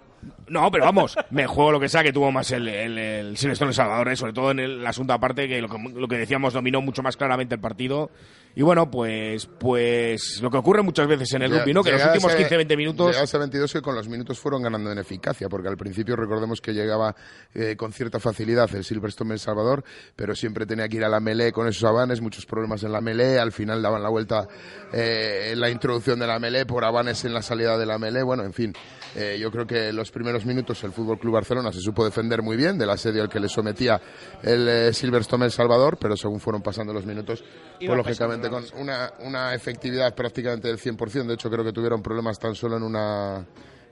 No, 0.49 0.71
pero 0.71 0.85
vamos, 0.85 1.17
me 1.31 1.47
juego 1.47 1.73
lo 1.73 1.81
que 1.81 1.89
sea 1.89 2.03
que 2.03 2.13
tuvo 2.13 2.31
más 2.31 2.51
el, 2.51 2.69
el, 2.69 2.99
el 2.99 3.37
Silvestre 3.39 3.67
El 3.69 3.75
Salvador, 3.75 4.09
¿eh? 4.11 4.17
sobre 4.17 4.33
todo 4.35 4.51
en 4.51 4.59
el, 4.61 4.83
la 4.83 4.93
segunda 4.93 5.19
parte, 5.19 5.49
que 5.49 5.61
lo, 5.63 5.69
que 5.69 5.79
lo 5.79 6.09
que 6.09 6.17
decíamos 6.19 6.53
dominó 6.53 6.81
mucho 6.83 7.03
más 7.03 7.17
claramente 7.17 7.55
el 7.55 7.61
partido. 7.61 8.11
Y 8.57 8.63
bueno, 8.63 8.91
pues 8.91 9.47
pues 9.47 10.41
lo 10.41 10.51
que 10.51 10.57
ocurre 10.59 10.83
muchas 10.83 11.07
veces 11.09 11.33
en 11.35 11.43
el 11.43 11.51
rugby, 11.51 11.73
¿no? 11.73 11.83
Que 11.83 11.93
los 11.93 12.05
últimos 12.05 12.33
ese- 12.35 12.49
15-20 12.49 12.77
minutos... 12.77 13.07
llegaba 13.09 13.25
ese 13.25 13.39
22 13.39 13.73
que 13.73 13.83
con 13.83 13.95
los 13.95 14.09
minutos 14.09 14.39
fueron 14.39 14.63
ganando 14.63 14.93
en 14.93 14.99
eficacia, 14.99 15.49
porque 15.49 15.69
al 15.69 15.77
principio 15.77 16.15
recordemos 16.17 16.61
que 16.61 16.73
llegaba 16.73 17.15
eh, 17.53 17.75
con 17.77 17.93
cierta 17.93 18.21
facilidad 18.21 18.73
el 18.75 18.85
Silverstone 18.85 19.33
El 19.35 19.41
Salvador, 19.41 19.83
pero 20.15 20.35
siempre 20.35 20.67
tenía 20.67 20.89
que 20.89 20.97
ir 20.99 21.05
a 21.05 21.09
la 21.09 21.21
melee 21.21 21.51
con 21.53 21.67
esos 21.67 21.85
avanes, 21.85 22.21
muchos 22.21 22.47
problemas 22.47 22.83
en 22.85 22.93
la 22.93 23.01
melee, 23.01 23.39
al 23.39 23.51
final 23.53 23.83
daban 23.83 24.03
la 24.03 24.09
vuelta 24.09 24.47
eh, 24.93 25.51
en 25.53 25.61
la 25.61 25.71
introducción 25.71 26.19
de 26.21 26.27
la 26.27 26.39
melee 26.39 26.67
por 26.67 26.85
avanes 26.85 27.25
en 27.25 27.35
la 27.35 27.43
salida 27.43 27.77
de 27.77 27.87
la 27.87 27.99
melee, 27.99 28.23
bueno, 28.23 28.45
en 28.45 28.53
fin, 28.53 28.73
eh, 29.17 29.37
yo 29.41 29.51
creo 29.51 29.67
que 29.67 29.93
los 29.93 30.11
primeros 30.11 30.45
minutos 30.45 30.83
el 30.85 30.93
Fútbol 30.93 31.19
Club 31.19 31.35
Barcelona 31.35 31.73
se 31.73 31.81
supo 31.81 32.05
defender 32.05 32.43
muy 32.43 32.57
bien 32.57 32.79
del 32.79 32.91
asedio 32.91 33.23
al 33.23 33.29
que 33.29 33.41
le 33.41 33.49
sometía 33.49 34.01
el 34.43 34.69
eh, 34.69 34.93
Silverstone 34.93 35.45
El 35.47 35.51
Salvador, 35.51 35.97
pero 36.01 36.17
según 36.17 36.41
fueron 36.41 36.63
pasando 36.63 36.93
los 36.93 37.05
minutos, 37.07 37.43
pues 37.87 37.97
lógicamente 37.97 38.49
con 38.49 38.65
una, 38.79 39.13
una 39.21 39.55
efectividad 39.55 40.15
prácticamente 40.15 40.69
del 40.69 40.79
100%. 40.79 41.27
De 41.27 41.35
hecho, 41.35 41.51
creo 41.51 41.65
que 41.65 41.73
tuvieron 41.73 42.03
problemas 42.03 42.39
tan 42.39 42.55
solo 42.55 42.77
en 42.77 42.83
una, 42.83 43.47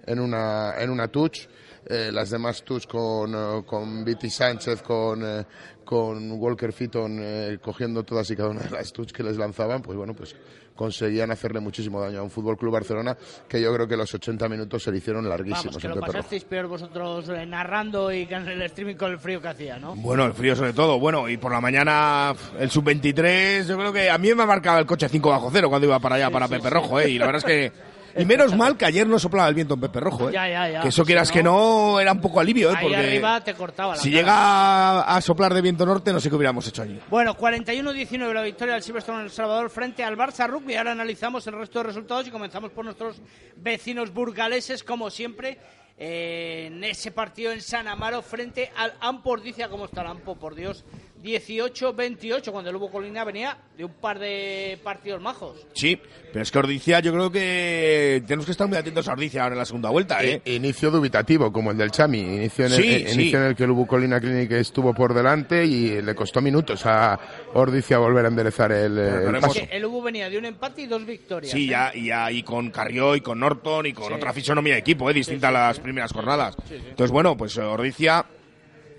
en 0.07 0.20
una, 0.20 0.74
en 0.78 0.90
una 0.90 1.09
touch. 1.09 1.46
Eh, 1.87 2.11
las 2.12 2.31
demás 2.31 2.62
touch 2.62 2.87
con, 2.87 3.35
eh, 3.35 3.62
con 3.66 4.05
Viti 4.05 4.31
Sánchez, 4.31 4.83
con, 4.83 5.23
eh, 5.25 5.45
con 5.85 6.33
Walker 6.33 6.73
Fitton 6.73 7.18
eh, 7.21 7.59
cogiendo 7.61 8.05
todas 8.05 8.31
y 8.31 8.37
cada 8.37 8.51
una 8.51 8.61
de 8.61 8.71
las 8.71 8.92
touch 8.92 9.11
que 9.11 9.23
les 9.23 9.37
lanzaban, 9.37 9.83
pues 9.83 9.97
bueno, 9.97 10.14
pues 10.14 10.35
conseguían 10.75 11.31
hacerle 11.31 11.61
muchísimo 11.61 12.01
daño 12.01 12.21
a 12.21 12.23
un 12.23 12.31
Fútbol 12.31 12.57
Club 12.57 12.73
Barcelona 12.73 13.16
que 13.49 13.61
yo 13.61 13.73
creo 13.75 13.87
que 13.87 13.97
los 13.97 14.12
80 14.12 14.49
minutos 14.49 14.83
se 14.83 14.90
le 14.90 14.99
hicieron 14.99 15.29
larguísimos 15.29 15.77
Vamos, 15.77 15.83
que 15.83 15.88
lo 15.88 16.01
pasasteis 16.01 16.45
peor 16.45 16.66
vosotros 16.66 17.29
eh, 17.29 17.45
narrando 17.47 18.12
y 18.12 18.23
el 18.23 18.62
streaming 18.62 18.97
con 18.97 19.12
el 19.12 19.18
frío 19.18 19.40
que 19.40 19.49
hacía, 19.49 19.79
¿no? 19.79 19.95
Bueno, 19.95 20.25
el 20.25 20.33
frío 20.33 20.57
sobre 20.57 20.73
todo. 20.73 20.99
Bueno, 20.99 21.29
y 21.29 21.37
por 21.37 21.53
la 21.53 21.61
mañana 21.61 22.35
el 22.59 22.71
sub-23, 22.71 23.66
yo 23.66 23.77
creo 23.77 23.92
que 23.92 24.11
a 24.11 24.18
mí 24.18 24.35
me 24.35 24.47
marcaba 24.47 24.79
el 24.79 24.87
coche 24.87 25.09
5 25.09 25.29
bajo 25.29 25.51
cero 25.53 25.68
cuando 25.68 25.87
iba 25.87 25.99
para 26.01 26.16
allá, 26.16 26.31
para 26.31 26.49
Pepe 26.49 26.71
Rojo, 26.71 27.01
¿eh? 27.01 27.11
Y 27.11 27.18
la 27.18 27.27
verdad 27.27 27.38
es 27.38 27.45
que... 27.45 27.73
Y 28.16 28.25
menos 28.25 28.55
mal 28.57 28.77
que 28.77 28.85
ayer 28.85 29.07
no 29.07 29.18
soplaba 29.18 29.48
el 29.48 29.55
viento 29.55 29.75
en 29.75 29.81
Pepe 29.81 30.01
Rojo, 30.01 30.29
¿eh? 30.29 30.33
Ya, 30.33 30.48
ya, 30.48 30.68
ya. 30.68 30.81
Que 30.81 30.88
eso 30.88 31.05
quieras 31.05 31.29
Si 31.29 31.35
que 31.35 31.42
no- 31.42 31.98
era 32.01 32.12
un 32.12 32.20
poco 32.20 32.40
alivio, 32.40 32.70
¿eh? 32.70 32.75
Ahí 32.77 32.83
Porque 32.83 32.96
arriba 32.96 33.40
te 33.42 33.55
cortaba 33.55 33.94
la 33.96 34.01
si 34.01 34.11
cara. 34.11 34.20
llega 34.22 34.35
a, 34.35 35.16
a 35.16 35.20
soplar 35.20 35.55
de 35.55 35.61
viento 35.62 35.87
norte, 35.87 36.12
no 36.12 36.20
sé 36.20 36.29
qué 36.29 36.37
hubiéramos 36.37 36.66
hecho 36.68 36.83
allí. 36.83 37.01
Bueno, 37.11 37.35
41-19 37.37 38.33
la 38.33 38.42
victoria 38.42 38.75
del 38.75 38.83
Silverstone 38.83 39.18
en 39.20 39.25
El 39.25 39.31
Salvador 39.31 39.70
frente 39.70 40.05
al 40.05 40.16
Barça 40.16 40.46
Rugby. 40.48 40.75
Ahora 40.77 40.92
analizamos 40.92 41.46
el 41.46 41.55
resto 41.55 41.79
de 41.81 41.85
resultados 41.85 42.27
y 42.27 42.31
comenzamos 42.31 42.70
por 42.72 42.85
nuestros 42.85 43.20
vecinos 43.57 44.12
burgaleses, 44.12 44.83
como 44.85 45.11
siempre, 45.11 45.59
eh, 45.98 46.64
en 46.68 46.83
ese 46.85 47.12
partido 47.12 47.53
en 47.53 47.61
San 47.61 47.87
Amaro 47.88 48.22
frente 48.22 48.72
al 48.77 48.94
Ampo 49.01 49.31
Ordicia. 49.31 49.68
¿Cómo 49.68 49.85
está 49.85 50.01
el 50.03 50.09
Ampo, 50.09 50.37
por 50.37 50.55
Dios? 50.55 50.85
18-28, 51.22 52.50
cuando 52.50 52.70
el 52.70 52.76
Hugo 52.76 52.90
Colina 52.90 53.24
venía 53.24 53.56
de 53.76 53.85
un 53.85 53.92
par 53.92 54.18
de 54.18 54.78
partidos 54.82 55.20
majos. 55.20 55.66
Sí, 55.72 55.98
pero 56.32 56.42
es 56.42 56.50
que 56.50 56.58
Ordicia, 56.58 57.00
yo 57.00 57.12
creo 57.12 57.30
que 57.30 58.22
tenemos 58.26 58.44
que 58.46 58.52
estar 58.52 58.66
muy 58.68 58.76
atentos 58.76 59.06
a 59.08 59.12
Ordicia 59.12 59.42
ahora 59.42 59.54
en 59.54 59.58
la 59.61 59.64
segunda 59.64 59.90
vuelta, 59.90 60.22
¿eh? 60.24 60.42
Inicio 60.44 60.90
dubitativo, 60.90 61.52
como 61.52 61.70
el 61.70 61.76
del 61.78 61.90
Chami. 61.90 62.20
Inicio 62.20 62.66
en 62.66 62.72
el, 62.72 62.82
Sí, 62.82 62.88
eh, 62.88 63.04
sí. 63.08 63.14
inicio 63.20 63.38
en 63.40 63.44
el 63.46 63.56
que 63.56 63.64
el 63.64 63.70
Ubu 63.70 63.87
Colina 63.87 64.20
Clinic 64.20 64.50
estuvo 64.52 64.92
por 64.94 65.14
delante 65.14 65.64
y 65.64 66.02
le 66.02 66.14
costó 66.14 66.40
minutos 66.40 66.85
a 66.87 67.18
Ordicia 67.54 67.98
volver 67.98 68.24
a 68.24 68.28
enderezar 68.28 68.72
el, 68.72 68.98
el 68.98 69.40
paso. 69.40 69.54
Que 69.54 69.76
el 69.76 69.85
Hugo 69.85 70.02
venía 70.02 70.28
de 70.28 70.38
un 70.38 70.44
empate 70.44 70.82
y 70.82 70.87
dos 70.87 71.04
victorias. 71.06 71.52
Sí, 71.52 71.64
¿eh? 71.64 71.70
ya, 71.70 71.92
y 71.94 72.06
ya, 72.06 72.30
y 72.32 72.42
con 72.42 72.70
Carrió 72.70 73.14
y 73.16 73.20
con 73.20 73.38
Norton 73.40 73.87
y 73.87 73.92
con 73.92 74.08
Sí. 74.08 74.14
otra 74.14 74.32
fisonomía 74.32 74.74
de 74.74 74.80
equipo, 74.80 75.08
¿eh? 75.08 75.14
distinta 75.14 75.48
a 75.48 75.52
las 75.52 75.78
primeras 75.80 76.12
jornadas. 76.12 76.56
Entonces, 76.70 77.11
bueno, 77.12 77.37
pues 77.37 77.56
eh, 77.56 77.62
Ordicia 77.62 78.24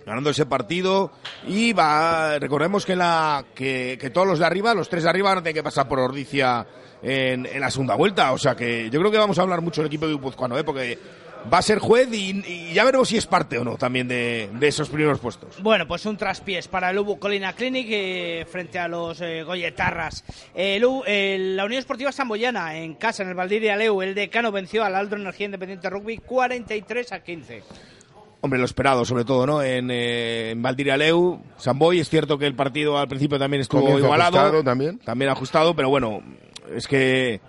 ganando 0.06 0.30
ese 0.30 0.46
partido 0.46 1.12
y 1.48 1.74
va, 1.74 2.38
recordemos 2.40 2.86
que, 2.86 2.96
la, 2.96 3.46
que, 3.56 3.98
todos 4.14 4.28
los 4.28 4.40
de 4.40 4.46
arriba, 4.46 4.74
los 4.74 4.90
tres 4.90 5.04
de 5.04 5.10
arriba, 5.10 5.30
van 5.30 5.38
a 5.40 5.42
tener 5.44 5.56
que 5.56 5.64
pasar 5.64 5.88
por 5.88 6.00
Ordicia 6.00 6.66
en, 7.02 7.46
en 7.46 7.60
la 7.60 7.70
segunda 7.72 7.96
vuelta. 7.96 8.32
O 8.34 8.38
sea 8.38 8.56
que 8.56 8.90
yo 8.90 9.00
creo 9.00 9.12
que 9.12 9.18
vamos 9.18 9.38
a 9.40 9.42
hablar 9.44 9.62
mucho 9.62 9.82
del 9.82 9.88
equipo 9.88 10.06
de 10.08 10.14
Guipuzcoano, 10.14 10.58
¿eh? 10.58 10.64
porque 10.64 10.98
va 11.54 11.58
a 11.58 11.62
ser 11.62 11.80
juez 11.80 12.08
y, 12.14 12.42
y 12.48 12.74
ya 12.74 12.86
veremos 12.86 13.10
si 13.10 13.18
es 13.18 13.26
parte 13.28 13.58
o 13.58 13.66
no 13.66 13.76
también 13.76 14.08
de, 14.08 14.50
esos 14.62 14.88
primeros 14.90 15.20
puestos. 15.20 15.62
Bueno, 15.62 15.86
pues 15.86 16.06
un 16.06 16.16
traspiés 16.16 16.70
para 16.70 16.90
el 16.90 17.00
Ubu 17.00 17.20
Colina 17.20 17.52
Clinic 17.52 17.88
eh, 17.90 18.46
frente 18.50 18.80
a 18.80 18.88
los 18.88 19.20
eh, 19.20 19.44
Goyetarras. 19.44 20.24
El 20.56 20.86
U- 20.86 21.04
el- 21.06 21.58
la 21.58 21.66
Unión 21.66 21.80
Esportiva 21.80 22.12
Samboyana 22.14 22.78
en 22.78 22.94
casa, 22.96 23.24
en 23.24 23.30
el 23.30 23.36
Valdiria 23.36 23.76
Leu, 23.76 24.02
el 24.02 24.16
decano 24.16 24.54
venció 24.54 24.86
al 24.86 24.96
Aldro 24.96 25.20
Energía 25.20 25.46
Independiente 25.48 25.90
Rugby 25.90 26.18
43 26.20 27.12
a 27.12 27.20
15. 27.24 27.64
Hombre, 28.46 28.60
lo 28.60 28.66
esperado, 28.66 29.06
sobre 29.06 29.24
todo, 29.24 29.48
¿no? 29.48 29.64
En, 29.64 29.90
eh, 29.90 30.52
en 30.52 30.62
Valdiraleu, 30.62 31.42
Samboy, 31.56 32.02
es 32.02 32.10
cierto 32.10 32.38
que 32.38 32.46
el 32.46 32.56
partido 32.56 32.98
al 32.98 33.08
principio 33.08 33.40
también 33.40 33.62
estuvo 33.62 33.80
Comienzo 33.80 34.04
igualado. 34.04 34.38
ajustado 34.38 34.64
también. 34.66 35.00
También 35.00 35.32
ajustado, 35.32 35.74
pero 35.74 35.88
bueno, 35.88 36.22
es 36.76 36.86
que 36.86 37.40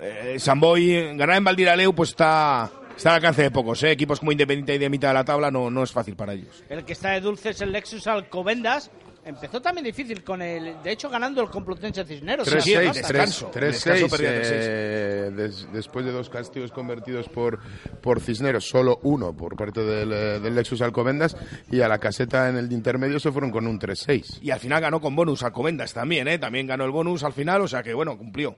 eh, 0.00 0.34
Samboy, 0.40 1.16
ganar 1.16 1.36
en 1.36 1.44
Valdiraleu, 1.44 1.94
pues 1.94 2.08
está, 2.10 2.68
está 2.96 3.10
al 3.10 3.14
alcance 3.14 3.42
de 3.42 3.52
pocos, 3.52 3.80
¿eh? 3.84 3.92
Equipos 3.92 4.18
como 4.18 4.32
Independiente 4.32 4.74
y 4.74 4.78
de 4.78 4.90
mitad 4.90 5.06
de 5.10 5.14
la 5.14 5.24
tabla 5.24 5.52
no, 5.52 5.70
no 5.70 5.84
es 5.84 5.92
fácil 5.92 6.16
para 6.16 6.32
ellos. 6.32 6.64
El 6.68 6.84
que 6.84 6.94
está 6.94 7.10
de 7.10 7.20
dulce 7.20 7.50
es 7.50 7.60
el 7.60 7.70
Lexus 7.70 8.08
Alcobendas, 8.08 8.90
Empezó 9.26 9.60
también 9.62 9.84
difícil 9.84 10.22
con 10.22 10.42
el, 10.42 10.82
de 10.82 10.92
hecho 10.92 11.08
ganando 11.08 11.40
el 11.42 11.48
Complutense 11.48 12.04
Cisneros. 12.04 12.46
3-6, 12.46 12.60
Sí, 12.60 12.74
descanso. 12.74 13.50
3-6, 13.50 13.60
Descanso, 13.60 14.08
pérdida 14.08 14.30
de 14.32 14.40
eh, 14.44 15.30
des- 15.34 15.66
después 15.72 16.04
de 16.04 16.12
dos 16.12 16.28
castigos 16.28 16.70
convertidos 16.72 17.28
por, 17.28 17.58
por 18.02 18.20
Cisneros, 18.20 18.68
solo 18.68 19.00
uno 19.02 19.34
por 19.34 19.56
parte 19.56 19.80
del, 19.82 20.12
eh, 20.12 20.40
del 20.40 20.54
Lexus 20.54 20.82
Alcobendas, 20.82 21.36
y 21.70 21.80
a 21.80 21.88
la 21.88 21.98
caseta 21.98 22.48
en 22.50 22.56
el 22.56 22.70
intermedio 22.70 23.18
se 23.18 23.32
fueron 23.32 23.50
con 23.50 23.66
un 23.66 23.78
3-6. 23.80 24.40
Y 24.42 24.50
al 24.50 24.60
final 24.60 24.82
ganó 24.82 25.00
con 25.00 25.16
bonus 25.16 25.42
Alcobendas 25.42 25.94
también, 25.94 26.28
¿eh? 26.28 26.38
También 26.38 26.66
ganó 26.66 26.84
el 26.84 26.90
bonus 26.90 27.24
al 27.24 27.32
final, 27.32 27.62
o 27.62 27.68
sea 27.68 27.82
que 27.82 27.94
bueno, 27.94 28.18
cumplió. 28.18 28.56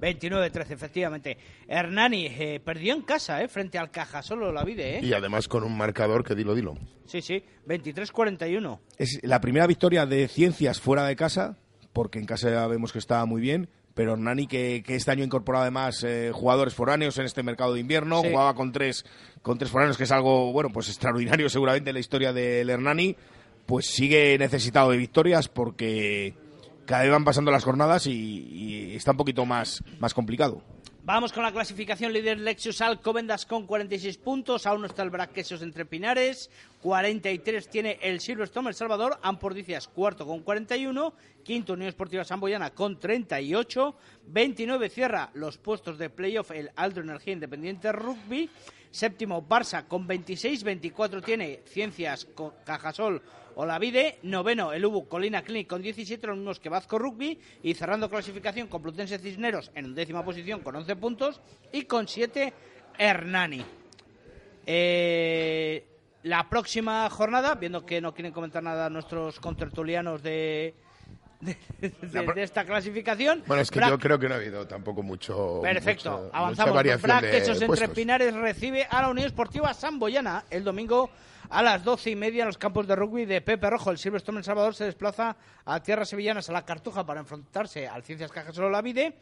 29-13, 0.00 0.70
efectivamente. 0.70 1.36
Hernani 1.68 2.26
eh, 2.26 2.60
perdió 2.64 2.94
en 2.94 3.02
casa, 3.02 3.42
¿eh? 3.42 3.48
Frente 3.48 3.78
al 3.78 3.90
Caja, 3.90 4.22
solo 4.22 4.52
la 4.52 4.64
vide, 4.64 4.98
¿eh? 4.98 5.00
Y 5.02 5.12
además 5.12 5.48
con 5.48 5.64
un 5.64 5.76
marcador 5.76 6.24
que 6.24 6.34
dilo, 6.34 6.54
dilo. 6.54 6.74
Sí, 7.06 7.20
sí, 7.22 7.42
23-41. 7.66 8.78
Es 8.98 9.18
la 9.22 9.40
primera 9.40 9.66
victoria 9.66 10.06
de 10.06 10.28
Ciencias 10.28 10.80
fuera 10.80 11.04
de 11.06 11.16
casa, 11.16 11.56
porque 11.92 12.18
en 12.18 12.26
casa 12.26 12.50
ya 12.50 12.66
vemos 12.66 12.92
que 12.92 12.98
estaba 12.98 13.24
muy 13.26 13.40
bien. 13.40 13.68
Pero 13.94 14.12
Hernani, 14.12 14.46
que, 14.46 14.82
que 14.84 14.94
este 14.94 15.10
año 15.10 15.22
ha 15.22 15.24
incorporado 15.24 15.62
además 15.62 16.04
eh, 16.04 16.30
jugadores 16.30 16.74
foráneos 16.74 17.16
en 17.16 17.24
este 17.24 17.42
mercado 17.42 17.72
de 17.72 17.80
invierno, 17.80 18.20
Sí. 18.20 18.28
jugaba 18.28 18.54
con 18.54 18.70
tres, 18.70 19.06
con 19.40 19.56
tres 19.56 19.70
foráneos, 19.70 19.96
que 19.96 20.04
es 20.04 20.12
algo, 20.12 20.52
bueno, 20.52 20.68
pues 20.70 20.88
extraordinario 20.88 21.48
seguramente 21.48 21.88
en 21.88 21.94
la 21.94 22.00
historia 22.00 22.34
del 22.34 22.68
Hernani, 22.68 23.16
pues 23.64 23.86
sigue 23.86 24.36
necesitado 24.38 24.90
de 24.90 24.98
victorias 24.98 25.48
porque 25.48 26.34
cada 26.86 27.02
vez 27.02 27.12
van 27.12 27.24
pasando 27.24 27.50
las 27.50 27.64
jornadas 27.64 28.06
y, 28.06 28.94
está 28.94 29.10
un 29.10 29.16
poquito 29.18 29.44
más, 29.44 29.82
más 29.98 30.14
complicado. 30.14 30.62
Vamos 31.06 31.32
con 31.32 31.44
la 31.44 31.52
clasificación. 31.52 32.12
Líder 32.12 32.40
Lexus 32.40 32.80
Alcobendas 32.80 33.46
con 33.46 33.64
46 33.64 34.18
puntos, 34.18 34.66
aún 34.66 34.80
no 34.80 34.88
está 34.88 35.04
el 35.04 35.10
Braquesos 35.10 35.62
entre 35.62 35.84
Pinares, 35.84 36.50
43 36.82 37.68
tiene 37.70 37.98
el 38.02 38.18
Silverstone 38.18 38.70
El 38.70 38.74
Salvador, 38.74 39.16
Ampordicias 39.22 39.86
cuarto 39.86 40.26
con 40.26 40.40
41, 40.40 41.14
quinto 41.44 41.74
Unión 41.74 41.90
Esportiva 41.90 42.24
Samboyana 42.24 42.70
con 42.70 42.98
38, 42.98 43.94
29 44.26 44.88
cierra 44.88 45.30
los 45.34 45.58
puestos 45.58 45.96
de 45.96 46.10
playoff 46.10 46.50
el 46.50 46.72
Aldo 46.74 47.02
Energía 47.02 47.34
Independiente 47.34 47.92
Rugby, 47.92 48.50
séptimo 48.96 49.46
Barça 49.46 49.86
con 49.86 50.06
26, 50.06 50.64
24 50.64 51.20
tiene 51.20 51.60
Ciencias 51.66 52.26
Cajasol 52.64 53.20
Olavide, 53.56 54.18
noveno 54.22 54.72
el 54.72 54.84
Ubu 54.84 55.06
Colina 55.06 55.42
Clinic 55.42 55.68
con 55.68 55.82
17, 55.82 56.26
los 56.26 56.36
mismos 56.36 56.60
que 56.60 56.68
Vasco 56.68 56.98
Rugby, 56.98 57.38
y 57.62 57.74
cerrando 57.74 58.08
clasificación 58.08 58.68
Complutense 58.68 59.18
Cisneros 59.18 59.70
en 59.74 59.94
décima 59.94 60.24
posición 60.24 60.60
con 60.60 60.76
11 60.76 60.96
puntos 60.96 61.40
y 61.72 61.82
con 61.82 62.08
7 62.08 62.52
Hernani. 62.98 63.64
Eh, 64.66 65.84
la 66.22 66.48
próxima 66.48 67.08
jornada, 67.10 67.54
viendo 67.54 67.84
que 67.84 68.00
no 68.00 68.14
quieren 68.14 68.32
comentar 68.32 68.62
nada 68.62 68.90
nuestros 68.90 69.40
contertulianos 69.40 70.22
de, 70.22 70.74
de, 71.40 71.56
de- 71.80 72.32
de 72.34 72.42
esta 72.42 72.64
clasificación. 72.64 73.42
Bueno, 73.46 73.62
es 73.62 73.70
que 73.70 73.80
yo 73.80 73.98
creo 73.98 74.18
que 74.18 74.28
no 74.28 74.34
ha 74.34 74.38
habido 74.38 74.66
tampoco 74.66 75.02
mucho. 75.02 75.60
Perfecto, 75.62 76.10
mucho- 76.10 76.30
avanzamos. 76.32 76.72
Brac, 77.02 77.24
entre. 77.84 77.94
Pinares 77.94 78.34
recibe 78.34 78.86
a 78.88 79.02
la 79.02 79.08
Unión 79.08 79.26
Esportiva 79.26 79.72
Samboyana 79.74 80.44
el 80.50 80.64
domingo 80.64 81.10
a 81.48 81.62
las 81.62 81.84
doce 81.84 82.10
y 82.10 82.16
media 82.16 82.42
en 82.42 82.48
los 82.48 82.58
campos 82.58 82.86
de 82.88 82.96
rugby 82.96 83.24
de 83.24 83.40
Pepe 83.40 83.70
Rojo. 83.70 83.90
El 83.90 83.98
Silverstone 83.98 84.38
El 84.38 84.44
Salvador 84.44 84.74
se 84.74 84.84
desplaza 84.84 85.36
a 85.64 85.80
tierras 85.80 86.08
sevillanas 86.08 86.48
a 86.50 86.52
la 86.52 86.64
Cartuja 86.64 87.04
para 87.06 87.20
enfrentarse 87.20 87.86
al 87.86 88.02
Ciencias 88.02 88.32
Cajas 88.32 88.56
La 88.56 88.82
Vide. 88.82 89.14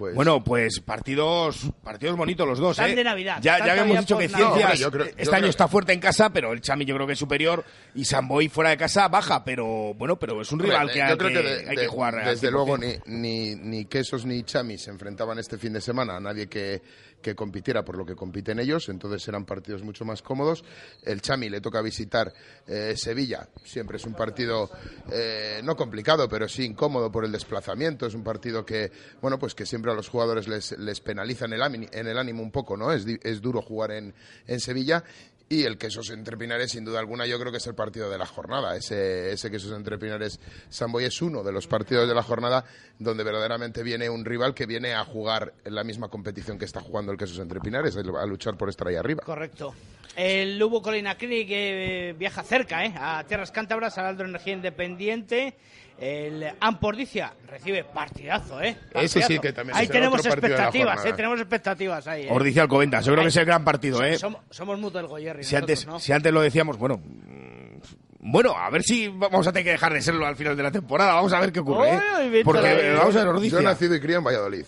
Pues- 0.00 0.14
Bueno, 0.14 0.42
pues 0.42 0.80
partidos 0.80 1.70
partidos 1.84 2.16
bonitos 2.16 2.48
los 2.48 2.58
dos, 2.58 2.70
Están 2.78 2.92
¿eh? 2.92 2.96
de 2.96 3.04
Navidad, 3.04 3.38
Ya, 3.42 3.58
ya 3.58 3.72
habíamos 3.72 4.00
dicho 4.00 4.16
que. 4.16 4.28
Ciencias 4.28 4.48
No, 4.48 4.54
hombre, 4.54 4.76
yo 4.78 4.90
creo- 4.90 5.04
yo 5.04 5.12
este 5.14 5.36
año 5.36 5.46
está 5.48 5.68
fuerte 5.68 5.92
en 5.92 6.00
casa, 6.00 6.30
pero 6.30 6.54
el 6.54 6.62
Chami 6.62 6.86
yo 6.86 6.94
creo 6.94 7.06
que 7.06 7.12
es 7.12 7.18
superior 7.18 7.62
y 7.94 8.06
Samboy 8.06 8.48
fuera 8.48 8.70
de 8.70 8.78
casa 8.78 9.08
baja, 9.08 9.44
pero 9.44 9.92
bueno, 9.92 10.18
pero 10.18 10.40
es 10.40 10.50
un 10.52 10.58
rival 10.60 10.90
que, 10.90 11.02
hay 11.02 11.16
creo 11.18 11.28
que, 11.28 11.34
que, 11.34 11.42
de- 11.42 11.68
hay 11.70 11.76
de- 11.76 11.82
que 11.82 11.86
jugar. 11.88 12.14
Desde 12.24 12.48
100%. 12.48 12.50
luego, 12.50 12.78
ni, 12.78 12.94
ni, 13.04 13.54
ni 13.56 13.84
Quesos 13.84 14.24
ni 14.24 14.42
Chami 14.42 14.78
se 14.78 14.88
enfrentaban 14.90 15.38
este 15.38 15.58
fin 15.58 15.74
de 15.74 15.82
semana 15.82 16.16
a 16.16 16.20
nadie 16.20 16.46
que, 16.48 16.80
que 17.20 17.34
compitiera 17.34 17.84
por 17.84 17.96
lo 17.96 18.04
que 18.04 18.14
compiten 18.14 18.58
ellos, 18.58 18.88
entonces 18.88 19.26
eran 19.28 19.44
partidos 19.44 19.82
mucho 19.82 20.04
más 20.04 20.22
cómodos. 20.22 20.64
El 21.02 21.20
Chami 21.20 21.48
le 21.48 21.60
toca 21.60 21.82
visitar 21.82 22.32
eh, 22.66 22.94
Sevilla, 22.96 23.48
siempre 23.64 23.96
es 23.96 24.04
un 24.04 24.14
partido 24.14 24.70
eh, 25.10 25.60
no 25.64 25.76
complicado, 25.76 26.28
pero 26.28 26.48
sí 26.48 26.64
incómodo 26.64 27.10
por 27.10 27.24
el 27.24 27.32
desplazamiento. 27.32 28.06
Es 28.06 28.14
un 28.14 28.24
partido 28.24 28.64
que, 28.64 28.90
bueno, 29.20 29.38
pues 29.38 29.54
que 29.54 29.66
siempre 29.66 29.92
a 29.92 29.94
los 29.94 30.08
jugadores 30.08 30.48
les, 30.48 30.78
les 30.78 31.00
penaliza 31.00 31.44
en 31.44 31.52
el, 31.54 31.88
en 31.92 32.06
el 32.06 32.18
ánimo 32.18 32.42
un 32.42 32.50
poco, 32.50 32.76
¿no? 32.76 32.92
Es, 32.92 33.06
es 33.22 33.40
duro 33.40 33.62
jugar 33.62 33.92
en, 33.92 34.14
en 34.46 34.60
Sevilla. 34.60 35.04
Y 35.52 35.64
el 35.64 35.78
Quesos 35.78 36.10
entre 36.10 36.36
Pinares, 36.36 36.70
sin 36.70 36.84
duda 36.84 37.00
alguna, 37.00 37.26
yo 37.26 37.36
creo 37.40 37.50
que 37.50 37.58
es 37.58 37.66
el 37.66 37.74
partido 37.74 38.08
de 38.08 38.16
la 38.16 38.24
jornada. 38.24 38.76
Ese, 38.76 39.32
ese 39.32 39.50
Quesos 39.50 39.72
entre 39.72 39.98
Pinares 39.98 40.38
Samboy 40.68 41.06
es 41.06 41.20
uno 41.22 41.42
de 41.42 41.50
los 41.50 41.66
partidos 41.66 42.06
de 42.06 42.14
la 42.14 42.22
jornada 42.22 42.64
donde 43.00 43.24
verdaderamente 43.24 43.82
viene 43.82 44.08
un 44.08 44.24
rival 44.24 44.54
que 44.54 44.66
viene 44.66 44.94
a 44.94 45.04
jugar 45.04 45.52
en 45.64 45.74
la 45.74 45.82
misma 45.82 46.08
competición 46.08 46.56
que 46.56 46.66
está 46.66 46.80
jugando 46.80 47.10
el 47.10 47.18
Quesos 47.18 47.40
entre 47.40 47.58
Pinares, 47.58 47.96
a 47.96 48.26
luchar 48.26 48.56
por 48.56 48.68
estar 48.68 48.86
ahí 48.86 48.94
arriba. 48.94 49.24
Correcto. 49.24 49.74
El 50.14 50.56
Lubo 50.56 50.80
Colina 50.82 51.16
Clinic 51.16 51.48
eh, 51.50 52.14
viaja 52.16 52.44
cerca, 52.44 52.84
¿eh? 52.84 52.94
A 52.96 53.24
Tierras 53.24 53.50
Cántabras, 53.50 53.98
al 53.98 54.06
Aldo 54.06 54.22
Energía 54.22 54.52
Independiente. 54.52 55.56
El 56.00 56.50
Ampordicia 56.60 57.34
recibe 57.46 57.84
partidazo, 57.84 58.60
¿eh? 58.62 58.74
Ese 58.94 59.08
sí 59.08 59.20
Partidazo. 59.20 59.42
que 59.42 59.52
también 59.52 59.76
Ahí 59.76 59.84
el 59.84 59.92
tenemos 59.92 60.24
expectativas. 60.24 61.04
¿eh? 61.04 61.12
Tenemos 61.12 61.38
expectativas 61.40 62.06
ahí. 62.06 62.22
¿eh? 62.22 62.28
Ordicia 62.30 62.62
Alcobendas, 62.62 63.04
yo 63.04 63.12
creo 63.12 63.22
que 63.24 63.28
es 63.28 63.36
el 63.36 63.44
gran 63.44 63.64
partido, 63.64 64.02
¿eh? 64.02 64.16
Somos, 64.16 64.40
somos 64.48 64.78
mutuo 64.78 64.98
del 64.98 65.08
Goyerri. 65.08 65.44
Si 65.44 65.56
antes, 65.56 65.86
¿no? 65.86 66.00
si 66.00 66.12
antes 66.12 66.32
lo 66.32 66.40
decíamos, 66.40 66.78
bueno, 66.78 66.96
mm, 66.96 67.80
bueno, 68.20 68.56
a 68.56 68.70
ver 68.70 68.82
si 68.82 69.08
vamos 69.08 69.46
a 69.46 69.52
tener 69.52 69.64
que 69.64 69.70
dejar 69.72 69.92
de 69.92 70.00
serlo 70.00 70.26
al 70.26 70.36
final 70.36 70.56
de 70.56 70.62
la 70.62 70.70
temporada. 70.70 71.12
Vamos 71.14 71.32
a 71.34 71.40
ver 71.40 71.52
qué 71.52 71.60
ocurre, 71.60 71.90
¿eh? 71.94 72.42
Porque 72.44 72.94
vamos 72.96 73.14
a 73.16 73.18
ver 73.18 73.26
Yo 73.26 73.30
Ordicia. 73.32 73.58
he 73.60 73.62
nacido 73.62 73.94
y 73.94 74.00
criado 74.00 74.18
en 74.20 74.24
Valladolid. 74.24 74.64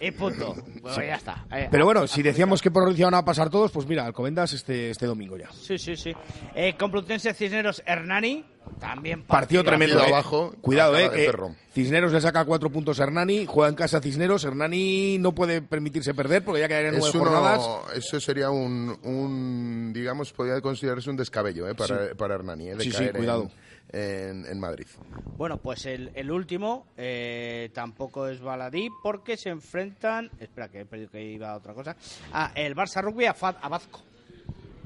Y 0.00 0.10
punto. 0.10 0.54
Bueno, 0.82 1.02
ya 1.02 1.14
está. 1.16 1.44
Eh, 1.52 1.68
Pero 1.70 1.84
bueno, 1.84 2.06
si 2.06 2.22
decíamos 2.22 2.60
que 2.60 2.70
por 2.70 2.82
Ordicia 2.82 3.06
van 3.06 3.14
a 3.14 3.24
pasar 3.24 3.50
todos, 3.50 3.70
pues 3.70 3.86
mira, 3.86 4.04
Alcobendas 4.06 4.52
este, 4.52 4.90
este 4.90 5.06
domingo 5.06 5.36
ya. 5.36 5.50
Sí, 5.52 5.78
sí, 5.78 5.96
sí. 5.96 6.12
Eh, 6.54 6.74
Complutense 6.78 7.32
Cisneros 7.34 7.82
Hernani. 7.86 8.44
También 8.80 9.22
Partido 9.24 9.62
tremendo. 9.62 9.96
Partido 9.96 10.10
eh. 10.14 10.18
abajo, 10.18 10.54
Cuidado, 10.62 10.98
eh. 10.98 11.10
que. 11.10 11.30
Cisneros 11.74 12.12
le 12.12 12.20
saca 12.22 12.46
cuatro 12.46 12.70
puntos 12.70 12.98
a 12.98 13.02
Hernani, 13.02 13.44
juega 13.46 13.68
en 13.68 13.74
casa 13.74 14.00
Cisneros. 14.00 14.42
Hernani 14.44 15.18
no 15.18 15.34
puede 15.34 15.60
permitirse 15.60 16.14
perder 16.14 16.42
porque 16.42 16.60
ya 16.60 16.68
quedarían 16.68 16.94
nueve 16.98 17.10
uno- 17.18 17.24
jornadas. 17.30 17.62
eso 17.94 18.18
sería 18.20 18.48
un, 18.50 18.96
un, 19.02 19.92
digamos, 19.92 20.32
podría 20.32 20.60
considerarse 20.62 21.10
un 21.10 21.16
descabello 21.16 21.68
eh, 21.68 21.74
para, 21.74 22.08
Sí. 22.08 22.14
para 22.16 22.34
Hernani, 22.36 22.68
eh, 22.70 22.74
de 22.76 22.84
Sí, 22.84 22.90
sí, 22.90 22.96
caer 22.98 23.12
cuidado. 23.16 23.42
En, 23.42 23.50
en 23.94 24.58
Madrid. 24.60 24.86
Bueno, 25.36 25.58
pues 25.58 25.86
el, 25.86 26.10
el 26.14 26.30
último 26.30 26.86
eh, 26.96 27.70
tampoco 27.72 28.28
es 28.28 28.40
baladí 28.40 28.88
porque 29.02 29.36
se 29.36 29.50
enfrentan. 29.50 30.30
Espera, 30.40 30.68
que 30.68 30.80
he 30.80 30.84
perdido 30.86 31.10
que 31.10 31.22
iba 31.22 31.50
a 31.52 31.56
otra 31.56 31.74
cosa. 31.74 31.96
Ah, 32.32 32.52
el 32.54 32.74
Barça 32.74 33.02
Rugby 33.02 33.26
a, 33.26 33.34
Fa- 33.34 33.58
a 33.60 33.68
Bazco. 33.68 34.02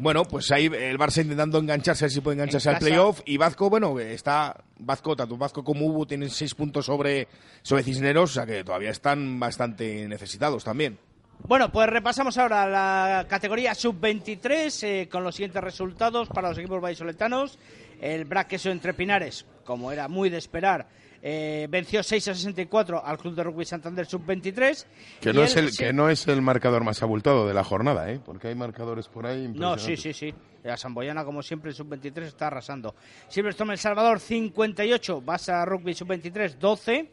Bueno, 0.01 0.25
pues 0.25 0.53
ahí 0.53 0.67
el 0.67 0.97
Barça 0.97 1.23
intentando 1.23 1.59
engancharse, 1.59 2.05
a 2.05 2.07
ver 2.07 2.13
si 2.13 2.21
puede 2.21 2.37
engancharse 2.37 2.69
En 2.69 2.77
al 2.77 2.81
playoff. 2.81 3.21
Y 3.25 3.37
Vazco, 3.37 3.69
bueno, 3.69 3.99
está 3.99 4.57
Vazco, 4.79 5.17
tanto 5.17 5.37
Vazco 5.37 5.65
como 5.65 5.87
Ubu 5.87 6.07
tienen 6.07 6.31
seis 6.31 6.55
puntos 6.55 6.87
sobre, 6.87 7.27
sobre 7.63 7.83
Cisneros, 7.83 8.31
o 8.31 8.35
sea 8.35 8.47
que 8.47 8.63
todavía 8.63 8.91
están 8.91 9.41
bastante 9.41 10.07
necesitados 10.07 10.63
también. 10.63 10.97
Bueno, 11.49 11.71
pues 11.73 11.89
repasamos 11.89 12.37
ahora 12.39 12.69
la 12.69 13.27
categoría 13.29 13.75
sub-23 13.75 14.83
eh, 14.83 15.09
con 15.09 15.23
los 15.25 15.35
siguientes 15.37 15.63
resultados 15.63 16.29
para 16.29 16.49
los 16.49 16.59
equipos 16.59 16.81
vallisoletanos. 16.81 17.59
El 18.01 18.25
Braqueso 18.25 18.71
entre 18.71 18.95
Pinares, 18.95 19.45
como 19.65 19.91
era 19.93 20.09
muy 20.09 20.31
de 20.31 20.39
esperar, 20.39 20.87
eh, 21.21 21.67
venció 21.69 22.03
6 22.03 22.29
a 22.29 22.35
64 22.35 23.05
al 23.05 23.19
Club 23.19 23.35
de 23.35 23.43
Rugby 23.43 23.65
Santander 23.65 24.07
sub-23. 24.07 24.87
Que 25.21 25.31
Y 25.31 25.33
no, 25.33 25.43
es 25.43 25.57
el, 25.57 25.71
sí- 25.73 25.83
que 25.85 25.93
no 25.93 26.09
es 26.09 26.27
el 26.29 26.41
marcador 26.43 26.85
más 26.85 27.03
abultado 27.03 27.47
de 27.49 27.55
la 27.55 27.65
jornada, 27.65 28.11
¿eh? 28.11 28.21
porque 28.25 28.49
hay 28.49 28.55
marcadores 28.55 29.09
por 29.09 29.27
ahí. 29.27 29.49
No, 29.55 29.77
sí, 29.79 29.97
sí, 29.97 30.13
sí. 30.13 30.33
La 30.63 30.77
Samboyana, 30.77 31.25
como 31.25 31.43
siempre, 31.43 31.73
sub-23 31.73 32.23
está 32.23 32.47
arrasando. 32.49 32.95
Silverstone 33.29 33.73
El 33.73 33.79
Salvador 33.79 34.21
58, 34.21 35.21
Basa 35.23 35.65
Rugby 35.65 35.95
sub-23 35.95 36.55
12. 36.57 37.11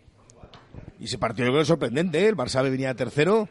Y 1.00 1.06
ese 1.06 1.18
partido 1.18 1.46
yo 1.48 1.52
creo 1.52 1.60
que 1.60 1.62
es 1.64 1.68
sorprendente, 1.68 2.20
¿eh? 2.24 2.28
el 2.28 2.36
Barça 2.36 2.62
venía 2.64 2.94
tercero, 2.94 3.48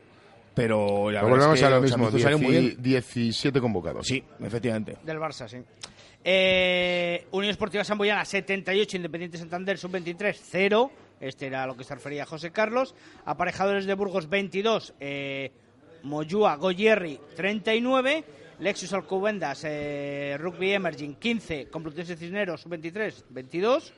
pero 0.55 1.11
la 1.11 1.21
Pero 1.21 1.33
verdad 1.35 1.49
volvemos 1.49 1.55
es 1.55 1.61
que 1.61 1.67
a 1.67 1.71
lo 1.71 1.81
mismo, 1.81 2.39
muy 2.39 2.51
bien. 2.53 2.77
17 2.83 3.61
convocados. 3.61 4.07
Sí, 4.07 4.23
efectivamente. 4.41 4.97
Del 5.05 5.19
Barça, 5.19 5.49
sí. 5.49 5.59
Eh, 6.27 7.27
Unión 7.33 7.51
Esportiva 7.51 7.85
Samboyana 7.85 8.25
78, 8.25 8.97
Independiente 8.97 9.37
Santander 9.37 9.77
sub-23 9.77 10.35
0. 10.41 10.91
Este 11.21 11.47
era 11.47 11.67
lo 11.67 11.77
que 11.77 11.85
se 11.85 11.95
refería 11.95 12.25
José 12.25 12.51
Carlos. 12.51 12.95
Aparejadores 13.27 13.85
de 13.85 13.93
Burgos 13.93 14.31
22, 14.31 14.95
eh, 15.01 15.53
Moyúa 16.03 16.57
Goyerri 16.57 17.21
39. 17.37 18.25
Lexus 18.61 18.93
Alcobendas 18.93 19.63
eh, 19.65 20.37
Rugby 20.39 20.73
Emerging 20.73 21.17
15, 21.17 21.69
Complutense 21.69 22.17
Cisneros 22.17 22.63
sub-23 22.63 23.25
22. 23.29 23.93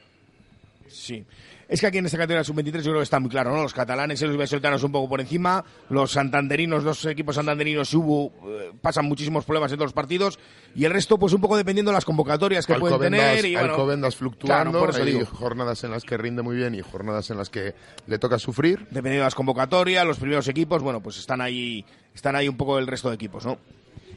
Sí. 0.88 1.24
Es 1.68 1.80
que 1.80 1.88
aquí 1.88 1.98
en 1.98 2.06
esta 2.06 2.16
categoría 2.16 2.44
sub-23 2.44 2.76
yo 2.76 2.82
creo 2.82 2.96
que 2.98 3.02
está 3.02 3.18
muy 3.18 3.28
claro, 3.28 3.52
¿no? 3.52 3.60
Los 3.62 3.74
catalanes 3.74 4.22
y 4.22 4.26
los 4.26 4.36
vallisoletanos 4.36 4.84
un 4.84 4.92
poco 4.92 5.08
por 5.08 5.20
encima, 5.20 5.64
los 5.88 6.12
santanderinos, 6.12 6.84
dos 6.84 7.04
equipos 7.06 7.34
santanderinos 7.34 7.92
y 7.92 7.96
eh, 7.96 8.70
pasan 8.80 9.06
muchísimos 9.06 9.44
problemas 9.44 9.72
en 9.72 9.78
todos 9.78 9.86
los 9.88 9.92
partidos 9.92 10.38
y 10.76 10.84
el 10.84 10.92
resto 10.92 11.18
pues 11.18 11.32
un 11.32 11.40
poco 11.40 11.56
dependiendo 11.56 11.90
de 11.90 11.96
las 11.96 12.04
convocatorias 12.04 12.66
que 12.66 12.74
pueden 12.74 12.94
Alcobendas, 12.94 13.36
tener 13.36 13.44
y 13.46 13.54
bueno, 13.54 13.70
Alcobendas 13.70 14.14
fluctuando, 14.14 14.70
Claro, 14.70 14.86
por 14.86 14.90
eso 14.94 15.02
hay 15.02 15.12
digo. 15.12 15.26
jornadas 15.26 15.82
en 15.82 15.90
las 15.90 16.04
que 16.04 16.16
rinde 16.16 16.42
muy 16.42 16.54
bien 16.54 16.72
y 16.76 16.82
jornadas 16.82 17.30
en 17.30 17.36
las 17.38 17.50
que 17.50 17.74
le 18.06 18.18
toca 18.20 18.38
sufrir. 18.38 18.78
dependiendo 18.84 19.22
de 19.22 19.24
las 19.24 19.34
convocatorias, 19.34 20.06
los 20.06 20.18
primeros 20.18 20.46
equipos, 20.46 20.80
bueno, 20.82 21.00
pues 21.02 21.18
están 21.18 21.40
ahí 21.40 21.84
están 22.14 22.36
ahí 22.36 22.48
un 22.48 22.56
poco 22.56 22.78
el 22.78 22.86
resto 22.86 23.08
de 23.08 23.16
equipos, 23.16 23.44
¿no? 23.44 23.58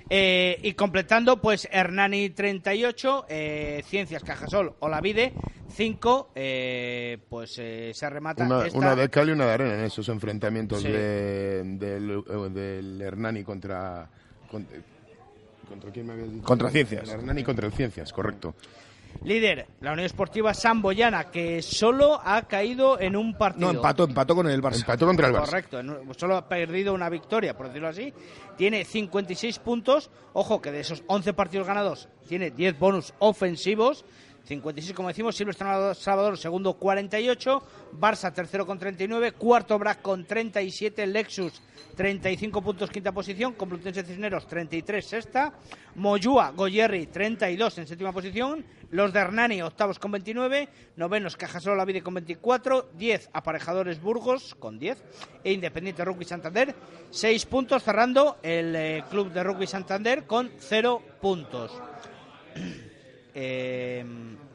Eh, 0.10 0.60
y 0.64 0.74
completando, 0.74 1.40
pues 1.40 1.68
Hernani 1.72 2.32
38, 2.32 3.26
eh, 3.30 3.84
Ciencias 3.86 4.24
Cajasol 4.24 4.74
Olavide 4.80 5.34
5, 5.72 6.32
eh, 6.34 7.20
pues 7.30 7.56
eh, 7.60 7.92
se 7.94 8.10
remata 8.10 8.44
Una, 8.44 8.66
esta- 8.66 8.78
una 8.80 8.96
de 8.96 9.10
cal 9.10 9.30
y 9.30 9.34
una 9.34 9.46
de 9.46 9.52
arena 9.54 9.74
en 9.76 9.82
esos 9.86 10.10
enfrentamientos 10.10 10.82
Sí. 10.82 10.88
de- 10.90 11.62
del, 11.64 12.24
eh, 12.28 12.50
del 12.50 13.02
Hernani 13.02 13.44
contra, 13.44 14.10
con- 14.50 14.66
¿Contra 15.68 15.92
quién 15.92 16.08
me 16.08 16.14
habías 16.14 16.32
dicho? 16.34 16.44
Contra 16.44 16.72
Ciencias. 16.72 17.04
El 17.04 17.10
Hernani 17.12 17.44
contra 17.44 17.68
el 17.68 17.74
Ciencias, 17.74 18.12
correcto. 18.12 18.56
Líder, 19.24 19.68
la 19.82 19.92
Unión 19.92 20.06
Esportiva 20.06 20.54
Samboyana, 20.54 21.26
que 21.26 21.62
solo 21.62 22.22
ha 22.24 22.44
caído 22.44 23.00
en 23.00 23.18
un 23.18 23.38
partido. 23.38 23.72
No, 23.72 23.78
empató, 23.78 24.06
empató 24.06 24.36
con 24.36 24.48
el 24.50 24.62
Barça. 24.62 24.78
Empató 24.78 25.06
contra 25.06 25.28
el 25.28 25.34
Barça. 25.34 25.46
Correcto, 25.46 25.82
solo 26.18 26.38
ha 26.38 26.48
perdido 26.48 26.94
una 26.94 27.10
victoria, 27.10 27.56
por 27.56 27.68
decirlo 27.68 27.90
así. 27.90 28.14
Tiene 28.58 28.86
56 28.86 29.60
puntos. 29.60 30.10
Ojo 30.34 30.62
que 30.62 30.72
de 30.72 30.80
esos 30.80 31.04
11 31.08 31.34
partidos 31.34 31.68
ganados 31.68 32.08
tiene 32.28 32.52
10 32.52 32.80
bonus 32.80 33.14
ofensivos. 33.20 34.06
56, 34.50 34.94
como 34.94 35.10
decimos, 35.10 35.36
Silvestre 35.36 35.94
Salvador, 35.94 36.36
segundo 36.36 36.74
48, 36.74 37.94
Barça 37.94 38.34
tercero 38.34 38.66
con 38.66 38.80
39, 38.80 39.34
cuarto 39.34 39.78
Brac 39.78 40.02
con 40.02 40.26
37, 40.26 41.06
Lexus 41.06 41.62
35 41.96 42.60
puntos 42.60 42.90
quinta 42.90 43.12
posición, 43.12 43.54
Complutense 43.54 44.02
Cisneros 44.02 44.48
33 44.48 45.06
sexta, 45.06 45.54
Moyúa 45.94 46.50
Goyerri 46.50 47.06
32 47.06 47.78
en 47.78 47.86
séptima 47.86 48.12
posición, 48.12 48.66
los 48.90 49.14
de 49.14 49.20
Hernani 49.20 49.62
octavos 49.62 50.00
con 50.00 50.14
29, 50.14 50.68
novenos 50.96 51.38
Cajasol 51.38 51.78
Lavide 51.78 52.02
con 52.02 52.16
24, 52.16 52.90
10 52.98 53.30
Aparejadores 53.34 54.02
Burgos 54.02 54.56
con 54.56 54.80
10 54.80 54.98
e 55.44 55.54
Independiente 55.54 56.04
Rugby 56.04 56.26
Santander 56.26 56.74
6 57.12 57.46
puntos 57.46 57.84
cerrando 57.84 58.38
el 58.42 58.76
eh, 58.76 59.04
Club 59.12 59.32
de 59.32 59.44
Rugby 59.44 59.68
Santander 59.68 60.26
con 60.26 60.50
0 60.58 61.04
puntos. 61.22 61.72
Eh, 63.42 64.04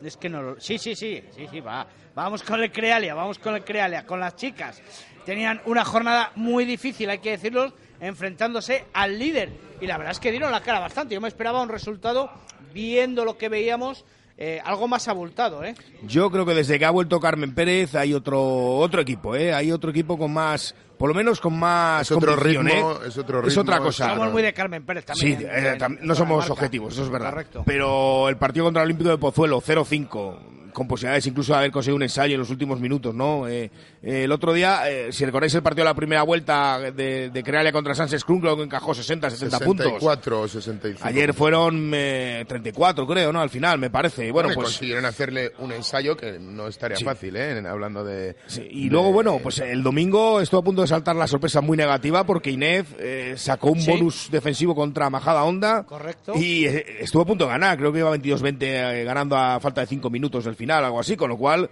es 0.02 0.18
que 0.18 0.28
no. 0.28 0.60
Sí, 0.60 0.76
sí, 0.76 0.94
sí, 0.94 1.22
sí, 1.34 1.46
sí, 1.50 1.60
va. 1.60 1.86
Vamos 2.14 2.42
con 2.42 2.62
el 2.62 2.70
Crealia, 2.70 3.14
vamos 3.14 3.38
con 3.38 3.54
el 3.54 3.64
Crealia, 3.64 4.04
con 4.04 4.20
las 4.20 4.36
chicas. 4.36 4.82
Tenían 5.24 5.62
una 5.64 5.86
jornada 5.86 6.32
muy 6.34 6.66
difícil, 6.66 7.08
hay 7.08 7.18
que 7.18 7.30
decirlo, 7.30 7.72
enfrentándose 7.98 8.84
al 8.92 9.18
líder. 9.18 9.50
Y 9.80 9.86
la 9.86 9.96
verdad 9.96 10.12
es 10.12 10.20
que 10.20 10.30
dieron 10.30 10.52
la 10.52 10.60
cara 10.60 10.80
bastante. 10.80 11.14
Yo 11.14 11.20
me 11.22 11.28
esperaba 11.28 11.62
un 11.62 11.70
resultado, 11.70 12.30
viendo 12.74 13.24
lo 13.24 13.38
que 13.38 13.48
veíamos, 13.48 14.04
eh, 14.36 14.60
algo 14.62 14.86
más 14.86 15.08
abultado, 15.08 15.64
¿eh? 15.64 15.74
Yo 16.02 16.30
creo 16.30 16.44
que 16.44 16.54
desde 16.54 16.78
que 16.78 16.84
ha 16.84 16.90
vuelto 16.90 17.20
Carmen 17.20 17.54
Pérez 17.54 17.94
hay 17.94 18.12
otro 18.12 18.76
otro 18.76 19.00
equipo, 19.00 19.34
¿eh? 19.34 19.54
Hay 19.54 19.72
otro 19.72 19.90
equipo 19.90 20.18
con 20.18 20.30
más, 20.30 20.74
por 20.98 21.08
lo 21.08 21.14
menos 21.14 21.40
con 21.40 21.58
más 21.58 22.02
Es 22.02 22.12
otro 22.12 22.36
ritmo, 22.36 22.68
¿eh? 22.68 23.06
es 23.08 23.16
otro 23.18 23.40
Es 23.40 23.46
ritmo, 23.46 23.62
otra 23.62 23.76
es 23.76 23.82
cosa. 23.82 24.08
Somos 24.14 24.32
muy 24.32 24.42
de 24.42 24.52
Carmen 24.52 24.84
Pérez 24.84 25.04
también. 25.04 25.38
Sí, 25.38 25.44
en- 25.44 25.66
eh, 25.66 25.78
tam- 25.78 25.98
en 26.00 26.06
no 26.06 26.14
somos 26.14 26.48
objetivos, 26.50 26.92
eso 26.94 27.04
es 27.04 27.10
verdad. 27.10 27.30
Correcto. 27.30 27.62
Pero 27.66 28.28
el 28.28 28.36
partido 28.36 28.64
contra 28.66 28.82
el 28.82 28.86
Olímpico 28.86 29.10
de 29.10 29.18
Pozuelo, 29.18 29.60
0-5, 29.60 30.38
con 30.72 30.88
posibilidades 30.88 31.26
incluso 31.28 31.52
de 31.52 31.58
haber 31.58 31.70
conseguido 31.70 31.96
un 31.96 32.02
ensayo 32.02 32.34
en 32.34 32.40
los 32.40 32.50
últimos 32.50 32.80
minutos, 32.80 33.14
¿no? 33.14 33.46
Eh, 33.46 33.64
eh, 33.64 33.70
el 34.06 34.30
otro 34.32 34.52
día, 34.52 34.88
eh, 34.90 35.12
si 35.12 35.24
recordáis 35.24 35.54
el 35.54 35.62
partido 35.62 35.84
de 35.84 35.90
la 35.90 35.94
primera 35.94 36.22
vuelta 36.22 36.78
de, 36.78 37.30
de 37.30 37.42
Crealia 37.42 37.72
contra 37.72 37.94
Sánchez 37.94 38.24
Cruz, 38.24 38.40
creo 38.40 38.56
que 38.56 38.62
encajó 38.64 38.94
60, 38.94 39.30
70 39.30 39.60
puntos. 39.60 39.86
64 39.86 40.40
o 40.42 40.48
65. 40.48 41.00
Ayer 41.08 41.32
fueron 41.32 41.90
eh, 41.94 42.44
34, 42.46 43.06
creo, 43.06 43.32
¿no? 43.32 43.40
Al 43.40 43.50
final, 43.50 43.78
me 43.78 43.90
parece. 43.90 44.26
Y 44.26 44.30
bueno, 44.30 44.50
pues... 44.54 44.66
consiguieron 44.66 45.04
hacerle 45.06 45.52
un 45.58 45.72
ensayo 45.72 46.16
que 46.16 46.38
no 46.38 46.68
estaría 46.68 46.96
Sí. 46.96 47.04
fácil, 47.04 47.36
¿eh? 47.36 47.62
Hablando 47.68 48.04
de... 48.04 48.36
Sí, 48.46 48.66
y 48.70 48.90
luego, 48.90 49.12
bueno, 49.12 49.38
pues 49.42 49.58
el 49.60 49.82
domingo 49.82 50.40
estuvo 50.40 50.60
a 50.60 50.64
punto 50.64 50.82
de 50.82 50.88
saltar 50.88 51.16
la 51.16 51.26
sorpresa 51.26 51.60
muy 51.60 51.76
negativa 51.76 52.24
porque 52.24 52.50
Inés 52.50 52.86
eh, 52.98 53.34
sacó 53.36 53.70
un 53.70 53.80
Sí. 53.80 53.90
bonus 53.90 54.28
defensivo 54.30 54.74
contra 54.74 55.08
Majada 55.10 55.44
Honda. 55.44 55.84
Correcto. 55.84 56.32
Y 56.36 56.66
eh, 56.66 56.84
estuvo 57.00 57.22
a 57.22 57.26
punto 57.26 57.44
de 57.44 57.50
ganar, 57.52 57.78
creo 57.78 57.92
que 57.92 58.00
iba 58.00 58.14
22-20 58.16 58.56
eh, 58.60 59.04
ganando 59.04 59.36
a 59.36 59.58
falta 59.60 59.80
de 59.80 59.86
5 59.86 60.10
minutos 60.10 60.44
del 60.44 60.54
final, 60.56 60.84
algo 60.84 61.00
así, 61.00 61.16
con 61.16 61.30
lo 61.30 61.36
cual 61.36 61.70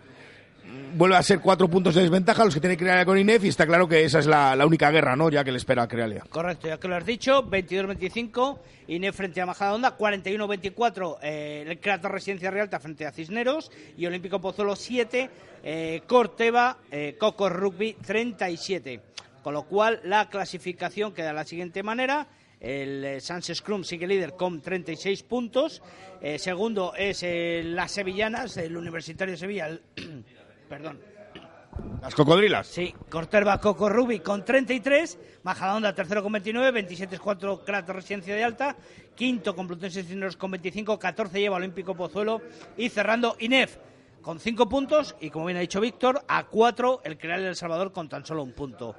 vuelve 0.94 1.16
a 1.16 1.22
ser 1.22 1.40
cuatro 1.40 1.68
puntos 1.68 1.94
de 1.94 2.02
desventaja 2.02 2.44
los 2.44 2.54
que 2.54 2.60
tiene 2.60 2.76
Crealia 2.76 3.04
con 3.04 3.18
Inés 3.18 3.42
y 3.44 3.48
está 3.48 3.66
claro 3.66 3.88
que 3.88 4.04
esa 4.04 4.18
es 4.18 4.26
la, 4.26 4.54
la 4.56 4.66
única 4.66 4.90
guerra, 4.90 5.16
¿no? 5.16 5.30
Ya 5.30 5.44
que 5.44 5.50
le 5.52 5.58
espera 5.58 5.82
a 5.84 5.88
Crealia. 5.88 6.24
Correcto, 6.30 6.68
ya 6.68 6.78
que 6.78 6.88
lo 6.88 6.96
has 6.96 7.06
dicho, 7.06 7.42
22-25, 7.48 8.58
Inés 8.88 9.14
frente 9.14 9.40
a 9.40 9.46
Majadahonda, 9.46 9.96
41-24, 9.98 11.18
eh, 11.22 11.64
el 11.66 11.78
Crato 11.80 12.08
Residencia 12.08 12.50
Realta 12.50 12.80
frente 12.80 13.06
a 13.06 13.12
Cisneros 13.12 13.70
y 13.96 14.06
Olímpico 14.06 14.40
Pozuelo 14.40 14.76
7, 14.76 15.30
eh, 15.64 16.02
Corteva, 16.06 16.78
eh, 16.90 17.16
Coco 17.18 17.48
Rugby 17.48 17.94
37. 18.04 19.00
Con 19.42 19.54
lo 19.54 19.64
cual, 19.64 20.00
la 20.04 20.28
clasificación 20.28 21.12
queda 21.12 21.28
de 21.28 21.32
la 21.34 21.44
siguiente 21.44 21.82
manera. 21.82 22.28
El 22.60 23.04
eh, 23.04 23.20
Sánchez 23.20 23.58
Scrum 23.58 23.82
sigue 23.82 24.06
líder 24.06 24.34
con 24.34 24.60
36 24.62 25.24
puntos. 25.24 25.82
Eh, 26.20 26.38
segundo 26.38 26.94
es 26.96 27.24
eh, 27.24 27.62
las 27.64 27.90
Sevillanas, 27.90 28.56
el 28.56 28.76
Universitario 28.76 29.32
de 29.32 29.38
Sevilla. 29.38 29.66
el- 29.66 29.82
perdón, 30.72 30.98
Las 32.00 32.14
cocodrilas. 32.14 32.66
Sí, 32.66 32.94
Corterba 33.10 33.60
Coco 33.60 33.90
Rubi 33.90 34.20
con 34.20 34.42
33, 34.42 35.18
Majadahonda 35.42 35.94
tercero 35.94 36.22
con 36.22 36.32
29, 36.32 36.70
27 36.70 37.14
es 37.16 37.20
4 37.20 37.62
Crato 37.62 37.92
Residencia 37.92 38.34
de 38.34 38.42
Alta, 38.42 38.74
quinto 39.14 39.54
Complutense 39.54 40.02
Cisneros 40.02 40.38
con 40.38 40.50
25, 40.50 40.98
14 40.98 41.38
lleva 41.38 41.56
Olímpico 41.56 41.94
Pozuelo 41.94 42.40
y 42.78 42.88
cerrando 42.88 43.36
INEF 43.40 43.76
con 44.22 44.40
5 44.40 44.66
puntos 44.66 45.14
y 45.20 45.28
como 45.28 45.44
bien 45.44 45.58
ha 45.58 45.60
dicho 45.60 45.78
Víctor, 45.78 46.24
a 46.26 46.44
4 46.44 47.02
el 47.04 47.18
Creal 47.18 47.44
El 47.44 47.54
Salvador 47.56 47.92
con 47.92 48.08
tan 48.08 48.24
solo 48.24 48.42
un 48.42 48.52
punto. 48.52 48.96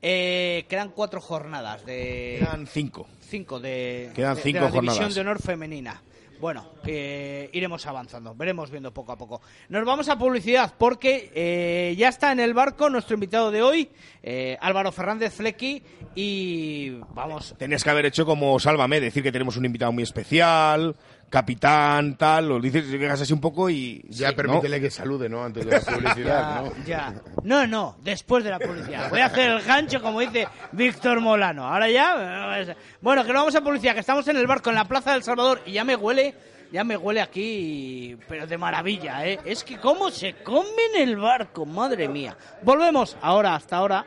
Eh, 0.00 0.64
quedan 0.68 0.90
cuatro 0.90 1.18
jornadas 1.20 1.84
de 1.86 2.36
Quedan 2.38 2.66
cinco. 2.66 3.06
cinco 3.20 3.58
de, 3.58 4.10
Quedan 4.14 4.36
cinco 4.36 4.58
de 4.58 4.64
la 4.64 4.70
división 4.70 4.94
jornadas. 4.94 5.14
de 5.14 5.20
honor 5.20 5.42
femenina. 5.42 6.02
Bueno, 6.44 6.72
eh, 6.84 7.48
iremos 7.54 7.86
avanzando, 7.86 8.34
veremos 8.34 8.70
viendo 8.70 8.92
poco 8.92 9.12
a 9.12 9.16
poco. 9.16 9.40
Nos 9.70 9.82
vamos 9.86 10.10
a 10.10 10.18
publicidad 10.18 10.74
porque 10.76 11.32
eh, 11.34 11.94
ya 11.96 12.10
está 12.10 12.32
en 12.32 12.40
el 12.40 12.52
barco 12.52 12.90
nuestro 12.90 13.14
invitado 13.14 13.50
de 13.50 13.62
hoy, 13.62 13.88
eh, 14.22 14.58
Álvaro 14.60 14.92
Fernández 14.92 15.32
Flequi, 15.32 15.82
y 16.14 16.90
vamos, 17.14 17.54
Tenías 17.56 17.82
que 17.82 17.88
haber 17.88 18.04
hecho 18.04 18.26
como 18.26 18.60
Sálvame, 18.60 19.00
decir 19.00 19.22
que 19.22 19.32
tenemos 19.32 19.56
un 19.56 19.64
invitado 19.64 19.90
muy 19.90 20.02
especial, 20.02 20.94
capitán, 21.28 22.16
tal, 22.16 22.48
lo 22.48 22.60
dices, 22.60 22.88
llegas 22.88 23.20
así 23.20 23.32
un 23.32 23.40
poco 23.40 23.68
y... 23.70 24.02
Ya 24.08 24.28
sí, 24.28 24.32
¿no? 24.32 24.36
permítele 24.36 24.80
que 24.80 24.90
salude, 24.90 25.28
¿no? 25.28 25.44
Antes 25.44 25.64
de 25.66 25.72
la 25.72 25.80
publicidad, 25.80 26.64
¿no? 26.64 26.84
ya, 26.84 27.14
no, 27.42 27.66
no, 27.66 27.96
después 28.02 28.44
de 28.44 28.50
la 28.50 28.58
publicidad. 28.58 29.10
Voy 29.10 29.20
a 29.20 29.26
hacer 29.26 29.50
el 29.50 29.62
gancho 29.62 30.00
como 30.00 30.20
dice 30.20 30.46
Víctor 30.72 31.20
Molano. 31.20 31.66
Ahora 31.66 31.88
ya, 31.90 32.74
bueno, 33.00 33.24
que 33.24 33.32
no 33.32 33.40
vamos 33.40 33.54
a 33.54 33.60
publicidad, 33.62 33.94
que 33.94 34.00
estamos 34.00 34.26
en 34.28 34.36
el 34.36 34.46
barco 34.46 34.70
en 34.70 34.76
la 34.76 34.84
Plaza 34.84 35.12
del 35.12 35.22
Salvador 35.22 35.60
y 35.66 35.72
ya 35.72 35.84
me 35.84 35.96
huele, 35.96 36.34
ya 36.72 36.84
me 36.84 36.96
huele 36.96 37.20
aquí, 37.20 38.16
pero 38.28 38.46
de 38.46 38.58
maravilla, 38.58 39.26
¿eh? 39.26 39.40
Es 39.44 39.64
que 39.64 39.78
cómo 39.78 40.10
se 40.10 40.34
come 40.42 40.68
en 40.94 41.08
el 41.08 41.16
barco, 41.16 41.66
madre 41.66 42.08
mía. 42.08 42.36
Volvemos 42.62 43.16
ahora, 43.20 43.54
hasta 43.54 43.76
ahora. 43.76 44.06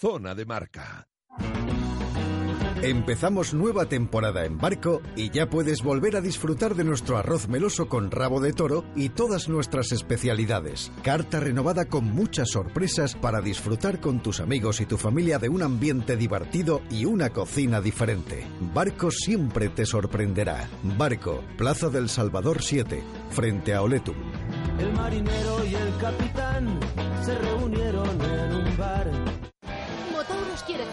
Zona 0.00 0.34
de 0.34 0.44
marca. 0.44 1.06
Empezamos 2.84 3.54
nueva 3.54 3.86
temporada 3.86 4.44
en 4.44 4.58
barco 4.58 5.00
y 5.16 5.30
ya 5.30 5.48
puedes 5.48 5.82
volver 5.82 6.16
a 6.16 6.20
disfrutar 6.20 6.74
de 6.74 6.84
nuestro 6.84 7.16
arroz 7.16 7.48
meloso 7.48 7.88
con 7.88 8.10
rabo 8.10 8.42
de 8.42 8.52
toro 8.52 8.84
y 8.94 9.08
todas 9.08 9.48
nuestras 9.48 9.90
especialidades. 9.90 10.92
Carta 11.02 11.40
renovada 11.40 11.86
con 11.86 12.04
muchas 12.04 12.50
sorpresas 12.50 13.14
para 13.14 13.40
disfrutar 13.40 14.00
con 14.00 14.22
tus 14.22 14.38
amigos 14.38 14.82
y 14.82 14.84
tu 14.84 14.98
familia 14.98 15.38
de 15.38 15.48
un 15.48 15.62
ambiente 15.62 16.18
divertido 16.18 16.82
y 16.90 17.06
una 17.06 17.30
cocina 17.30 17.80
diferente. 17.80 18.46
Barco 18.74 19.10
siempre 19.10 19.70
te 19.70 19.86
sorprenderá. 19.86 20.68
Barco, 20.98 21.42
Plaza 21.56 21.88
del 21.88 22.10
Salvador 22.10 22.62
7, 22.62 23.02
frente 23.30 23.72
a 23.72 23.80
Oletum. 23.80 24.16
El 24.78 24.92
marinero 24.92 25.64
y 25.64 25.74
el 25.74 25.96
capitán 25.96 26.78
se 27.24 27.34
reunieron 27.38 28.20
en 28.20 28.54
un 28.56 28.76
bar. 28.76 29.23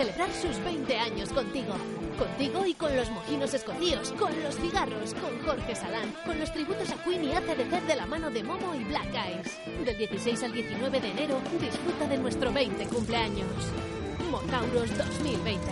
Celebrar 0.01 0.33
sus 0.33 0.57
20 0.63 0.97
años 0.97 1.29
contigo. 1.29 1.75
Contigo 2.17 2.65
y 2.65 2.73
con 2.73 2.95
los 2.95 3.07
mojinos 3.11 3.53
escocíos, 3.53 4.11
con 4.13 4.31
los 4.41 4.55
cigarros, 4.55 5.13
con 5.13 5.39
Jorge 5.45 5.75
Salán, 5.75 6.11
con 6.25 6.39
los 6.39 6.51
tributos 6.51 6.89
a 6.89 6.95
Queen 7.03 7.23
y 7.23 7.33
ACDC 7.33 7.85
de 7.85 7.95
la 7.95 8.07
mano 8.07 8.31
de 8.31 8.43
Momo 8.43 8.73
y 8.73 8.83
Black 8.83 9.13
Eyes. 9.13 9.85
Del 9.85 9.95
16 9.99 10.41
al 10.41 10.53
19 10.53 11.01
de 11.01 11.11
enero, 11.11 11.39
disfruta 11.61 12.07
de 12.07 12.17
nuestro 12.17 12.51
20 12.51 12.83
cumpleaños. 12.85 13.45
Motauros 14.31 14.89
2020. 14.97 15.71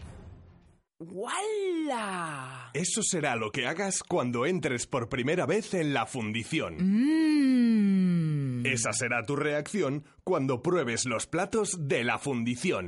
¡Wala! 1.00 2.72
Eso 2.74 3.04
será 3.04 3.36
lo 3.36 3.52
que 3.52 3.68
hagas 3.68 4.02
cuando 4.02 4.48
entres 4.48 4.88
por 4.88 5.10
primera 5.10 5.46
vez 5.46 5.76
en 5.76 5.94
la 5.94 6.08
fundición. 6.08 6.78
Mm. 6.80 8.66
Esa 8.66 8.92
será 8.94 9.24
tu 9.24 9.36
reacción 9.36 10.06
cuando 10.24 10.64
pruebes 10.64 11.06
los 11.06 11.28
platos 11.28 11.78
de 11.80 12.04
la 12.04 12.18
fundición. 12.18 12.88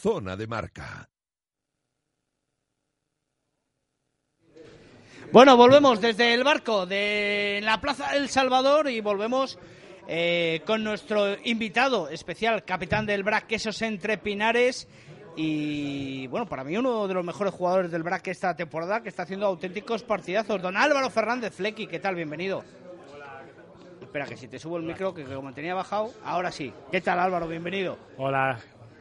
Zona 0.00 0.34
de 0.34 0.46
marca. 0.46 1.10
Bueno, 5.30 5.58
volvemos 5.58 6.00
desde 6.00 6.32
el 6.32 6.42
barco 6.42 6.86
de 6.86 7.60
la 7.62 7.82
Plaza 7.82 8.14
del 8.14 8.30
Salvador 8.30 8.88
y 8.88 9.02
volvemos 9.02 9.58
eh, 10.08 10.62
con 10.64 10.82
nuestro 10.82 11.36
invitado 11.44 12.08
especial, 12.08 12.64
capitán 12.64 13.04
del 13.04 13.22
BRAC 13.22 13.46
Quesos 13.46 13.82
Entre 13.82 14.16
Pinares. 14.16 14.88
Y 15.36 16.26
bueno, 16.28 16.46
para 16.46 16.64
mí 16.64 16.78
uno 16.78 17.06
de 17.06 17.12
los 17.12 17.24
mejores 17.24 17.52
jugadores 17.52 17.90
del 17.90 18.02
BRAC 18.02 18.28
esta 18.28 18.56
temporada, 18.56 19.02
que 19.02 19.10
está 19.10 19.24
haciendo 19.24 19.44
auténticos 19.44 20.02
partidazos. 20.02 20.62
Don 20.62 20.78
Álvaro 20.78 21.10
Fernández 21.10 21.54
Flecky, 21.54 21.86
¿qué 21.86 21.98
tal? 21.98 22.14
Bienvenido. 22.14 22.64
Espera, 24.00 24.24
que 24.24 24.38
si 24.38 24.48
te 24.48 24.58
subo 24.58 24.78
el 24.78 24.82
micro, 24.82 25.12
que 25.12 25.24
como 25.24 25.52
tenía 25.52 25.74
bajado, 25.74 26.10
ahora 26.24 26.50
sí. 26.50 26.72
¿Qué 26.90 27.02
tal 27.02 27.20
Álvaro? 27.20 27.46
Bienvenido. 27.46 27.98
Hola, 28.16 28.58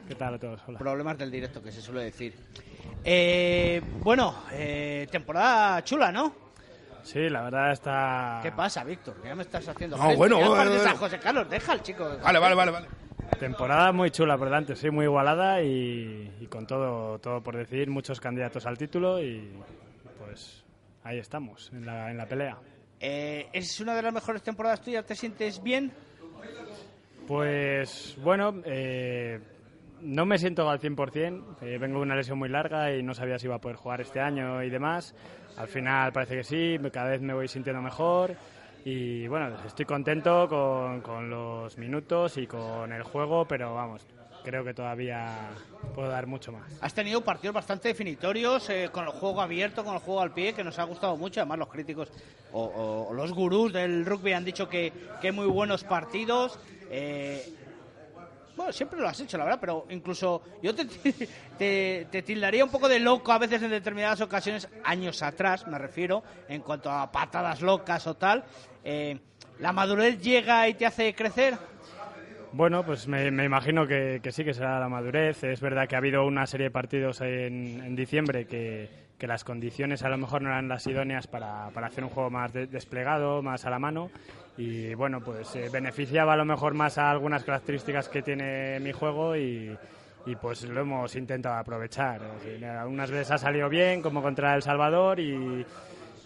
¿qué 0.10 0.16
tal 0.16 0.34
a 0.34 0.40
todos? 0.40 0.60
Hola. 0.68 0.80
Problemas 0.80 1.18
del 1.20 1.30
directo, 1.30 1.62
que 1.62 1.72
se 1.72 1.82
suele 1.82 2.06
decir. 2.06 2.34
Eh, 3.04 3.80
bueno, 4.00 4.44
eh, 4.52 5.08
temporada 5.12 5.84
chula, 5.84 6.12
¿no? 6.12 6.34
Sí, 7.04 7.30
la 7.30 7.44
verdad 7.44 7.72
está... 7.72 8.40
¿Qué 8.42 8.52
pasa, 8.52 8.84
Víctor? 8.84 9.18
Ya 9.24 9.36
me 9.36 9.44
estás 9.44 9.68
haciendo... 9.68 9.98
No, 9.98 10.16
bueno, 10.16 10.40
ya 10.40 10.48
bueno, 10.48 10.64
pareces 10.64 10.82
bueno. 10.82 10.96
a 10.96 11.00
José 11.00 11.20
Carlos, 11.20 11.50
deja 11.50 11.72
al 11.74 11.84
chico. 11.84 12.10
Vale, 12.24 12.40
vale, 12.40 12.56
vale, 12.56 12.72
vale. 12.72 12.88
Temporada 13.40 13.92
muy 13.92 14.10
chula 14.10 14.36
por 14.36 14.48
delante, 14.48 14.76
sí, 14.76 14.90
muy 14.90 15.06
igualada 15.06 15.62
y, 15.62 16.34
y 16.42 16.48
con 16.48 16.66
todo, 16.66 17.20
todo 17.20 17.42
por 17.42 17.56
decir, 17.56 17.88
muchos 17.88 18.20
candidatos 18.20 18.66
al 18.66 18.80
título 18.80 19.22
y 19.22 19.54
pues 20.18 20.64
ahí 21.04 21.20
estamos, 21.20 21.70
en 21.72 21.86
la, 21.86 22.10
en 22.10 22.18
la 22.18 22.26
pelea. 22.26 22.58
Eh, 23.00 23.48
¿Es 23.54 23.80
una 23.80 23.94
de 23.96 24.02
las 24.02 24.14
mejores 24.14 24.42
temporadas 24.42 24.82
tuyas? 24.82 25.06
¿Te 25.06 25.16
sientes 25.16 25.62
bien? 25.62 25.94
Pues 27.28 28.18
bueno, 28.22 28.56
eh, 28.66 29.40
no 30.02 30.26
me 30.26 30.38
siento 30.38 30.70
al 30.70 30.80
100%, 30.80 31.58
eh, 31.62 31.78
vengo 31.78 31.98
de 31.98 32.04
una 32.04 32.16
lesión 32.16 32.38
muy 32.38 32.50
larga 32.50 32.96
y 32.96 33.04
no 33.04 33.14
sabía 33.14 33.38
si 33.38 33.48
iba 33.48 33.56
a 33.56 33.62
poder 33.62 33.78
jugar 33.78 34.02
este 34.02 34.20
año 34.20 34.64
y 34.64 34.70
demás. 34.70 35.16
Al 35.58 35.68
final 35.68 36.12
parece 36.12 36.38
que 36.38 36.44
sí, 36.44 36.78
cada 36.92 37.10
vez 37.10 37.22
me 37.22 37.34
voy 37.34 37.48
sintiendo 37.48 37.82
mejor 37.82 38.36
y 38.86 39.28
bueno, 39.28 39.56
estoy 39.66 39.86
contento 39.86 40.48
con, 40.48 41.02
con 41.02 41.30
los 41.30 41.78
minutos 41.78 42.38
y 42.38 42.48
con 42.48 42.92
el 42.94 43.04
juego, 43.04 43.46
pero 43.46 43.74
vamos, 43.74 44.08
creo 44.44 44.64
que 44.64 44.74
todavía 44.74 45.50
puedo 45.94 46.10
dar 46.10 46.28
mucho 46.28 46.52
más. 46.52 46.72
Has 46.82 46.94
tenido 46.94 47.22
partidos 47.22 47.54
bastante 47.54 47.90
definitorios, 47.90 48.70
eh, 48.70 48.90
con 48.92 49.06
el 49.06 49.12
juego 49.12 49.42
abierto, 49.42 49.84
con 49.84 49.96
el 49.96 50.00
juego 50.00 50.22
al 50.22 50.34
pie, 50.34 50.54
que 50.54 50.64
nos 50.64 50.80
ha 50.80 50.84
gustado 50.84 51.18
mucho. 51.18 51.42
Además, 51.42 51.60
los 51.60 51.70
críticos 51.70 52.12
o, 52.52 53.12
los 53.14 53.34
gurús 53.34 53.74
del 53.74 54.06
rugby 54.06 54.34
han 54.34 54.46
dicho 54.46 54.70
que, 54.70 54.94
que 55.22 55.32
muy 55.32 55.48
buenos 55.48 55.84
partidos. 55.84 56.60
Eh, 56.90 57.54
bueno, 58.60 58.74
siempre 58.74 59.00
lo 59.00 59.08
has 59.08 59.18
hecho, 59.18 59.38
la 59.38 59.46
verdad, 59.46 59.60
pero 59.62 59.86
incluso 59.90 60.42
yo 60.62 60.76
te, 60.76 60.84
te, 61.58 62.08
te 62.12 62.22
tildaría 62.24 62.62
un 62.66 62.70
poco 62.70 62.90
de 62.90 63.00
loco 63.00 63.32
a 63.32 63.38
veces 63.38 63.62
en 63.64 63.70
determinadas 63.70 64.20
ocasiones, 64.20 64.68
años 64.84 65.24
atrás 65.24 65.66
me 65.66 65.78
refiero, 65.78 66.22
en 66.50 66.62
cuanto 66.62 66.92
a 66.92 67.10
patadas 67.10 67.62
locas 67.62 68.06
o 68.06 68.16
tal. 68.16 68.44
Eh, 68.84 69.18
¿La 69.60 69.72
madurez 69.72 70.20
llega 70.22 70.68
y 70.68 70.74
te 70.74 70.86
hace 70.86 71.16
crecer? 71.16 71.58
Bueno, 72.52 72.84
pues 72.84 73.08
me, 73.08 73.30
me 73.30 73.46
imagino 73.46 73.86
que, 73.86 74.20
que 74.24 74.32
sí, 74.32 74.44
que 74.44 74.54
será 74.54 74.80
la 74.80 74.90
madurez. 74.90 75.44
Es 75.44 75.62
verdad 75.62 75.88
que 75.88 75.96
ha 75.96 76.00
habido 76.00 76.26
una 76.26 76.48
serie 76.48 76.66
de 76.66 76.72
partidos 76.72 77.22
en, 77.22 77.96
diciembre 77.96 78.46
que, 78.46 78.90
las 79.22 79.44
condiciones 79.44 80.02
a 80.04 80.10
lo 80.10 80.18
mejor 80.18 80.42
no 80.42 80.50
eran 80.50 80.68
las 80.70 80.88
idóneas 80.88 81.28
para, 81.28 81.70
para 81.74 81.88
hacer 81.88 82.04
un 82.06 82.10
juego 82.10 82.30
más 82.30 82.54
de- 82.54 82.68
desplegado, 82.68 83.42
más 83.42 83.66
a 83.66 83.70
la 83.70 83.78
mano. 83.78 84.10
Y 84.58 84.94
bueno, 84.96 85.22
pues 85.22 85.56
eh, 85.56 85.70
beneficiaba 85.72 86.34
a 86.34 86.38
lo 86.38 86.46
mejor 86.46 86.74
más 86.74 86.98
a 86.98 87.12
algunas 87.12 87.44
características 87.44 88.10
que 88.10 88.22
tiene 88.24 88.80
mi 88.80 88.94
juego 88.94 89.36
y, 89.36 89.78
pues 90.42 90.64
lo 90.64 90.82
hemos 90.82 91.16
intentado 91.16 91.56
aprovechar. 91.56 92.22
Algunas 92.80 93.12
veces 93.12 93.32
ha 93.32 93.38
salido 93.38 93.68
bien, 93.70 94.02
como 94.02 94.22
contra 94.22 94.56
El 94.56 94.62
Salvador, 94.62 95.20
y, 95.20 95.66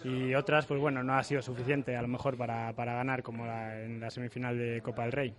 y 0.04 0.34
otras, 0.34 0.66
pues 0.66 0.80
bueno, 0.80 1.02
no 1.02 1.14
ha 1.14 1.22
sido 1.22 1.42
suficiente 1.42 1.96
a 1.96 2.02
lo 2.02 2.08
mejor 2.08 2.36
para, 2.36 2.72
para 2.74 2.94
ganar, 2.94 3.22
como 3.22 3.44
la- 3.46 3.82
en 3.82 4.00
la 4.00 4.10
semifinal 4.10 4.56
de 4.56 4.80
Copa 4.82 5.02
del 5.02 5.12
Rey. 5.12 5.34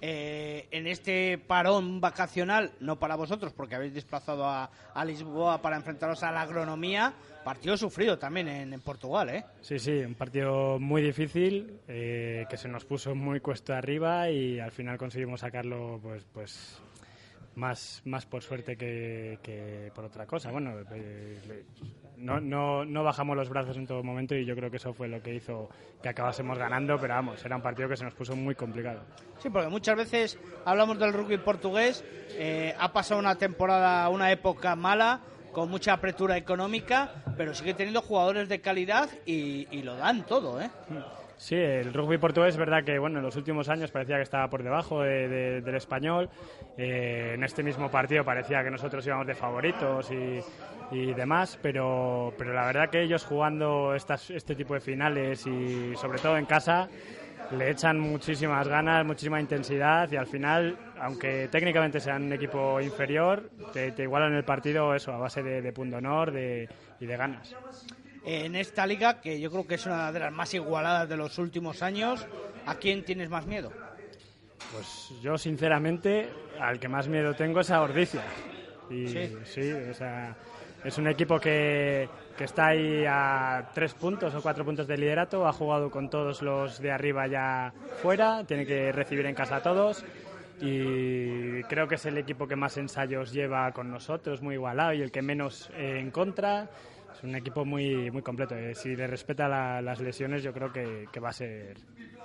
Eh, 0.00 0.66
en 0.70 0.86
este 0.86 1.38
parón 1.38 2.00
vacacional, 2.00 2.72
no 2.80 2.98
para 2.98 3.16
vosotros, 3.16 3.52
porque 3.52 3.74
habéis 3.74 3.94
desplazado 3.94 4.46
a, 4.46 4.70
Lisboa 5.04 5.62
para 5.62 5.76
enfrentaros 5.76 6.22
a 6.22 6.30
la 6.30 6.42
agronomía, 6.42 7.14
partido 7.44 7.76
sufrido 7.76 8.18
también 8.18 8.48
en, 8.48 8.72
en 8.72 8.80
Portugal, 8.80 9.30
¿eh? 9.30 9.44
Sí, 9.62 9.78
sí, 9.78 9.92
un 10.00 10.14
partido 10.14 10.78
muy 10.78 11.02
difícil 11.02 11.80
eh, 11.88 12.46
que 12.48 12.56
se 12.56 12.68
nos 12.68 12.84
puso 12.84 13.14
muy 13.14 13.40
cuesta 13.40 13.78
arriba 13.78 14.30
y 14.30 14.60
al 14.60 14.72
final 14.72 14.98
conseguimos 14.98 15.40
sacarlo 15.40 15.98
pues 16.02 16.26
pues 16.32 16.80
más, 17.54 18.02
más 18.04 18.26
por 18.26 18.42
suerte 18.42 18.76
que, 18.76 19.38
que 19.42 19.90
por 19.94 20.04
otra 20.04 20.26
cosa. 20.26 20.50
Bueno, 20.50 20.74
eh, 20.92 21.64
no, 22.16 22.40
no, 22.40 22.84
no 22.84 23.02
bajamos 23.02 23.36
los 23.36 23.48
brazos 23.48 23.76
en 23.76 23.86
todo 23.86 24.02
momento 24.02 24.34
y 24.34 24.44
yo 24.44 24.54
creo 24.54 24.70
que 24.70 24.76
eso 24.76 24.92
fue 24.92 25.08
lo 25.08 25.22
que 25.22 25.34
hizo 25.34 25.68
que 26.02 26.08
acabásemos 26.08 26.58
ganando, 26.58 26.98
pero 27.00 27.14
vamos, 27.14 27.44
era 27.44 27.56
un 27.56 27.62
partido 27.62 27.88
que 27.88 27.96
se 27.96 28.04
nos 28.04 28.14
puso 28.14 28.36
muy 28.36 28.54
complicado. 28.54 29.02
Sí, 29.38 29.50
porque 29.50 29.68
muchas 29.68 29.96
veces 29.96 30.38
hablamos 30.64 30.98
del 30.98 31.12
rugby 31.12 31.38
portugués, 31.38 32.04
eh, 32.32 32.74
ha 32.78 32.92
pasado 32.92 33.20
una 33.20 33.36
temporada, 33.36 34.08
una 34.08 34.30
época 34.30 34.76
mala, 34.76 35.20
con 35.52 35.68
mucha 35.68 35.94
apertura 35.94 36.36
económica, 36.36 37.24
pero 37.36 37.54
sigue 37.54 37.74
teniendo 37.74 38.02
jugadores 38.02 38.48
de 38.48 38.60
calidad 38.60 39.10
y, 39.26 39.66
y 39.70 39.82
lo 39.82 39.96
dan 39.96 40.24
todo, 40.24 40.60
¿eh? 40.60 40.70
Sí, 41.40 41.54
el 41.56 41.94
rugby 41.94 42.18
portugués 42.18 42.50
es 42.50 42.58
verdad 42.58 42.84
que 42.84 42.98
bueno, 42.98 43.18
en 43.18 43.24
los 43.24 43.34
últimos 43.34 43.70
años 43.70 43.90
parecía 43.90 44.16
que 44.16 44.22
estaba 44.24 44.50
por 44.50 44.62
debajo 44.62 45.00
de- 45.00 45.26
de- 45.26 45.60
del 45.62 45.74
español. 45.74 46.28
Eh, 46.76 47.32
en 47.34 47.42
este 47.42 47.62
mismo 47.62 47.90
partido 47.90 48.22
parecía 48.26 48.62
que 48.62 48.70
nosotros 48.70 49.06
íbamos 49.06 49.26
de 49.26 49.34
favoritos 49.34 50.10
y, 50.10 50.42
demás, 51.14 51.58
pero, 51.62 52.34
pero 52.36 52.52
la 52.52 52.66
verdad 52.66 52.90
que 52.90 53.00
ellos 53.02 53.24
jugando 53.24 53.94
estas, 53.94 54.28
este 54.30 54.54
tipo 54.54 54.74
de 54.74 54.80
finales 54.80 55.46
y 55.46 55.96
sobre 55.96 56.18
todo 56.18 56.36
en 56.36 56.44
casa 56.44 56.88
le 57.56 57.70
echan 57.70 57.98
muchísimas 57.98 58.68
ganas, 58.68 59.06
muchísima 59.06 59.40
intensidad 59.40 60.10
y 60.12 60.16
al 60.16 60.26
final, 60.26 60.76
aunque 61.00 61.48
técnicamente 61.50 62.00
sean 62.00 62.24
un 62.24 62.32
equipo 62.34 62.80
inferior, 62.82 63.48
te, 63.72 63.92
te 63.92 64.02
igualan 64.02 64.34
el 64.34 64.44
partido 64.44 64.94
eso 64.94 65.12
a 65.12 65.16
base 65.18 65.42
de, 65.42 65.62
de 65.62 65.72
punto 65.72 65.96
honor 65.96 66.32
de, 66.32 66.68
y 67.00 67.06
de 67.06 67.16
ganas. 67.16 67.54
En 68.24 68.54
esta 68.54 68.86
liga, 68.86 69.20
que 69.20 69.40
yo 69.40 69.50
creo 69.50 69.66
que 69.66 69.76
es 69.76 69.86
una 69.86 70.12
de 70.12 70.20
las 70.20 70.32
más 70.32 70.52
igualadas 70.54 71.08
de 71.08 71.16
los 71.16 71.38
últimos 71.38 71.82
años, 71.82 72.26
¿a 72.66 72.74
quién 72.74 73.04
tienes 73.04 73.30
más 73.30 73.46
miedo? 73.46 73.72
Pues 74.72 75.12
yo, 75.22 75.38
sinceramente, 75.38 76.28
al 76.60 76.78
que 76.78 76.88
más 76.88 77.08
miedo 77.08 77.34
tengo 77.34 77.60
es 77.60 77.70
a 77.70 77.80
Ordicia. 77.82 78.22
Y 78.90 79.08
Sí. 79.08 79.36
sí, 79.44 79.72
o 79.72 79.94
sea, 79.94 80.36
es 80.84 80.98
un 80.98 81.08
equipo 81.08 81.40
que, 81.40 82.08
que 82.36 82.44
está 82.44 82.68
ahí 82.68 83.04
a 83.08 83.70
tres 83.74 83.94
puntos 83.94 84.34
o 84.34 84.42
cuatro 84.42 84.64
puntos 84.64 84.86
de 84.86 84.98
liderato, 84.98 85.46
ha 85.46 85.52
jugado 85.52 85.90
con 85.90 86.10
todos 86.10 86.42
los 86.42 86.80
de 86.80 86.90
arriba 86.92 87.26
ya 87.26 87.72
fuera, 88.02 88.44
tiene 88.44 88.66
que 88.66 88.92
recibir 88.92 89.26
en 89.26 89.34
casa 89.34 89.56
a 89.56 89.62
todos 89.62 90.04
y 90.60 91.62
creo 91.64 91.88
que 91.88 91.94
es 91.94 92.06
el 92.06 92.18
equipo 92.18 92.46
que 92.46 92.56
más 92.56 92.76
ensayos 92.76 93.32
lleva 93.32 93.72
con 93.72 93.90
nosotros, 93.90 94.42
muy 94.42 94.54
igualado 94.54 94.92
y 94.92 95.00
el 95.00 95.10
que 95.10 95.22
menos 95.22 95.70
eh, 95.74 95.98
en 95.98 96.10
contra. 96.10 96.68
Es 97.20 97.24
un 97.24 97.34
equipo 97.36 97.66
muy, 97.66 98.10
muy 98.10 98.22
completo. 98.22 98.54
eh. 98.56 98.74
Si 98.74 98.96
le 98.96 99.06
respeta 99.06 99.46
la- 99.46 99.82
las 99.82 100.00
lesiones, 100.00 100.42
yo 100.42 100.54
creo 100.54 100.72
que, 100.72 101.06
que 101.12 101.20
va 101.20 101.28
a 101.28 101.32
ser 101.34 101.76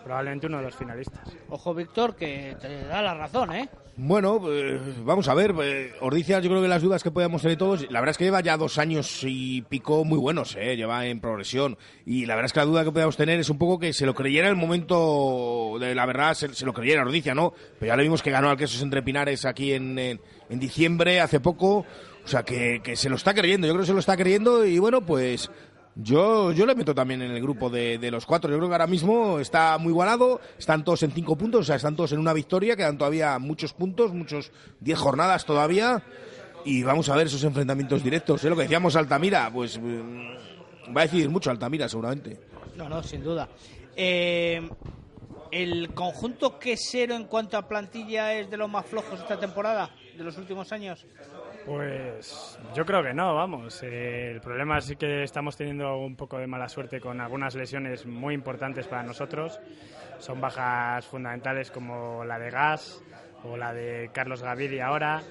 probablemente 0.05 0.47
uno 0.47 0.57
de 0.59 0.63
los 0.63 0.75
finalistas. 0.75 1.35
Ojo, 1.49 1.73
Víctor, 1.73 2.15
que 2.15 2.55
te 2.61 2.83
da 2.85 3.01
la 3.01 3.13
razón, 3.13 3.53
¿eh? 3.53 3.67
Bueno, 3.97 4.39
eh, 4.51 4.79
vamos 5.03 5.27
a 5.27 5.33
ver. 5.33 5.53
eh, 5.63 5.91
Ordizia, 6.01 6.39
yo 6.39 6.49
creo 6.49 6.61
que 6.61 6.67
las 6.67 6.81
dudas 6.81 7.01
que 7.03 7.11
podíamos 7.11 7.41
tener 7.41 7.57
todos, 7.57 7.89
la 7.91 7.99
verdad 8.01 8.11
es 8.11 8.17
que 8.17 8.25
lleva 8.25 8.41
ya 8.41 8.55
dos 8.55 8.77
años 8.77 9.21
y 9.23 9.63
pico 9.63 10.05
muy 10.05 10.17
buenos, 10.19 10.55
eh, 10.59 10.75
lleva 10.77 11.05
en 11.07 11.19
progresión. 11.19 11.77
Y 12.05 12.25
la 12.25 12.35
verdad 12.35 12.45
es 12.47 12.53
que 12.53 12.59
la 12.59 12.65
duda 12.65 12.83
que 12.83 12.91
podíamos 12.91 13.17
tener 13.17 13.39
es 13.39 13.49
un 13.49 13.57
poco 13.57 13.79
que 13.79 13.91
se 13.93 14.05
lo 14.05 14.13
creyera 14.13 14.47
el 14.47 14.55
momento 14.55 15.77
de 15.79 15.95
la 15.95 16.05
verdad, 16.05 16.33
se, 16.35 16.53
se 16.53 16.65
lo 16.65 16.73
creyera 16.73 17.01
Ordizia, 17.01 17.33
¿no? 17.35 17.53
Pero 17.79 17.91
ya 17.91 17.95
lo 17.97 18.03
vimos 18.03 18.21
que 18.21 18.31
ganó 18.31 18.49
al 18.49 18.57
Quesos 18.57 18.81
Entre 18.81 19.01
Pinares 19.01 19.43
aquí 19.45 19.73
en, 19.73 19.97
en, 19.97 20.21
en 20.49 20.59
diciembre, 20.59 21.19
hace 21.19 21.39
poco. 21.39 21.85
O 22.25 22.27
sea, 22.27 22.43
que, 22.43 22.81
que 22.83 22.95
se 22.95 23.07
lo 23.07 23.15
está 23.15 23.33
creyendo, 23.33 23.67
yo 23.67 23.73
creo 23.73 23.83
que 23.83 23.87
se 23.87 23.93
lo 23.93 23.99
está 23.99 24.17
creyendo 24.17 24.65
y 24.65 24.79
bueno, 24.79 25.05
pues 25.05 25.51
yo, 25.95 26.51
yo 26.51 26.65
le 26.65 26.75
meto 26.75 26.93
también 26.93 27.21
en 27.21 27.31
el 27.31 27.41
grupo 27.41 27.69
de, 27.69 27.97
de 27.97 28.11
los 28.11 28.25
cuatro. 28.25 28.51
Yo 28.51 28.57
creo 28.57 28.67
que 28.67 28.73
ahora 28.73 28.87
mismo 28.87 29.39
está 29.39 29.77
muy 29.77 29.91
igualado, 29.91 30.41
están 30.57 30.83
todos 30.83 31.03
en 31.03 31.11
cinco 31.11 31.37
puntos, 31.37 31.61
o 31.61 31.63
sea, 31.63 31.75
están 31.77 31.95
todos 31.95 32.11
en 32.11 32.19
una 32.19 32.33
victoria, 32.33 32.75
quedan 32.75 32.97
todavía 32.97 33.39
muchos 33.39 33.73
puntos, 33.73 34.11
muchos 34.13 34.51
diez 34.79 34.99
jornadas 34.99 35.45
todavía. 35.45 36.03
Y 36.65 36.81
vamos 36.81 37.07
a 37.09 37.15
ver 37.15 37.27
esos 37.27 37.43
enfrentamientos 37.43 38.03
directos. 38.03 38.43
Es 38.43 38.49
lo 38.49 38.55
que 38.55 38.63
decíamos 38.63 38.95
Altamira, 38.95 39.51
pues 39.53 39.79
mm, 39.79 40.95
va 40.97 41.01
a 41.01 41.03
decidir 41.03 41.29
mucho 41.29 41.51
Altamira 41.51 41.87
seguramente. 41.87 42.39
No, 42.75 42.89
no, 42.89 43.03
sin 43.03 43.23
duda. 43.23 43.47
Eh, 43.95 44.67
¿El 45.51 45.93
conjunto 45.93 46.59
quesero 46.59 47.15
en 47.15 47.25
cuanto 47.25 47.55
a 47.55 47.67
plantilla 47.67 48.33
es 48.33 48.49
de 48.49 48.57
los 48.57 48.69
más 48.69 48.85
flojos 48.85 49.19
esta 49.19 49.39
temporada, 49.39 49.95
de 50.17 50.23
los 50.23 50.37
últimos 50.37 50.71
años? 50.73 51.05
Pues 51.65 52.59
yo 52.75 52.85
creo 52.85 53.01
que 53.01 53.13
no, 53.13 53.33
vamos. 53.33 53.81
Eh, 53.81 54.31
el 54.31 54.41
problema 54.41 54.77
es 54.77 54.95
que 54.95 55.23
estamos 55.23 55.57
teniendo 55.57 55.97
un 55.97 56.15
poco 56.15 56.37
de 56.37 56.45
mala 56.45 56.69
suerte 56.69 57.01
con 57.01 57.19
algunas 57.19 57.55
lesiones 57.55 58.05
muy 58.05 58.35
importantes 58.35 58.87
para 58.87 59.01
nosotros. 59.01 59.59
Son 60.19 60.39
bajas 60.39 61.05
fundamentales 61.07 61.71
como 61.71 62.23
la 62.23 62.37
de 62.37 62.51
Gas 62.51 63.01
o 63.43 63.57
la 63.57 63.73
de 63.73 64.11
Carlos 64.13 64.43
Gavidi 64.43 64.79
ahora. 64.79 65.23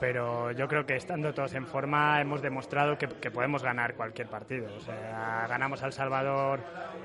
Pero 0.00 0.52
yo 0.52 0.68
creo 0.68 0.86
que 0.86 0.96
estando 0.96 1.34
todos 1.34 1.54
en 1.54 1.66
forma 1.66 2.20
hemos 2.20 2.40
demostrado 2.40 2.96
que, 2.96 3.08
podemos 3.30 3.62
ganar 3.62 3.94
cualquier 3.94 4.28
partido. 4.28 4.68
O 4.74 4.80
sea, 4.80 5.46
ganamos 5.48 5.82
al 5.82 5.92
Salvador, 5.92 6.60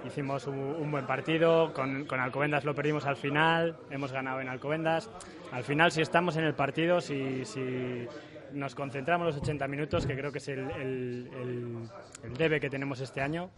hicimos 0.05 0.45
un, 0.45 0.59
un 0.59 0.91
buen 0.91 1.07
partido, 1.07 1.73
con, 1.73 2.05
con 2.05 2.19
Alcobendas 2.19 2.63
lo 2.65 2.75
perdimos 2.75 3.07
al 3.07 3.15
final, 3.15 3.75
hemos 3.89 4.11
ganado 4.11 4.41
en 4.41 4.47
Alcobendas. 4.47 5.09
Al 5.51 5.63
final, 5.63 5.91
si 5.91 6.01
estamos 6.01 6.37
en 6.37 6.43
el 6.43 6.53
partido, 6.53 7.01
si, 7.01 7.45
si 7.45 8.07
nos 8.53 8.75
concentramos 8.75 9.27
los 9.27 9.37
80 9.37 9.67
minutos, 9.67 10.05
que 10.05 10.15
creo 10.15 10.31
que 10.31 10.37
es 10.37 10.47
el, 10.49 10.59
el- 10.71 11.89
debe 12.37 12.59
que 12.59 12.69
tenemos 12.69 12.99
este 13.01 13.21
año, 13.21 13.49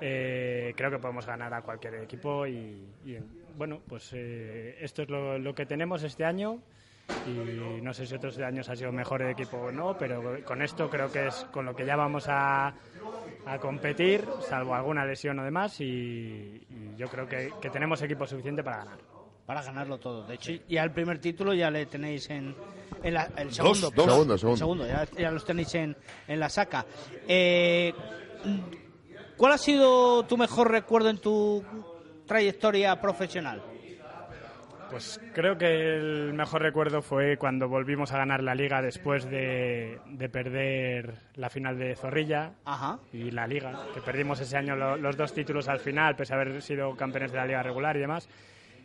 eh, 0.00 0.72
creo 0.76 0.90
que 0.90 0.98
podemos 0.98 1.26
ganar 1.26 1.52
a 1.52 1.62
cualquier 1.62 1.94
equipo 1.96 2.46
y, 2.46 2.86
bueno, 3.56 3.80
pues 3.86 4.10
eh, 4.12 4.76
esto 4.80 5.02
es 5.02 5.08
lo, 5.10 5.54
que 5.54 5.66
tenemos 5.66 6.02
este 6.02 6.24
año 6.24 6.58
y 7.26 7.80
no 7.82 7.92
sé 7.92 8.06
si 8.06 8.14
otros 8.14 8.38
años 8.38 8.68
ha 8.68 8.76
sido 8.76 8.92
mejor 8.92 9.22
el 9.22 9.30
equipo 9.30 9.56
o 9.58 9.72
no, 9.72 9.96
pero 9.98 10.22
con 10.44 10.62
esto 10.62 10.88
creo 10.88 11.10
que 11.10 11.26
es 11.26 11.44
con 11.50 11.64
lo 11.64 11.74
que 11.74 11.84
ya 11.84 11.96
vamos 11.96 12.26
a, 12.28 12.74
a 13.46 13.58
competir, 13.58 14.24
salvo 14.40 14.74
alguna 14.74 15.04
lesión 15.04 15.38
o 15.38 15.44
demás, 15.44 15.80
y, 15.80 16.66
yo 16.96 17.06
creo 17.08 17.28
que 17.28 17.70
tenemos 17.70 18.02
equipo 18.02 18.26
suficiente 18.26 18.62
para 18.64 18.78
ganar. 18.78 19.17
Para 19.48 19.62
ganarlo 19.62 19.96
todo. 19.96 20.26
De 20.26 20.34
hecho, 20.34 20.52
ya 20.68 20.82
el 20.84 20.90
primer 20.92 21.18
título 21.20 21.54
ya 21.54 21.70
le 21.70 21.86
tenéis 21.86 22.28
en, 22.28 22.54
en 23.02 23.14
la, 23.14 23.30
el 23.38 23.50
segundo. 23.50 23.90
dos. 23.90 23.92
perdón, 23.94 24.10
Segundo, 24.10 24.34
el 24.34 24.38
segundo. 24.40 24.58
segundo, 24.58 24.86
ya, 24.86 25.08
ya 25.18 25.30
los 25.30 25.42
tenéis 25.46 25.74
en, 25.74 25.96
en 26.28 26.38
la 26.38 26.50
saca. 26.50 26.84
Eh, 27.26 27.94
¿Cuál 29.38 29.52
ha 29.52 29.58
sido 29.58 30.24
tu 30.26 30.36
mejor 30.36 30.70
recuerdo 30.70 31.08
en 31.08 31.16
tu 31.16 31.64
trayectoria 32.26 33.00
profesional? 33.00 33.62
Pues 34.90 35.18
creo 35.34 35.56
que 35.56 35.66
el 35.96 36.34
mejor 36.34 36.60
recuerdo 36.60 37.00
fue 37.00 37.38
cuando 37.38 37.68
volvimos 37.68 38.12
a 38.12 38.18
ganar 38.18 38.42
la 38.42 38.54
liga 38.54 38.82
después 38.82 39.24
de, 39.30 39.98
de 40.08 40.28
perder 40.28 41.14
la 41.36 41.48
final 41.48 41.78
de 41.78 41.96
Zorrilla 41.96 42.52
Ajá. 42.66 42.98
y 43.14 43.30
la 43.30 43.46
liga, 43.46 43.80
que 43.94 44.00
perdimos 44.02 44.40
ese 44.40 44.58
año 44.58 44.76
lo- 44.76 44.96
los 44.98 45.16
dos 45.16 45.32
títulos 45.32 45.68
al 45.68 45.80
final, 45.80 46.16
pese 46.16 46.34
a 46.34 46.36
haber 46.36 46.60
sido 46.60 46.94
campeones 46.96 47.32
de 47.32 47.38
la 47.38 47.46
liga 47.46 47.62
regular 47.62 47.96
y 47.96 48.00
demás. 48.00 48.28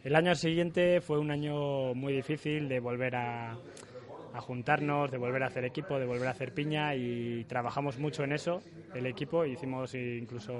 El 0.03 0.17
año 0.17 0.35
siguiente 0.35 0.99
fue 0.99 1.17
un 1.17 1.31
año 1.31 1.93
muy 1.93 2.11
difícil 2.11 2.67
de 2.67 2.81
volver 2.81 3.15
a, 3.15 3.57
juntarnos, 4.33 5.09
de 5.09 5.17
volver 5.17 5.43
a 5.43 5.47
hacer 5.47 5.63
equipo, 5.63 5.97
de 5.97 6.05
volver 6.05 6.27
a 6.27 6.31
hacer 6.31 6.53
piña 6.53 6.93
y 6.93 7.45
trabajamos 7.45 7.97
mucho 7.99 8.25
en 8.25 8.33
eso, 8.33 8.61
el 8.93 9.05
equipo, 9.05 9.45
hicimos 9.45 9.95
incluso 9.95 10.59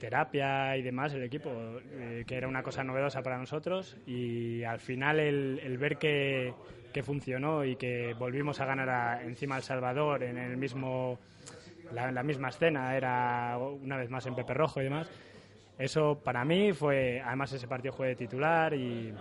terapia 0.00 0.78
y 0.78 0.82
demás, 0.82 1.12
el 1.12 1.24
equipo, 1.24 1.50
eh, 1.92 2.24
que 2.26 2.36
era 2.36 2.48
una 2.48 2.62
cosa 2.62 2.82
novedosa 2.82 3.20
para 3.20 3.36
nosotros. 3.36 3.98
Y 4.06 4.62
al 4.62 4.80
final 4.80 5.20
el, 5.20 5.60
el 5.62 5.76
ver 5.76 5.98
que, 5.98 6.54
funcionó 7.02 7.64
y 7.64 7.76
que 7.76 8.14
volvimos 8.18 8.60
a 8.60 8.64
ganar 8.64 9.22
encima 9.22 9.56
El 9.56 9.62
Salvador 9.62 10.24
en 10.24 10.36
el 10.36 10.56
mismo 10.56 11.16
la, 11.92 12.10
la 12.10 12.24
misma 12.24 12.48
escena, 12.48 12.96
era 12.96 13.56
una 13.56 13.96
vez 13.96 14.10
más 14.10 14.26
en 14.26 14.34
Pepe 14.34 14.52
Rojo 14.54 14.80
y 14.80 14.84
demás, 14.84 15.08
eso 15.78 16.20
para 16.22 16.44
mí 16.44 16.72
fue, 16.72 17.20
además 17.24 17.52
ese 17.52 17.66
partido 17.68 17.92
fue 17.94 18.08
de 18.08 18.16
titular 18.16 18.74
y 18.74 19.14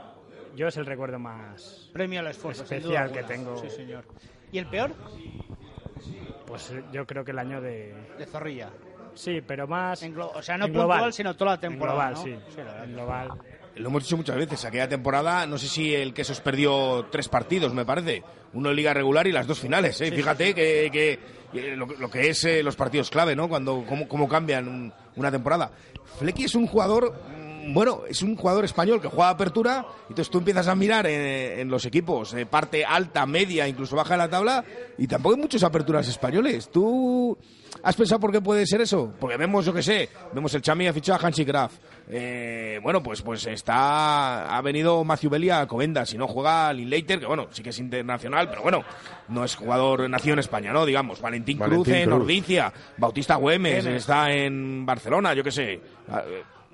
yo 0.56 0.68
es 0.68 0.78
el 0.78 0.86
recuerdo 0.86 1.20
más 1.20 1.90
Premio 1.94 2.20
al 2.20 2.28
esfuerzo. 2.28 2.66
sin 2.66 2.78
especial 2.78 3.12
que 3.12 3.24
tengo. 3.24 3.58
Sí, 3.58 3.70
señor. 3.70 4.06
¿Y 4.52 4.58
el 4.58 4.68
peor? 4.68 4.94
Pues 6.46 6.74
yo 6.92 7.06
creo 7.06 7.24
que 7.26 7.32
el 7.32 7.40
año 7.40 7.60
de... 7.62 7.94
De 8.18 8.26
Zorrilla. 8.26 8.70
Sí, 9.14 9.42
pero 9.46 9.68
más... 9.68 10.02
En 10.04 10.16
glo- 10.16 10.32
o 10.34 10.42
sea, 10.42 10.58
no 10.58 10.66
en 10.66 10.74
puntual, 10.74 11.12
sino 11.12 11.36
toda 11.36 11.52
la 11.52 11.56
En 11.56 11.62
temporada, 11.62 12.12
global, 12.12 12.14
¿no? 12.14 12.24
sí. 12.24 12.54
Sí, 12.56 12.62
en 12.84 12.94
global. 12.94 13.30
Lo 13.80 13.90
hemos 13.90 14.04
dicho 14.04 14.18
muchas 14.18 14.36
veces, 14.36 14.64
aquella 14.66 14.88
temporada, 14.90 15.46
no 15.46 15.58
sé 15.58 15.68
si 15.68 15.94
el 15.94 16.14
Quesos 16.14 16.42
perdió 16.42 17.08
tres 17.12 17.30
partidos, 17.30 17.74
me 17.74 17.86
parece. 17.86 18.24
Uno 18.54 18.70
en 18.70 18.76
liga 18.76 18.94
regular 18.94 19.28
y 19.28 19.32
las 19.32 19.46
dos 19.48 19.60
finales, 19.60 20.00
¿eh? 20.02 20.10
Sí, 20.10 20.16
Fíjate 20.16 20.54
que, 20.56 20.90
que- 20.92 21.20
que 21.52 21.76
lo, 21.78 21.86
lo 21.86 22.10
que 22.10 22.30
es 22.30 22.44
eh, 22.44 22.62
los 22.64 22.76
partidos 22.76 23.10
clave, 23.10 23.36
¿no? 23.36 23.48
Cuando, 23.48 23.86
cómo, 23.88 24.08
cómo 24.08 24.28
cambian 24.28 24.68
un- 24.68 24.94
una 25.16 25.32
temporada. 25.32 25.72
Flecky 26.20 26.44
es 26.46 26.56
un 26.56 26.68
jugador, 26.68 27.14
bueno, 27.68 28.02
es 28.10 28.22
un 28.22 28.36
jugador 28.36 28.66
español 28.66 29.02
que 29.02 29.08
juega 29.08 29.30
apertura, 29.30 29.86
y 30.10 30.12
entonces 30.14 30.30
tú 30.30 30.40
empiezas 30.40 30.68
a 30.68 30.76
mirar 30.76 31.08
en, 31.08 31.60
en 31.60 31.70
los 31.70 31.86
equipos, 31.86 32.34
eh, 32.34 32.46
parte 32.46 32.86
alta, 32.86 33.26
media, 33.26 33.68
incluso 33.68 33.96
baja 33.96 34.14
de 34.14 34.18
la 34.18 34.30
tabla, 34.30 34.64
y 34.98 35.08
tampoco 35.08 35.36
hay 35.36 35.42
muchas 35.42 35.64
aperturas 35.64 36.08
españoles. 36.08 36.70
¿Tú 36.70 37.38
has 37.84 37.96
pensado 37.96 38.20
por 38.20 38.32
qué 38.32 38.42
puede 38.42 38.66
ser 38.66 38.82
eso? 38.82 39.14
Porque 39.20 39.38
vemos, 39.38 39.66
yo 39.66 39.74
qué 39.74 39.84
sé, 39.84 40.10
vemos 40.34 40.54
el 40.54 40.62
Chami 40.62 40.88
ha 40.88 40.94
fichado 40.94 41.20
a 41.22 41.28
Hansi 41.28 41.44
Graf. 41.44 41.74
Eh, 42.10 42.80
bueno, 42.82 43.04
pues 43.04 43.22
pues 43.22 43.46
está 43.48 44.56
ha 44.56 44.62
venido 44.62 45.04
Matthew 45.04 45.30
Belli 45.30 45.50
a 45.50 45.68
Covendas, 45.68 46.10
si 46.10 46.18
no 46.18 46.26
juega 46.26 46.72
Linklater, 46.72 47.20
que 47.20 47.26
bueno, 47.26 47.48
sí 47.52 47.62
que 47.62 47.72
es 47.72 47.80
internacional, 47.80 48.50
pero 48.50 48.62
bueno, 48.62 48.84
no 49.28 49.44
es 49.44 49.56
jugador 49.56 50.10
nacido 50.10 50.34
en 50.34 50.40
España, 50.40 50.72
¿no? 50.72 50.86
Digamos, 50.86 51.20
Valentín, 51.20 51.60
Valentín 51.60 51.84
Cruz 51.84 51.96
en. 51.98 52.14
Ordicia, 52.14 52.72
Bautista 52.98 53.36
Güemes, 53.36 53.84
Güemes. 53.84 54.02
está 54.02 54.32
en 54.32 54.86
Barcelona, 54.86 55.34
yo 55.34 55.44
qué 55.44 55.52
sé. 55.52 55.82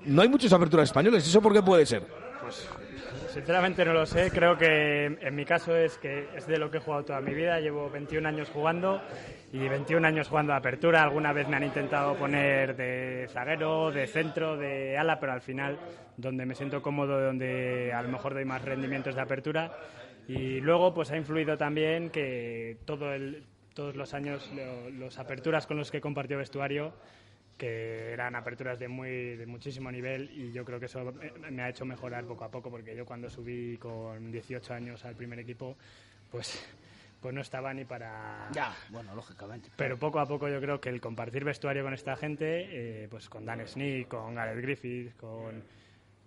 No 0.06 0.22
hay 0.22 0.28
muchas 0.28 0.52
aperturas 0.52 0.88
españoles, 0.88 1.26
¿eso 1.26 1.40
por 1.40 1.52
qué 1.52 1.62
puede 1.62 1.86
ser? 1.86 2.02
Sinceramente 3.32 3.84
no 3.84 3.92
lo 3.92 4.06
sé, 4.06 4.30
creo 4.30 4.56
que 4.56 5.06
en 5.06 5.34
mi 5.34 5.44
caso 5.44 5.74
es 5.74 5.98
que 5.98 6.28
es 6.36 6.46
de 6.46 6.56
lo 6.56 6.70
que 6.70 6.76
he 6.76 6.80
jugado 6.80 7.04
toda 7.04 7.20
mi 7.20 7.34
vida, 7.34 7.58
llevo 7.58 7.90
21 7.90 8.28
años 8.28 8.48
jugando 8.48 9.02
y 9.52 9.58
21 9.58 10.06
años 10.06 10.28
jugando 10.28 10.52
a 10.52 10.56
apertura, 10.56 11.02
alguna 11.02 11.32
vez 11.32 11.48
me 11.48 11.56
han 11.56 11.64
intentado 11.64 12.14
poner 12.14 12.76
de 12.76 13.26
zaguero, 13.32 13.90
de 13.90 14.06
centro, 14.06 14.56
de 14.56 14.96
ala, 14.96 15.18
pero 15.18 15.32
al 15.32 15.40
final 15.40 15.78
donde 16.16 16.46
me 16.46 16.54
siento 16.54 16.80
cómodo, 16.80 17.20
donde 17.20 17.92
a 17.92 18.02
lo 18.02 18.08
mejor 18.08 18.34
doy 18.34 18.44
más 18.44 18.62
rendimientos 18.62 19.16
de 19.16 19.22
apertura 19.22 19.72
y 20.28 20.60
luego 20.60 20.94
pues 20.94 21.10
ha 21.10 21.16
influido 21.16 21.58
también 21.58 22.10
que 22.10 22.78
todos 22.84 23.96
los 23.96 24.14
años 24.14 24.48
los 24.92 25.18
aperturas 25.18 25.66
con 25.66 25.76
los 25.76 25.90
que 25.90 26.00
compartió 26.00 26.38
vestuario 26.38 26.92
que 27.56 28.12
eran 28.12 28.34
aperturas 28.34 28.78
de 28.78 28.88
muy 28.88 29.36
de 29.36 29.46
muchísimo 29.46 29.90
nivel 29.92 30.30
y 30.32 30.52
yo 30.52 30.64
creo 30.64 30.80
que 30.80 30.86
eso 30.86 31.12
me- 31.50 31.62
ha 31.62 31.68
hecho 31.68 31.84
mejorar 31.84 32.24
poco 32.24 32.44
a 32.44 32.50
poco 32.50 32.70
porque 32.70 32.96
yo 32.96 33.06
cuando 33.06 33.30
subí 33.30 33.76
con 33.78 34.32
18 34.32 34.74
años 34.74 35.04
al 35.04 35.14
primer 35.14 35.38
equipo 35.38 35.76
pues 36.30 36.66
pues 37.20 37.32
no 37.34 37.40
estaba 37.40 37.72
ni 37.72 37.84
para 37.86 38.48
Ya, 38.52 38.74
bueno, 38.90 39.14
lógicamente. 39.14 39.70
pero 39.76 39.96
poco 39.96 40.18
a 40.20 40.26
poco 40.26 40.46
yo 40.48 40.60
creo 40.60 40.80
que 40.80 40.90
el 40.90 41.00
compartir 41.00 41.42
vestuario 41.44 41.82
con 41.82 41.94
esta 41.94 42.16
gente, 42.16 43.04
eh, 43.04 43.08
pues 43.08 43.30
con 43.30 43.46
Dan 43.46 43.66
Sneak, 43.66 44.08
con 44.08 44.34
Gareth 44.34 44.60
Griffith, 44.60 45.16
con, 45.16 45.62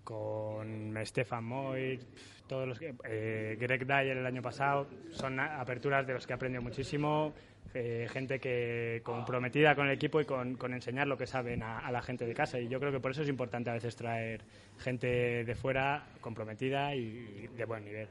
con 0.03 0.97
Stefan 1.05 1.43
Moy, 1.43 1.97
pf, 1.97 2.41
todos 2.47 2.67
los 2.67 2.79
que, 2.79 2.95
eh, 3.03 3.57
Greg 3.59 3.85
Dyer 3.85 4.17
el 4.17 4.25
año 4.25 4.41
pasado, 4.41 4.87
son 5.11 5.39
aperturas 5.39 6.07
de 6.07 6.13
los 6.13 6.25
que 6.25 6.33
he 6.33 6.35
aprendido 6.35 6.61
muchísimo, 6.63 7.33
eh, 7.73 8.07
gente 8.11 8.39
que 8.39 9.01
comprometida 9.03 9.75
con 9.75 9.87
el 9.87 9.93
equipo 9.93 10.21
y 10.21 10.25
con, 10.25 10.55
con 10.55 10.73
enseñar 10.73 11.07
lo 11.07 11.17
que 11.17 11.27
saben 11.27 11.63
a, 11.63 11.79
a 11.79 11.91
la 11.91 12.01
gente 12.01 12.25
de 12.25 12.33
casa. 12.33 12.59
Y 12.59 12.67
yo 12.67 12.79
creo 12.79 12.91
que 12.91 12.99
por 12.99 13.11
eso 13.11 13.23
es 13.23 13.29
importante 13.29 13.69
a 13.69 13.73
veces 13.73 13.95
traer 13.95 14.41
gente 14.79 15.43
de 15.43 15.55
fuera 15.55 16.07
comprometida 16.21 16.95
y 16.95 17.47
de 17.55 17.65
buen 17.65 17.85
nivel. 17.85 18.07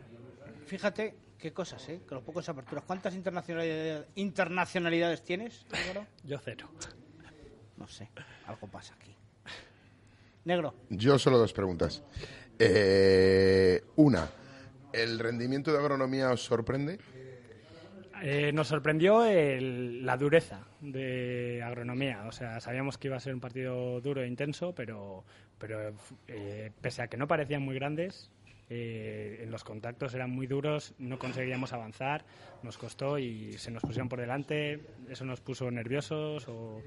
Fíjate 0.66 1.14
qué 1.38 1.52
cosas, 1.52 1.88
¿eh? 1.88 2.00
Con 2.08 2.16
los 2.16 2.24
pocos 2.24 2.48
aperturas. 2.48 2.84
¿Cuántas 2.84 3.14
internacionalidades, 3.14 4.06
internacionalidades 4.14 5.22
tienes, 5.22 5.66
Negro? 5.70 6.06
Yo 6.24 6.38
cero. 6.38 6.68
No 7.76 7.86
sé, 7.86 8.08
algo 8.46 8.66
pasa 8.68 8.94
aquí. 8.94 9.14
Negro. 10.44 10.74
Yo 10.88 11.18
solo 11.18 11.38
dos 11.38 11.52
preguntas. 11.52 12.02
Eh, 12.58 13.84
una, 13.96 14.30
¿el 14.92 15.18
rendimiento 15.18 15.72
de 15.72 15.78
agronomía 15.78 16.30
os 16.30 16.42
sorprende? 16.42 16.98
Eh, 18.28 18.50
nos 18.52 18.66
sorprendió 18.66 19.24
el- 19.24 20.04
la 20.04 20.16
dureza 20.16 20.66
de 20.80 21.62
agronomía. 21.64 22.24
O 22.26 22.32
sea, 22.32 22.58
sabíamos 22.58 22.98
que 22.98 23.06
iba 23.06 23.16
a 23.16 23.20
ser 23.20 23.32
un 23.32 23.40
partido 23.40 24.00
duro 24.00 24.20
e 24.20 24.26
intenso, 24.26 24.74
pero, 24.74 25.22
pero 25.58 25.94
eh, 26.26 26.72
pese 26.80 27.02
a 27.02 27.06
que 27.06 27.16
no 27.16 27.28
parecían 27.28 27.62
muy 27.62 27.76
grandes, 27.76 28.32
eh, 28.68 29.46
los 29.48 29.62
contactos 29.62 30.12
eran 30.14 30.30
muy 30.30 30.48
duros, 30.48 30.92
no 30.98 31.20
conseguíamos 31.20 31.72
avanzar, 31.72 32.24
nos 32.64 32.76
costó 32.78 33.16
y 33.20 33.52
se 33.58 33.70
nos 33.70 33.82
pusieron 33.82 34.08
por 34.08 34.18
delante. 34.20 34.80
Eso 35.08 35.24
nos 35.24 35.40
puso 35.40 35.70
nerviosos 35.70 36.48
o, 36.48 36.82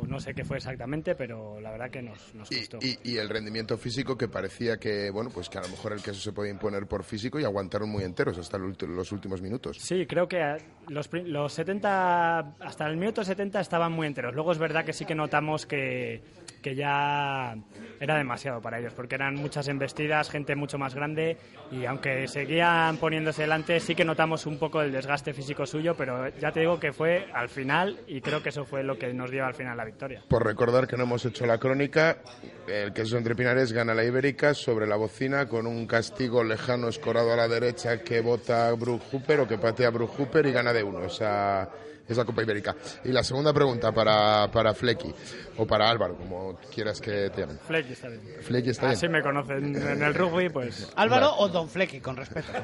o 0.00 0.06
no 0.06 0.20
sé 0.20 0.34
qué 0.34 0.44
fue 0.44 0.56
exactamente, 0.58 1.14
pero 1.14 1.60
la 1.60 1.70
verdad 1.70 1.90
que 1.90 2.02
nos, 2.02 2.34
nos 2.34 2.48
costó. 2.48 2.78
Y, 2.80 2.98
y 3.04 3.18
el 3.18 3.28
rendimiento 3.28 3.76
físico 3.76 4.16
que 4.16 4.28
parecía 4.28 4.78
que, 4.78 5.10
bueno, 5.10 5.30
pues 5.30 5.48
que 5.48 5.58
a 5.58 5.62
lo 5.62 5.68
mejor 5.68 5.92
el 5.92 6.02
queso 6.02 6.20
se 6.20 6.32
podía 6.32 6.50
imponer 6.50 6.86
por 6.86 7.04
físico 7.04 7.38
y 7.38 7.44
aguantaron 7.44 7.88
muy 7.88 8.04
enteros 8.04 8.38
hasta 8.38 8.58
los 8.58 9.12
últimos 9.12 9.40
minutos. 9.42 9.78
Sí, 9.78 10.06
creo 10.06 10.28
que 10.28 10.56
los, 10.88 11.10
los 11.12 11.52
70, 11.52 12.38
hasta 12.60 12.86
el 12.86 12.96
minuto 12.96 13.24
70 13.24 13.60
estaban 13.60 13.92
muy 13.92 14.06
enteros. 14.06 14.34
Luego 14.34 14.52
es 14.52 14.58
verdad 14.58 14.84
que 14.84 14.92
sí 14.92 15.04
que 15.04 15.14
notamos 15.14 15.66
que, 15.66 16.22
que 16.62 16.74
ya 16.74 17.56
era 18.00 18.16
demasiado 18.16 18.60
para 18.60 18.78
ellos, 18.78 18.92
porque 18.94 19.14
eran 19.14 19.34
muchas 19.34 19.68
embestidas, 19.68 20.30
gente 20.30 20.56
mucho 20.56 20.78
más 20.78 20.94
grande 20.94 21.36
y 21.70 21.84
aunque 21.84 22.26
seguían 22.28 22.96
poniéndose 22.96 23.42
delante, 23.42 23.80
sí 23.80 23.94
que 23.94 24.04
notamos 24.04 24.46
un 24.46 24.58
poco 24.58 24.82
el 24.82 24.92
desgaste 24.92 25.32
físico 25.32 25.66
suyo, 25.66 25.94
pero 25.94 26.28
ya 26.38 26.52
te 26.52 26.60
digo 26.60 26.78
que 26.78 26.92
fue 26.92 27.28
al 27.32 27.48
final 27.48 28.00
y 28.06 28.20
creo 28.20 28.42
que 28.42 28.50
eso 28.50 28.64
fue 28.64 28.82
lo 28.82 28.98
que 28.98 29.12
nos 29.12 29.30
dio 29.30 29.44
al 29.44 29.54
final 29.54 29.76
la 29.76 29.84
victoria. 29.90 30.22
Por 30.28 30.44
recordar 30.44 30.86
que 30.86 30.96
no 30.96 31.04
hemos 31.04 31.24
hecho 31.24 31.46
la 31.46 31.58
crónica, 31.58 32.18
el 32.66 32.92
queso 32.92 33.16
entre 33.18 33.34
Pinares 33.34 33.72
gana 33.72 33.94
la 33.94 34.04
Ibérica 34.04 34.54
sobre 34.54 34.86
la 34.86 34.96
bocina 34.96 35.46
con 35.48 35.66
un 35.66 35.86
castigo 35.86 36.42
lejano 36.44 36.88
escorado 36.88 37.32
a 37.32 37.36
la 37.36 37.48
derecha 37.48 37.98
que 37.98 38.20
vota 38.20 38.70
Brook 38.72 39.02
Hooper 39.12 39.40
o 39.40 39.48
que 39.48 39.58
patea 39.58 39.90
Brook 39.90 40.12
Hooper 40.18 40.46
y 40.46 40.52
gana 40.52 40.72
de 40.72 40.82
uno 40.82 41.04
esa, 41.04 41.68
esa 42.08 42.24
Copa 42.24 42.42
Ibérica. 42.42 42.74
Y 43.04 43.08
la 43.12 43.22
segunda 43.24 43.52
pregunta 43.52 43.92
para, 43.92 44.48
para 44.50 44.74
Flecky 44.74 45.12
o 45.56 45.66
para 45.66 45.88
Álvaro, 45.90 46.16
como 46.16 46.58
quieras 46.74 47.00
que 47.00 47.30
te 47.30 47.42
llamen. 47.42 47.58
Flecky 47.66 47.92
está 47.92 48.08
bien. 48.08 48.20
Flecky 48.40 48.70
está 48.70 48.86
bien. 48.86 48.96
Así 48.96 49.08
me 49.08 49.22
conocen 49.22 49.76
en 49.76 50.02
el 50.02 50.14
rugby, 50.14 50.48
pues... 50.48 50.90
Álvaro 50.96 51.34
o 51.36 51.48
Don 51.48 51.68
Flecky, 51.68 52.00
con 52.00 52.16
respeto. 52.16 52.48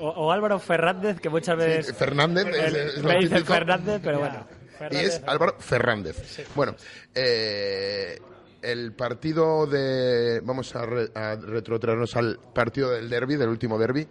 O, 0.00 0.08
o 0.08 0.32
Álvaro 0.32 0.58
Fernández, 0.58 1.20
que 1.20 1.28
muchas 1.28 1.56
veces... 1.56 1.94
Fernández 1.94 2.46
es- 2.46 2.56
el- 2.64 2.76
es 2.76 2.96
lo 3.02 3.08
me 3.08 3.18
dicen. 3.18 3.44
Fernández, 3.44 4.00
pero 4.02 4.20
Ya. 4.20 4.46
Y 4.90 4.96
es 4.96 5.20
Álvaro 5.26 5.56
Fernández. 5.58 6.46
Bueno, 6.54 6.74
eh, 7.14 8.18
el 8.62 8.92
partido 8.92 9.66
de. 9.66 10.40
Vamos 10.44 10.74
a, 10.76 10.84
re- 10.86 11.10
a 11.14 11.36
retrotraernos 11.36 12.16
al 12.16 12.38
partido 12.54 12.90
del 12.90 13.08
derby, 13.08 13.36
del 13.36 13.48
último 13.48 13.78
derby, 13.78 14.06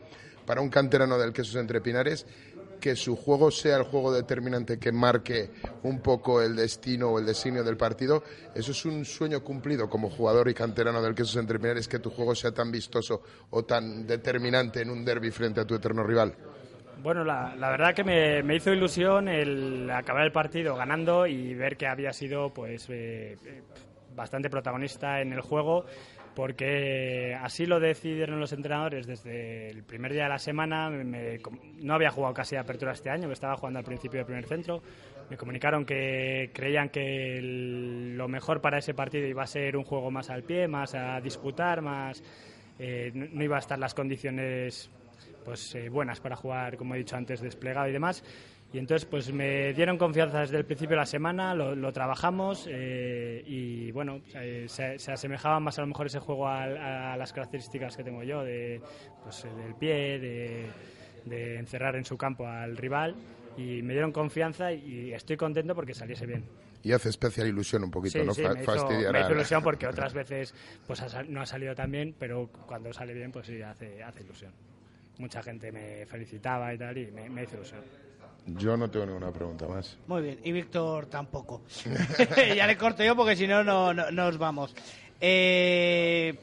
para 0.46 0.62
un 0.62 0.70
canterano 0.70 1.18
del 1.18 1.34
Quesos 1.34 1.56
Entre 1.56 1.82
Pinares, 1.82 2.26
que 2.80 2.96
su 2.96 3.16
juego 3.16 3.52
sea 3.52 3.78
el 3.78 3.84
juego 3.84 4.14
determinante 4.14 4.78
que 4.78 4.92
marque 4.92 5.50
un 5.84 6.02
poco 6.02 6.42
el 6.42 6.56
destino 6.56 7.10
o 7.10 7.20
el 7.20 7.26
designio 7.26 7.64
del 7.64 7.78
partido. 7.78 8.24
Eso 8.54 8.72
es 8.72 8.86
un 8.86 9.06
sueño 9.06 9.44
cumplido 9.44 9.90
como 9.90 10.10
jugador 10.10 10.50
y 10.50 10.54
canterano 10.54 11.02
del 11.02 11.16
Quesos 11.16 11.38
Entre 11.38 11.58
Pinares, 11.60 11.88
que 11.88 12.00
tu 12.00 12.10
juego 12.12 12.36
sea 12.36 12.52
tan 12.52 12.72
vistoso 12.72 13.22
o 13.50 13.66
tan 13.66 14.06
determinante 14.06 14.82
en 14.82 14.90
un 14.90 15.04
derby 15.04 15.32
frente 15.32 15.62
a 15.62 15.66
tu 15.66 15.76
eterno 15.76 16.04
rival. 16.04 16.36
Bueno, 17.06 17.24
la, 17.24 17.54
verdad 17.70 17.94
que 17.94 18.04
me, 18.04 18.56
hizo 18.56 18.74
ilusión 18.74 19.28
el 19.28 19.88
acabar 19.92 20.24
el 20.24 20.32
partido 20.32 20.76
ganando 20.76 21.28
y 21.28 21.54
ver 21.54 21.78
que 21.78 21.86
había 21.86 22.12
sido 22.12 22.52
pues 22.52 22.90
eh, 22.90 23.38
eh, 23.46 23.62
bastante 24.16 24.50
protagonista 24.50 25.22
en 25.22 25.32
el 25.32 25.42
juego 25.42 25.86
porque 26.34 27.38
así 27.40 27.68
lo 27.68 27.80
decidieron 27.80 28.40
los 28.40 28.54
entrenadores 28.54 29.06
desde 29.06 29.70
el 29.70 29.84
primer 29.84 30.14
día 30.14 30.24
de 30.24 30.30
la 30.30 30.40
semana. 30.40 30.90
No 30.90 31.94
había 31.94 32.10
jugado 32.10 32.34
casi 32.34 32.56
apertura 32.56 32.94
este 32.94 33.12
año, 33.12 33.28
que 33.28 33.34
estaba 33.34 33.56
jugando 33.56 33.78
al 33.78 33.86
principio 33.86 34.18
del 34.18 34.26
primer 34.26 34.48
centro. 34.48 34.82
Me 35.30 35.38
comunicaron 35.38 35.86
que 35.86 36.50
creían 36.56 36.90
que 36.90 37.40
lo 37.40 38.28
mejor 38.28 38.62
para 38.62 38.80
ese 38.80 38.96
partido 38.96 39.28
iba 39.28 39.44
a 39.44 39.48
ser 39.48 39.78
un 39.78 39.84
juego 39.84 40.10
más 40.10 40.32
al 40.32 40.42
pie, 40.42 40.68
más 40.68 40.96
a 40.96 41.22
disputar, 41.22 41.84
más 41.84 42.24
eh, 42.80 43.12
no, 43.14 43.28
no 43.32 43.44
iba 43.44 43.58
a 43.58 43.60
estar 43.60 43.78
las 43.78 43.94
condiciones 43.94 44.90
pues 45.46 45.76
eh, 45.76 45.90
buenas 45.90 46.20
para 46.20 46.36
jugar, 46.36 46.76
como 46.76 46.96
he 46.96 46.98
dicho 46.98 47.16
antes, 47.16 47.40
desplegado 47.40 47.88
y 47.88 47.92
demás. 47.94 48.24
Y 48.74 48.80
entonces 48.80 49.08
pues 49.08 49.32
me 49.32 49.74
dieron 49.74 49.98
confianza 49.98 50.42
desde 50.42 50.58
el 50.58 50.66
principio 50.66 50.96
de 50.96 51.02
la 51.02 51.06
semana, 51.06 51.54
lo, 51.54 51.76
lo 51.76 51.94
trabajamos 51.94 52.68
eh, 52.70 53.42
y 53.48 53.92
bueno, 53.92 54.20
eh, 54.34 54.66
se, 54.68 55.00
se 55.00 55.12
asemejaba 55.14 55.60
más 55.62 55.78
a 55.78 55.82
lo 55.82 55.88
mejor 55.88 56.08
ese 56.08 56.20
juego 56.20 56.48
al- 56.50 56.76
a, 56.78 57.16
las 57.16 57.32
características 57.32 57.96
que 57.96 58.04
tengo 58.04 58.24
yo, 58.24 58.44
de, 58.44 58.82
pues, 59.24 59.46
eh, 59.46 59.50
del 59.54 59.76
pie, 59.76 60.20
de, 60.20 60.72
de 61.26 61.58
encerrar 61.60 61.96
en 61.96 62.04
su 62.04 62.18
campo 62.18 62.48
al 62.48 62.76
rival 62.76 63.16
y 63.58 63.82
me 63.84 63.94
dieron 63.94 64.12
confianza 64.12 64.74
y 64.74 65.14
estoy 65.14 65.38
contento 65.38 65.74
porque 65.74 65.94
saliese 65.94 66.26
bien. 66.26 66.44
Y 66.84 66.92
hace 66.92 67.10
especial 67.10 67.48
ilusión 67.48 67.84
un 67.84 67.92
poquito, 67.92 68.20
Sí, 68.20 68.26
¿no? 68.26 68.34
sí, 68.34 68.42
me 68.42 68.64
hizo, 68.64 68.90
me 68.90 69.20
hizo 69.22 69.30
a- 69.30 69.32
ilusión 69.32 69.64
porque 69.64 69.88
otras 69.88 70.14
veces 70.14 70.54
pues 70.86 71.02
no 71.30 71.42
ha 71.42 71.46
salido 71.46 71.74
tan 71.76 71.92
bien, 71.92 72.14
pero 72.20 72.50
cuando 72.66 72.92
sale 72.92 73.14
bien 73.14 73.32
pues 73.32 73.48
sí, 73.48 73.62
hace, 73.62 74.04
hace 74.04 74.22
ilusión. 74.24 74.52
Mucha 75.18 75.42
gente 75.42 75.72
me 75.72 76.06
felicitaba 76.06 76.74
y 76.74 76.78
tal 76.78 76.98
y 76.98 77.12
me, 77.12 77.30
me 77.30 77.44
hizo 77.44 77.56
ilusión. 77.56 77.82
Yo 78.48 78.78
no 78.78 78.90
tengo 78.92 79.06
ninguna 79.08 79.32
pregunta 79.32 79.68
más. 79.68 79.98
Muy 80.08 80.22
bien, 80.22 80.40
y 80.44 80.52
Víctor 80.52 81.08
tampoco. 81.08 81.64
ya 82.56 82.68
le 82.68 82.78
corto 82.78 83.04
yo 83.04 83.16
porque 83.16 83.36
si 83.36 83.48
no, 83.48 83.64
no 83.64 83.94
no- 83.94 84.12
nos 84.12 84.38
vamos. 84.38 84.76
Eh, 85.20 86.38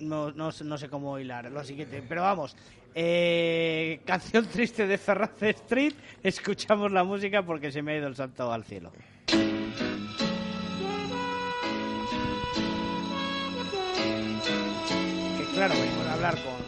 no, 0.00 0.30
no, 0.32 0.52
sé- 0.52 0.64
no 0.64 0.76
sé 0.76 0.88
cómo 0.88 1.18
hilar 1.18 1.50
lo 1.50 1.64
siguiente, 1.64 2.02
pero 2.06 2.22
vamos. 2.22 2.56
Eh, 2.94 4.00
canción 4.04 4.46
triste 4.46 4.86
de 4.86 4.98
Ferraz 4.98 5.40
Street. 5.42 5.94
Escuchamos 6.22 6.90
la 6.90 7.04
música 7.04 7.42
porque 7.44 7.70
se 7.70 7.80
me 7.80 7.92
ha 7.92 7.96
ido 7.98 8.08
el 8.08 8.16
salto 8.16 8.52
al 8.52 8.64
cielo. 8.64 8.90
Que 15.36 15.44
claro, 15.54 15.74
venimos 15.74 16.06
a 16.06 16.12
hablar 16.14 16.34
con, 16.42 16.67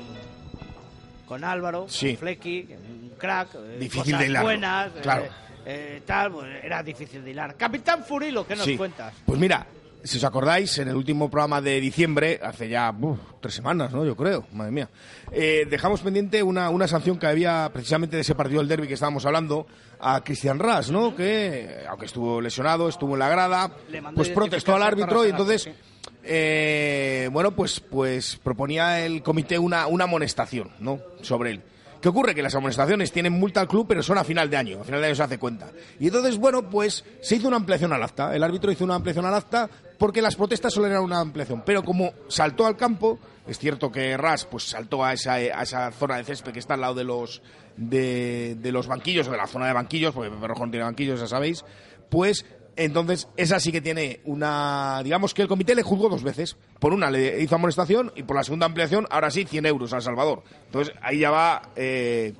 con 1.30 1.44
Álvaro, 1.44 1.86
Sí. 1.88 2.08
con 2.08 2.16
Flecky, 2.16 2.66
un 2.72 3.12
crack. 3.16 3.54
eh, 3.54 3.76
Difícil 3.78 4.02
cosas 4.14 4.18
de 4.18 4.26
hilarlo, 4.26 4.46
buenas, 4.48 4.88
eh, 4.88 5.00
claro. 5.00 5.24
eh, 5.64 6.02
tal, 6.04 6.32
pues 6.32 6.64
era 6.64 6.82
difícil 6.82 7.22
de 7.24 7.30
hilar. 7.30 7.54
Capitán 7.54 8.02
Furilo, 8.04 8.44
¿qué 8.44 8.56
nos 8.56 8.64
Sí. 8.64 8.76
cuentas? 8.76 9.14
Pues 9.24 9.38
mira, 9.38 9.64
si 10.02 10.16
os 10.18 10.24
acordáis, 10.24 10.78
en 10.78 10.88
el 10.88 10.96
último 10.96 11.30
programa 11.30 11.60
de 11.60 11.80
diciembre, 11.80 12.40
hace 12.42 12.68
ya 12.68 12.94
uf, 12.98 13.18
tres 13.40 13.54
semanas, 13.54 13.92
¿no? 13.92 14.04
Yo 14.04 14.16
creo, 14.16 14.46
madre 14.52 14.72
mía. 14.72 14.88
eh, 15.32 15.66
dejamos 15.68 16.00
pendiente 16.00 16.42
una, 16.42 16.70
una 16.70 16.88
sanción 16.88 17.18
que 17.18 17.26
había 17.26 17.68
precisamente 17.72 18.16
de 18.16 18.22
ese 18.22 18.34
partido 18.34 18.60
del 18.60 18.68
derby 18.68 18.88
que 18.88 18.94
estábamos 18.94 19.26
hablando 19.26 19.66
a 20.00 20.22
Cristian 20.24 20.58
Ras, 20.58 20.90
¿no? 20.90 21.14
Que, 21.14 21.84
aunque 21.88 22.06
estuvo 22.06 22.40
lesionado, 22.40 22.88
estuvo 22.88 23.12
en 23.14 23.18
la 23.18 23.28
grada, 23.28 23.70
pues 24.14 24.30
protestó 24.30 24.74
al 24.74 24.82
árbitro 24.82 25.26
y 25.26 25.30
entonces, 25.30 25.68
eh, 26.24 27.28
bueno, 27.32 27.52
pues, 27.52 27.80
pues 27.80 28.38
proponía 28.42 29.04
el 29.04 29.22
comité 29.22 29.58
una, 29.58 29.86
una 29.86 30.04
amonestación, 30.04 30.70
¿no? 30.78 31.00
Sobre 31.22 31.50
él. 31.52 31.62
¿Qué 32.00 32.08
ocurre? 32.08 32.34
Que 32.34 32.42
las 32.42 32.54
amonestaciones 32.54 33.12
tienen 33.12 33.34
multa 33.34 33.60
al 33.60 33.68
club, 33.68 33.86
pero 33.86 34.02
son 34.02 34.16
a 34.16 34.24
final 34.24 34.48
de 34.48 34.56
año. 34.56 34.80
A 34.80 34.84
final 34.84 35.00
de 35.00 35.08
año 35.08 35.14
se 35.14 35.22
hace 35.22 35.38
cuenta. 35.38 35.70
Y 35.98 36.06
entonces, 36.06 36.38
bueno, 36.38 36.68
pues 36.68 37.04
se 37.20 37.36
hizo 37.36 37.48
una 37.48 37.58
ampliación 37.58 37.92
al 37.92 38.02
acta. 38.02 38.34
El 38.34 38.42
árbitro 38.42 38.72
hizo 38.72 38.84
una 38.84 38.94
ampliación 38.94 39.26
al 39.26 39.34
acta 39.34 39.68
porque 39.98 40.22
las 40.22 40.34
protestas 40.34 40.72
solo 40.72 40.86
eran 40.86 41.02
una 41.02 41.20
ampliación. 41.20 41.62
Pero 41.64 41.82
como 41.82 42.14
saltó 42.28 42.64
al 42.66 42.76
campo, 42.76 43.18
es 43.46 43.58
cierto 43.58 43.92
que 43.92 44.16
Ras 44.16 44.46
pues 44.46 44.64
saltó 44.64 45.04
a 45.04 45.12
esa, 45.12 45.34
a 45.34 45.62
esa 45.62 45.92
zona 45.92 46.16
de 46.16 46.24
césped 46.24 46.52
que 46.52 46.58
está 46.58 46.74
al 46.74 46.80
lado 46.80 46.94
de 46.94 47.04
los, 47.04 47.42
de, 47.76 48.56
de 48.58 48.72
los 48.72 48.86
banquillos, 48.86 49.28
o 49.28 49.32
de 49.32 49.36
la 49.36 49.46
zona 49.46 49.66
de 49.66 49.74
banquillos, 49.74 50.14
porque 50.14 50.30
Pepe 50.30 50.48
Rojo 50.48 50.64
no 50.64 50.70
tiene 50.70 50.84
banquillos, 50.84 51.20
ya 51.20 51.26
sabéis, 51.26 51.64
pues 52.08 52.46
Entonces, 52.80 53.28
esa 53.36 53.60
sí 53.60 53.70
que 53.72 53.82
tiene 53.82 54.20
una. 54.24 55.02
Digamos 55.04 55.34
que 55.34 55.42
el 55.42 55.48
comité 55.48 55.74
le 55.74 55.82
juzgó 55.82 56.08
dos 56.08 56.22
veces. 56.22 56.56
Por 56.78 56.94
una 56.94 57.10
le 57.10 57.42
hizo 57.42 57.54
amonestación 57.54 58.10
y 58.16 58.22
por 58.22 58.36
la 58.36 58.42
segunda 58.42 58.64
ampliación, 58.64 59.06
ahora 59.10 59.30
sí, 59.30 59.44
100 59.44 59.66
euros 59.66 59.92
al 59.92 60.00
Salvador. 60.00 60.42
Entonces, 60.66 60.94
ahí 61.02 61.18
ya 61.18 61.30
va. 61.30 61.62
eh, 61.76 62.32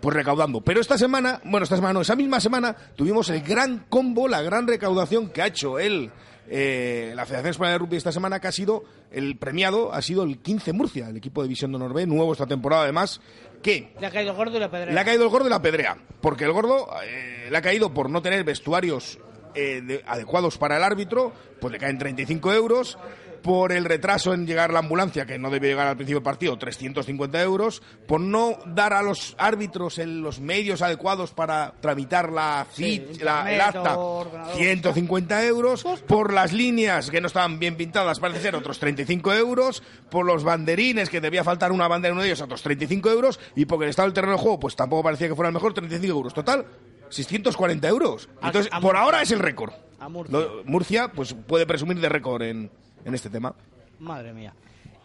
pues 0.00 0.14
recaudando. 0.14 0.60
Pero 0.60 0.80
esta 0.80 0.96
semana, 0.96 1.40
bueno, 1.44 1.64
esta 1.64 1.74
semana 1.76 1.94
no, 1.94 2.00
esa 2.02 2.14
misma 2.14 2.38
semana 2.38 2.76
tuvimos 2.94 3.30
el 3.30 3.40
gran 3.40 3.86
combo, 3.88 4.28
la 4.28 4.42
gran 4.42 4.66
recaudación 4.66 5.30
que 5.30 5.42
ha 5.42 5.46
hecho 5.48 5.78
él, 5.80 6.12
eh, 6.48 7.12
la 7.16 7.26
Federación 7.26 7.50
Española 7.50 7.72
de 7.72 7.78
Rugby 7.78 7.96
esta 7.96 8.12
semana, 8.12 8.38
que 8.40 8.46
ha 8.46 8.52
sido 8.52 8.84
el 9.10 9.36
premiado, 9.38 9.92
ha 9.92 10.00
sido 10.00 10.22
el 10.22 10.38
15 10.38 10.72
Murcia, 10.72 11.08
el 11.08 11.16
equipo 11.16 11.42
de 11.42 11.48
División 11.48 11.72
de 11.72 11.76
Honor 11.76 11.94
B, 11.94 12.06
nuevo 12.06 12.32
esta 12.32 12.46
temporada 12.46 12.84
además, 12.84 13.20
que 13.60 13.92
Le 13.98 14.06
ha 14.06 14.10
caído 14.10 14.30
el 14.30 14.36
gordo 14.36 14.56
y 14.56 14.60
la 14.60 14.70
pedrea. 14.70 14.94
le 14.94 15.00
ha 15.00 15.04
caído 15.04 15.24
el 15.24 15.30
gordo 15.30 15.46
y 15.48 15.50
la 15.50 15.62
pedrea. 15.62 15.96
Porque 16.20 16.44
el 16.44 16.52
gordo 16.52 16.88
eh, 17.04 17.48
le 17.50 17.56
ha 17.56 17.62
caído 17.62 17.92
por 17.92 18.08
no 18.08 18.22
tener 18.22 18.44
vestuarios 18.44 19.18
eh, 19.54 19.80
de- 19.84 20.04
adecuados 20.06 20.58
para 20.58 20.76
el 20.76 20.82
árbitro, 20.84 21.32
pues 21.60 21.72
le 21.72 21.78
caen 21.78 21.98
35 21.98 22.52
euros. 22.52 22.98
Por 23.42 23.70
el 23.70 23.84
retraso 23.84 24.34
en 24.34 24.48
llegar 24.48 24.72
la 24.72 24.80
ambulancia, 24.80 25.24
que 25.24 25.38
no 25.38 25.48
debe 25.48 25.68
llegar 25.68 25.86
al 25.86 25.94
principio 25.96 26.16
del 26.18 26.24
partido, 26.24 26.58
350 26.58 27.40
euros. 27.40 27.82
Por 28.08 28.20
no 28.20 28.58
dar 28.66 28.92
a 28.92 29.00
los 29.00 29.36
árbitros 29.38 29.98
en 30.00 30.22
los 30.22 30.40
medios 30.40 30.82
adecuados 30.82 31.30
para 31.34 31.72
tramitar 31.80 32.32
la, 32.32 32.66
Sí, 32.72 33.00
fit- 33.08 33.20
la- 33.22 33.50
el 33.54 33.60
acta, 33.60 33.96
o 33.96 34.22
ordenador. 34.22 34.56
150 34.56 35.46
euros. 35.46 35.84
Por 36.08 36.32
las 36.32 36.52
líneas 36.52 37.10
que 37.12 37.20
no 37.20 37.28
estaban 37.28 37.60
bien 37.60 37.76
pintadas, 37.76 38.18
parece 38.18 38.40
ser 38.40 38.56
otros 38.56 38.80
35 38.80 39.32
euros. 39.32 39.84
Por 40.10 40.26
los 40.26 40.42
banderines, 40.42 41.08
que 41.08 41.20
debía 41.20 41.44
faltar 41.44 41.70
una 41.70 41.86
bandera 41.86 42.10
en 42.10 42.14
uno 42.14 42.22
de 42.22 42.28
ellos, 42.30 42.40
otros 42.40 42.60
35 42.62 43.08
euros. 43.08 43.38
Y 43.54 43.66
porque 43.66 43.84
el 43.84 43.90
estado 43.90 44.08
del 44.08 44.14
terreno 44.14 44.32
de 44.32 44.40
juego, 44.42 44.58
pues 44.58 44.74
tampoco 44.74 45.04
parecía 45.04 45.28
que 45.28 45.36
fuera 45.36 45.48
el 45.50 45.54
mejor, 45.54 45.72
35 45.72 46.12
euros. 46.18 46.34
Total, 46.34 46.66
640 47.10 47.88
euros. 47.88 48.28
Entonces, 48.42 48.70
a 48.72 48.80
por 48.80 48.96
ahora 48.96 49.22
es 49.22 49.30
el 49.30 49.38
récord. 49.38 49.72
A 50.00 50.08
Murcia. 50.08 50.38
Lo- 50.38 50.62
Murcia, 50.64 51.08
pues 51.12 51.34
puede 51.34 51.66
presumir 51.66 52.00
de 52.00 52.08
récord 52.08 52.42
en, 52.42 52.70
en 53.04 53.14
este 53.14 53.30
tema. 53.30 53.54
Madre 53.98 54.32
mía. 54.32 54.54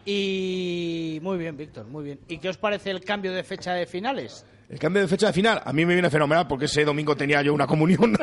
Y 0.05 1.19
muy 1.21 1.37
bien, 1.37 1.55
Víctor, 1.57 1.87
muy 1.87 2.03
bien. 2.03 2.19
¿Y 2.27 2.37
qué 2.37 2.49
os 2.49 2.57
parece 2.57 2.91
el 2.91 3.03
cambio 3.03 3.31
de 3.33 3.43
fecha 3.43 3.73
de 3.73 3.85
finales? 3.85 4.45
El 4.69 4.77
cambio 4.79 5.01
de 5.01 5.07
fecha 5.07 5.27
de 5.27 5.33
final, 5.33 5.61
a 5.63 5.71
mí 5.73 5.85
me 5.85 5.93
viene 5.93 6.09
fenomenal 6.09 6.47
porque 6.47 6.65
ese 6.65 6.83
domingo 6.85 7.15
tenía 7.15 7.41
yo 7.41 7.53
una 7.53 7.67
comunión. 7.67 8.15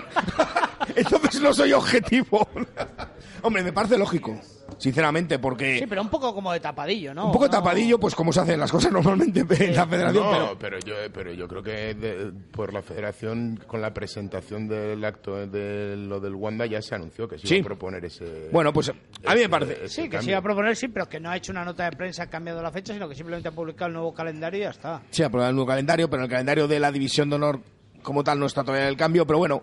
Entonces 0.96 1.40
no 1.40 1.52
soy 1.54 1.72
objetivo. 1.72 2.46
Hombre, 3.42 3.62
me 3.62 3.72
parece 3.72 3.96
lógico, 3.96 4.38
sinceramente, 4.80 5.38
porque... 5.38 5.78
Sí, 5.78 5.84
pero 5.86 6.00
un 6.02 6.08
poco 6.08 6.34
como 6.34 6.52
de 6.52 6.58
tapadillo, 6.60 7.14
¿no? 7.14 7.26
Un 7.26 7.32
poco 7.32 7.44
No- 7.44 7.50
tapadillo, 7.50 8.00
pues 8.00 8.14
como 8.14 8.32
se 8.32 8.40
hacen 8.40 8.58
las 8.58 8.72
cosas 8.72 8.90
normalmente 8.92 9.40
en 9.40 9.76
la 9.76 9.86
federación, 9.86 10.24
No, 10.24 10.30
pero... 10.32 10.58
pero 10.58 10.78
yo, 10.80 10.94
pero 11.12 11.32
yo 11.32 11.46
creo 11.46 11.62
que 11.62 11.94
de- 11.94 12.32
por 12.50 12.72
la 12.72 12.82
federación, 12.82 13.60
con 13.66 13.80
la 13.82 13.92
presentación 13.94 14.66
del 14.66 15.04
acto 15.04 15.46
de 15.46 15.96
lo 15.96 16.18
del 16.18 16.34
Wanda, 16.34 16.66
ya 16.66 16.80
se 16.82 16.94
anunció 16.94 17.28
que 17.28 17.38
se 17.38 17.46
Sí. 17.46 17.56
iba 17.56 17.64
a 17.64 17.66
proponer 17.66 18.04
ese. 18.04 18.48
Bueno, 18.50 18.72
pues 18.72 18.88
a 18.88 19.34
mí 19.34 19.40
me 19.42 19.48
parece- 19.48 19.84
ese 19.84 19.88
Sí, 19.88 20.02
que 20.02 20.08
se 20.08 20.10
cambio. 20.16 20.30
iba 20.30 20.38
a 20.38 20.42
proponer, 20.42 20.76
sí, 20.76 20.88
pero 20.88 21.08
que 21.08 21.20
no 21.20 21.30
ha 21.30 21.36
hecho 21.36 21.52
una 21.52 21.64
nota 21.64 21.84
de 21.84 21.96
prensa 21.96 22.28
cambiando 22.28 22.62
la 22.62 22.70
fecha, 22.72 22.92
sino 22.94 23.08
que 23.08 23.14
simplemente 23.14 23.48
ha 23.48 23.52
publicado 23.52 23.88
el 23.88 23.92
nuevo 23.94 24.14
calendario 24.14 24.60
y 24.60 24.62
ya 24.62 24.70
está. 24.70 25.02
Sí, 25.10 25.22
aprobar 25.22 25.50
el 25.50 25.54
nuevo 25.56 25.68
calendario, 25.68 26.08
pero 26.08 26.22
el 26.24 26.28
calendario 26.30 26.66
de 26.66 26.80
la 26.80 26.90
División 26.90 27.28
de 27.28 27.36
Honor 27.36 27.60
como 28.02 28.24
tal 28.24 28.38
no 28.40 28.46
está 28.46 28.62
todavía 28.64 28.84
en 28.84 28.88
el 28.92 28.96
cambio, 28.96 29.26
pero 29.26 29.38
bueno, 29.38 29.62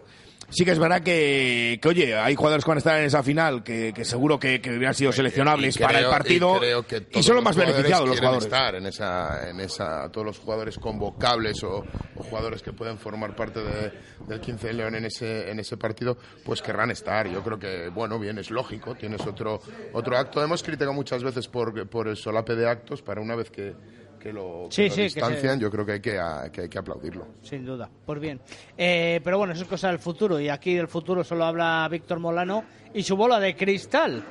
sí 0.50 0.64
que 0.66 0.72
es 0.72 0.80
verdad 0.80 1.02
que, 1.02 1.80
que, 1.82 1.88
oye, 1.88 2.16
hay 2.16 2.36
jugadores 2.36 2.64
que 2.64 2.70
van 2.72 2.78
a 2.78 2.80
estar 2.80 3.00
en 3.00 3.06
esa 3.06 3.22
final 3.24 3.64
que, 3.64 3.92
que 3.94 4.06
seguro 4.06 4.40
que, 4.40 4.62
que 4.62 4.70
hubieran 4.72 4.94
sido 4.94 5.12
seleccionables 5.12 5.76
Y 5.76 5.80
para 5.80 6.00
el 6.00 6.08
partido 6.08 6.56
y, 6.56 6.60
creo 6.60 6.88
que 6.88 7.08
y 7.14 7.24
son 7.24 7.36
los 7.36 7.44
más 7.44 7.56
beneficiados 7.56 8.08
los 8.08 8.18
jugadores. 8.18 8.46
estar 8.46 8.76
en 8.76 8.86
esa, 8.86 9.50
en 9.50 9.60
esa, 9.60 10.10
todos 10.12 10.26
los 10.26 10.40
jugadores 10.40 10.78
convocables 10.78 11.64
o, 11.64 11.84
o 12.16 12.24
jugadores 12.24 12.62
que 12.64 12.74
pueden 12.74 12.98
formar 12.98 13.36
parte 13.36 13.60
de- 13.62 13.92
del 14.28 14.40
15 14.42 14.68
de 14.68 14.74
León 14.74 14.96
en 14.96 15.06
ese, 15.06 15.50
en 15.52 15.60
ese 15.60 15.78
partido, 15.78 16.18
pues 16.44 16.62
querrán 16.62 16.92
estar. 16.92 17.28
Yo 17.30 17.42
creo 17.44 17.58
que, 17.60 17.90
bueno, 17.90 18.20
bien, 18.20 18.38
es 18.40 18.50
lógico, 18.52 18.96
tienes 18.96 19.22
otro, 19.26 19.62
otro 19.94 20.18
acto. 20.18 20.44
Hemos 20.44 20.64
criticado 20.64 20.92
muchas 20.94 21.24
veces 21.24 21.48
por, 21.48 21.88
por 21.90 22.08
el 22.08 22.18
solape 22.18 22.56
de 22.56 22.68
actos, 22.70 23.02
para 23.02 23.22
una 23.22 23.36
vez 23.36 23.50
que, 23.52 23.74
que 24.20 24.34
lo, 24.34 24.68
que 24.70 24.76
Sí, 24.76 24.84
lo 24.90 24.90
sí, 24.90 25.02
que 25.04 25.10
se- 25.10 25.16
distancian, 25.20 25.60
yo 25.60 25.70
creo 25.72 25.86
que 25.86 25.92
hay 25.94 26.00
que, 26.02 26.18
a- 26.20 26.50
que 26.52 26.62
hay 26.62 26.70
que 26.70 26.78
aplaudirlo. 26.80 27.28
Sin 27.44 27.66
duda. 27.66 27.90
Pues 28.06 28.20
bien. 28.20 28.40
Eh, 28.78 29.22
pero 29.24 29.38
bueno, 29.38 29.54
eso 29.54 29.64
es 29.64 29.70
cosa 29.70 29.88
del 29.90 30.00
futuro. 30.00 30.40
Y 30.40 30.50
aquí 30.50 30.74
del 30.76 30.88
futuro 30.88 31.24
solo 31.24 31.46
habla 31.46 31.88
Víctor 31.92 32.20
Molano 32.20 32.64
y 32.94 33.04
su 33.04 33.16
bola 33.16 33.40
de 33.40 33.56
cristal. 33.56 34.24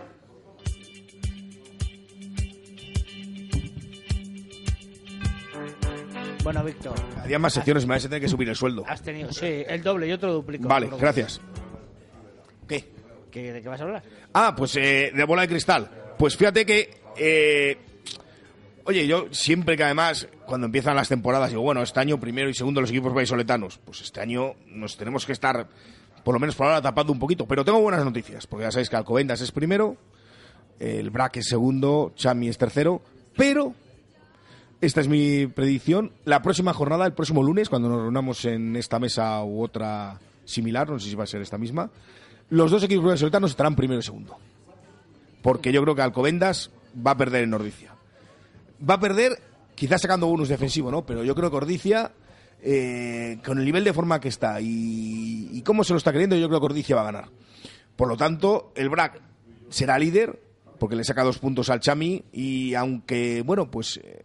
Bueno, 6.42 6.62
Víctor, 6.62 6.94
Había 7.22 7.38
más 7.40 7.54
secciones, 7.54 7.84
me 7.86 7.90
vais 7.94 8.04
a 8.04 8.08
tener 8.08 8.22
que 8.22 8.28
subir 8.28 8.48
el 8.48 8.54
sueldo. 8.54 8.84
has 8.86 9.02
tenido, 9.02 9.32
sí, 9.32 9.64
el 9.66 9.82
doble 9.82 10.06
y 10.06 10.12
otro 10.12 10.32
duplico. 10.32 10.68
Vale, 10.68 10.88
gracias. 10.98 11.40
¿Qué? 12.68 12.84
¿Qué- 13.32 13.52
¿De 13.52 13.62
qué 13.62 13.68
vas 13.68 13.80
a 13.80 13.84
hablar? 13.84 14.02
Ah, 14.32 14.54
pues 14.56 14.76
eh, 14.76 15.10
de 15.14 15.24
bola 15.24 15.42
de 15.42 15.48
cristal. 15.48 15.90
Pues 16.16 16.36
fíjate 16.36 16.64
que. 16.64 17.00
eh, 17.16 17.76
oye, 18.86 19.06
yo 19.06 19.26
siempre 19.32 19.76
que 19.76 19.84
además, 19.84 20.28
cuando 20.46 20.66
empiezan 20.66 20.96
las 20.96 21.08
temporadas, 21.08 21.50
digo, 21.50 21.62
bueno, 21.62 21.82
este 21.82 22.00
año 22.00 22.18
primero 22.18 22.48
y 22.48 22.54
segundo 22.54 22.80
los 22.80 22.90
equipos 22.90 23.12
vallisoletanos. 23.12 23.78
Pues 23.84 24.00
este 24.00 24.20
año 24.20 24.54
nos 24.68 24.96
tenemos 24.96 25.26
que 25.26 25.32
estar, 25.32 25.68
por 26.24 26.34
lo 26.34 26.40
menos 26.40 26.54
por 26.54 26.66
ahora, 26.66 26.80
tapando 26.80 27.12
un 27.12 27.18
poquito. 27.18 27.46
Pero 27.46 27.64
tengo 27.64 27.80
buenas 27.80 28.04
noticias, 28.04 28.46
porque 28.46 28.64
ya 28.64 28.70
sabéis 28.70 28.88
que 28.88 28.96
Alcobendas 28.96 29.40
es 29.40 29.52
primero, 29.52 29.96
el 30.78 31.10
BRAC 31.10 31.38
es 31.38 31.48
segundo, 31.48 32.12
Chami 32.16 32.48
es 32.48 32.58
tercero, 32.58 33.02
pero. 33.36 33.74
Esta 34.78 35.00
es 35.00 35.08
mi 35.08 35.46
predicción. 35.46 36.12
La 36.26 36.42
próxima 36.42 36.74
jornada, 36.74 37.06
el 37.06 37.14
próximo 37.14 37.42
lunes, 37.42 37.70
cuando 37.70 37.88
nos 37.88 38.02
reunamos 38.02 38.44
en 38.44 38.76
esta 38.76 38.98
mesa 38.98 39.42
u 39.42 39.62
otra 39.62 40.20
similar, 40.44 40.90
no 40.90 40.98
sé 40.98 41.08
si 41.08 41.16
va 41.16 41.24
a 41.24 41.26
ser 41.26 41.40
esta 41.40 41.56
misma, 41.56 41.90
los 42.50 42.70
dos 42.70 42.84
equipos 42.84 43.06
vallisoletanos 43.06 43.50
estarán 43.52 43.74
primero 43.74 44.00
y 44.00 44.02
segundo. 44.02 44.36
Porque 45.40 45.72
yo 45.72 45.82
creo 45.82 45.94
que 45.94 46.02
Alcobendas 46.02 46.70
va 46.94 47.12
a 47.12 47.16
perder 47.16 47.44
en 47.44 47.50
Nordicia. 47.50 47.95
Va 48.88 48.94
a 48.94 49.00
perder, 49.00 49.40
quizás 49.74 50.00
sacando 50.02 50.26
bonus 50.26 50.48
defensivo, 50.48 50.90
¿no? 50.90 51.04
Pero 51.06 51.22
yo 51.24 51.34
creo 51.34 51.50
que 51.50 51.56
Ordicia, 51.56 52.12
eh, 52.62 53.38
con 53.44 53.58
el 53.58 53.64
nivel 53.64 53.84
de 53.84 53.92
forma 53.92 54.20
que 54.20 54.28
está 54.28 54.60
y, 54.60 55.48
y 55.52 55.62
cómo 55.62 55.84
se 55.84 55.92
lo 55.92 55.98
está 55.98 56.12
queriendo, 56.12 56.36
yo 56.36 56.48
creo 56.48 56.60
que 56.60 56.66
Ordicia 56.66 56.96
va 56.96 57.02
a 57.02 57.12
ganar. 57.12 57.28
Por 57.96 58.08
lo 58.08 58.16
tanto, 58.16 58.72
el 58.74 58.88
BRAC 58.88 59.20
será 59.70 59.98
líder, 59.98 60.40
porque 60.78 60.96
le 60.96 61.04
saca 61.04 61.24
dos 61.24 61.38
puntos 61.38 61.70
al 61.70 61.80
Chami, 61.80 62.24
y 62.32 62.74
aunque, 62.74 63.42
bueno, 63.42 63.70
pues 63.70 63.98
eh, 64.02 64.22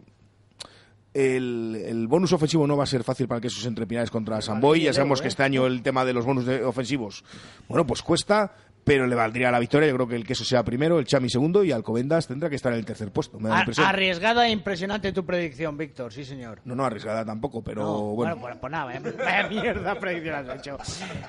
el, 1.14 1.76
el 1.86 2.06
bonus 2.08 2.32
ofensivo 2.32 2.66
no 2.66 2.76
va 2.76 2.84
a 2.84 2.86
ser 2.86 3.04
fácil 3.04 3.28
para 3.28 3.40
que 3.40 3.48
esos 3.48 3.66
entrepinares 3.66 4.10
contra 4.10 4.40
Samboy. 4.40 4.82
Ya 4.82 4.92
sabemos 4.92 5.20
que 5.20 5.28
este 5.28 5.42
año 5.42 5.66
el 5.66 5.82
tema 5.82 6.04
de 6.04 6.12
los 6.14 6.24
bonus 6.24 6.46
de- 6.46 6.64
ofensivos, 6.64 7.24
bueno, 7.68 7.86
pues 7.86 8.02
cuesta, 8.02 8.54
pero 8.84 9.06
le 9.06 9.14
valdría 9.14 9.50
la 9.50 9.58
victoria. 9.58 9.88
Yo 9.88 9.94
creo 9.94 10.08
que 10.08 10.16
el 10.16 10.26
queso 10.26 10.44
sea 10.44 10.62
primero, 10.64 10.98
el 10.98 11.06
Chami 11.06 11.28
segundo 11.30 11.62
y 11.64 11.72
Alcobendas 11.72 12.26
tendrá 12.26 12.48
que 12.50 12.56
estar 12.56 12.72
en 12.72 12.78
el 12.80 12.84
tercer 12.84 13.10
puesto. 13.12 13.38
Me 13.38 13.48
da 13.48 13.54
la 13.54 13.56
A- 13.56 13.62
impresión. 13.62 13.86
arriesgada 13.86 14.46
e 14.46 14.50
impresionante 14.50 15.12
tu 15.12 15.24
predicción, 15.24 15.76
Víctor, 15.76 16.12
sí 16.12 16.24
señor. 16.24 16.60
No, 16.64 16.74
no, 16.74 16.84
arriesgada 16.84 17.24
tampoco, 17.24 17.62
pero 17.62 17.82
No, 17.82 18.00
bueno. 18.14 18.36
pues, 18.38 18.56
pues 18.56 18.70
nada, 18.70 18.86
vaya 19.24 19.48
mierda 19.48 19.94
predicción 19.98 20.34
has 20.50 20.58
hecho. 20.58 20.78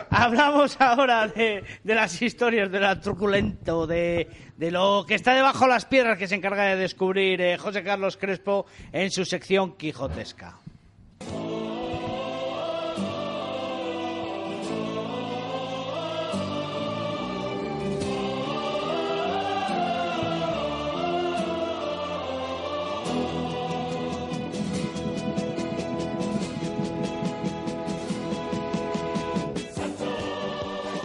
Hablamos 0.10 0.80
ahora 0.80 1.28
de, 1.28 1.64
de 1.84 1.96
las 1.96 2.22
historias, 2.22 2.72
de 2.72 2.80
la 2.80 3.00
truculento, 3.00 3.86
de, 3.88 4.28
de 4.58 4.72
lo 4.72 5.06
que 5.08 5.16
está 5.16 5.34
debajo 5.34 5.66
de 5.66 5.72
las 5.72 5.86
piedras 5.86 6.18
que 6.18 6.28
se 6.28 6.36
encarga 6.36 6.64
de 6.66 6.76
descubrir 6.78 7.42
eh, 7.42 7.58
José 7.58 7.84
Carlos 7.84 8.18
Crespo 8.18 8.66
en 8.92 9.12
su 9.12 9.26
sección 9.26 9.76
quijotesca. 9.78 10.60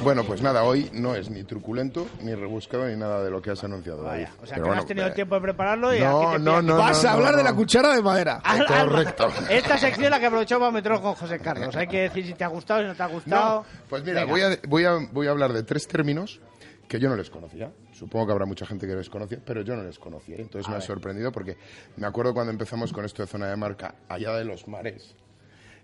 Bueno, 0.09 0.25
pues 0.25 0.41
nada, 0.43 0.63
hoy 0.65 0.89
no 0.95 1.15
es 1.15 1.29
ni 1.29 1.45
truculento, 1.45 2.07
ni 2.23 2.35
rebuscado, 2.35 2.87
ni 2.89 2.97
nada 2.97 3.23
de 3.23 3.31
lo 3.31 3.43
que 3.43 3.51
has 3.51 3.63
anunciado. 3.63 4.03
David. 4.05 4.27
O 4.43 4.47
sea, 4.47 4.55
Pero 4.57 4.65
que 4.69 4.71
no 4.75 4.77
has 4.81 4.87
tenido 4.87 5.07
eh, 5.07 5.11
tiempo 5.11 5.35
de 5.35 5.41
prepararlo 5.43 5.95
y 5.95 6.01
no, 6.01 6.21
aquí 6.23 6.33
te 6.33 6.39
no, 6.43 6.63
no, 6.63 6.77
Vas 6.79 7.03
no, 7.05 7.11
a 7.11 7.13
hablar 7.13 7.33
no, 7.33 7.37
de 7.39 7.45
la 7.45 7.55
cuchara 7.55 7.95
de 7.95 8.01
madera. 8.03 8.41
Al- 8.43 8.67
al- 8.67 8.89
Correcto. 8.89 9.29
Esta 9.51 9.77
sección 9.77 10.11
la 10.11 10.19
que 10.19 10.27
aprovechó 10.27 10.59
para 10.59 10.71
meterlo 10.71 11.03
con 11.03 11.15
José 11.15 11.39
Carlos. 11.41 11.77
Hay 11.77 11.87
que 11.89 12.01
decir 12.03 12.25
si 12.27 12.33
te 12.35 12.45
ha 12.45 12.49
gustado, 12.49 12.81
si 12.81 12.87
no 12.87 12.95
te 12.95 13.03
ha 13.03 13.07
gustado. 13.07 13.61
No, 13.61 13.67
pues 13.89 14.03
mira, 14.03 14.25
voy 14.25 14.41
a, 14.41 14.59
voy, 14.67 14.85
a, 14.87 14.99
voy 15.13 15.27
a 15.27 15.31
hablar 15.31 15.53
de 15.53 15.63
tres 15.63 15.87
términos 15.87 16.41
que 16.89 16.99
yo 16.99 17.11
no 17.11 17.17
les 17.17 17.29
conocía. 17.29 17.71
Supongo 17.93 18.27
que 18.27 18.33
habrá 18.33 18.47
mucha 18.47 18.65
gente 18.65 18.87
que 18.87 18.95
les 18.95 19.11
conocía, 19.11 19.39
pero 19.45 19.61
yo 19.61 19.77
no 19.77 19.83
les 19.83 19.99
conocía. 19.99 20.37
Entonces 20.39 20.69
me 20.71 20.77
ha 20.77 20.81
sorprendido 20.81 21.31
porque 21.33 21.59
me 21.97 22.07
acuerdo 22.07 22.33
cuando 22.33 22.51
empezamos 22.51 22.93
con 22.95 23.05
esto 23.05 23.23
de 23.23 23.27
zona 23.29 23.49
de 23.49 23.57
marca, 23.57 23.95
allá 24.09 24.33
de 24.37 24.45
los 24.45 24.67
mares, 24.69 25.15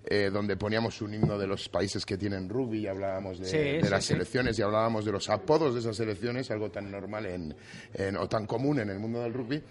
eh, 0.06 0.30
donde 0.32 0.56
poníamos 0.56 1.00
un 1.02 1.14
himno 1.14 1.38
de 1.38 1.46
los 1.46 1.68
países 1.68 2.04
que 2.04 2.16
tienen 2.18 2.48
rugby 2.48 2.80
y 2.80 2.86
hablábamos 2.86 3.38
de, 3.38 3.46
Sí, 3.46 3.56
de 3.56 3.82
sí, 3.84 3.88
las 3.90 4.04
sí. 4.04 4.12
selecciones 4.14 4.58
y 4.58 4.62
hablábamos 4.62 5.04
de 5.04 5.12
los 5.12 5.28
apodos 5.30 5.74
de 5.74 5.80
esas 5.80 5.96
selecciones, 5.96 6.50
algo 6.50 6.70
tan 6.70 6.90
normal 6.90 7.26
en, 7.26 7.54
en- 7.94 8.16
o 8.16 8.28
tan 8.28 8.46
común 8.46 8.80
en 8.80 8.90
el 8.90 8.98
mundo 8.98 9.22
del 9.22 9.32
rugby. 9.32 9.62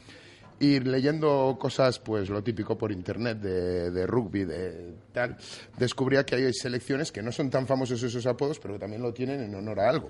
Y 0.63 0.79
leyendo 0.79 1.57
cosas, 1.59 1.99
pues 1.99 2.29
lo 2.29 2.41
típico 2.41 2.77
por 2.77 2.89
internet 2.89 3.37
de, 3.39 3.91
de 3.91 4.07
rugby, 4.07 4.45
de 4.45 4.93
tal, 5.11 5.35
descubría 5.77 6.25
que 6.25 6.35
hay 6.35 6.53
selecciones 6.53 7.11
que 7.11 7.21
no 7.21 7.33
son 7.33 7.49
tan 7.49 7.67
famosos 7.67 8.01
esos 8.01 8.25
apodos, 8.25 8.59
pero 8.59 8.75
que 8.75 8.79
también 8.79 9.01
lo 9.01 9.13
tienen 9.13 9.41
en 9.41 9.53
honor 9.55 9.81
a 9.81 9.89
algo. 9.89 10.09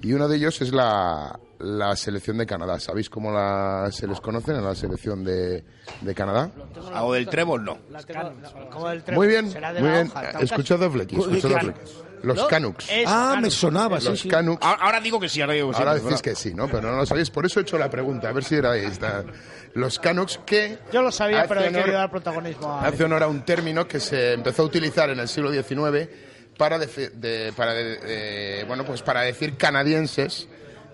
Y 0.00 0.14
uno 0.14 0.26
de 0.26 0.38
ellos 0.38 0.58
es 0.62 0.72
la, 0.72 1.38
la 1.58 1.94
selección 1.96 2.38
de 2.38 2.46
Canadá. 2.46 2.80
¿Sabéis 2.80 3.10
cómo 3.10 3.30
la, 3.30 3.90
se 3.92 4.06
les 4.06 4.22
conocen 4.22 4.56
en 4.56 4.64
la 4.64 4.74
selección 4.74 5.22
de, 5.22 5.62
de 6.00 6.14
Canadá? 6.14 6.50
O 7.02 7.12
del 7.12 7.28
trébol, 7.28 7.62
no. 7.62 7.76
Las 7.90 8.06
Canucks, 8.06 8.54
como 8.70 8.88
el 8.88 9.04
Muy 9.12 9.28
bien, 9.28 9.44
muy 9.44 9.60
la 9.60 9.72
bien. 9.72 10.10
Escuchad 10.40 10.82
a 10.82 10.90
Flecky, 10.90 11.16
escuchad 11.16 11.56
a. 11.56 11.60
Flecky. 11.60 11.80
Los 12.22 12.36
¿No? 12.36 12.46
Canucks. 12.48 12.86
Es 12.90 13.04
Ah, 13.06 13.38
me 13.40 13.50
sonaba, 13.50 14.00
sí, 14.00 14.06
Los 14.08 14.20
sí. 14.20 14.28
Canucks. 14.28 14.64
Ahora 14.64 14.82
ahora 14.82 15.00
digo 15.00 15.18
que 15.18 15.28
sí, 15.28 15.40
ahora 15.40 15.54
digo 15.54 15.68
que 15.70 15.74
sí. 15.76 15.82
Ahora 15.82 15.96
es 15.96 16.04
decís 16.04 16.22
que 16.22 16.34
sí, 16.34 16.52
¿no? 16.54 16.68
Pero 16.68 16.90
no 16.90 16.96
lo 16.98 17.06
sabéis. 17.06 17.30
Por 17.30 17.46
eso 17.46 17.60
he 17.60 17.62
hecho 17.62 17.78
la 17.78 17.88
pregunta, 17.90 18.28
a 18.28 18.32
ver 18.32 18.44
si 18.44 18.54
era 18.56 18.76
esta. 18.76 19.24
Los 19.74 19.98
Canucks 19.98 20.40
que... 20.44 20.78
Yo 20.92 21.00
lo 21.02 21.12
sabía, 21.12 21.46
pero 21.48 21.60
he 21.62 21.70
querido 21.72 21.96
dar 21.96 22.10
protagonismo 22.10 22.72
a... 22.72 22.86
Hace 22.86 23.04
honor 23.04 23.22
a 23.22 23.28
un 23.28 23.44
término 23.44 23.86
que 23.86 24.00
se 24.00 24.32
empezó 24.32 24.62
a 24.62 24.64
utilizar 24.66 25.10
en 25.10 25.20
el 25.20 25.28
siglo 25.28 25.50
XIX 25.52 26.08
para, 26.58 26.78
defi- 26.78 27.10
de- 27.12 27.52
para, 27.56 27.72
de- 27.72 27.96
de- 27.98 28.64
bueno, 28.64 28.84
pues 28.84 29.00
para 29.02 29.20
decir 29.22 29.56
canadienses 29.56 30.48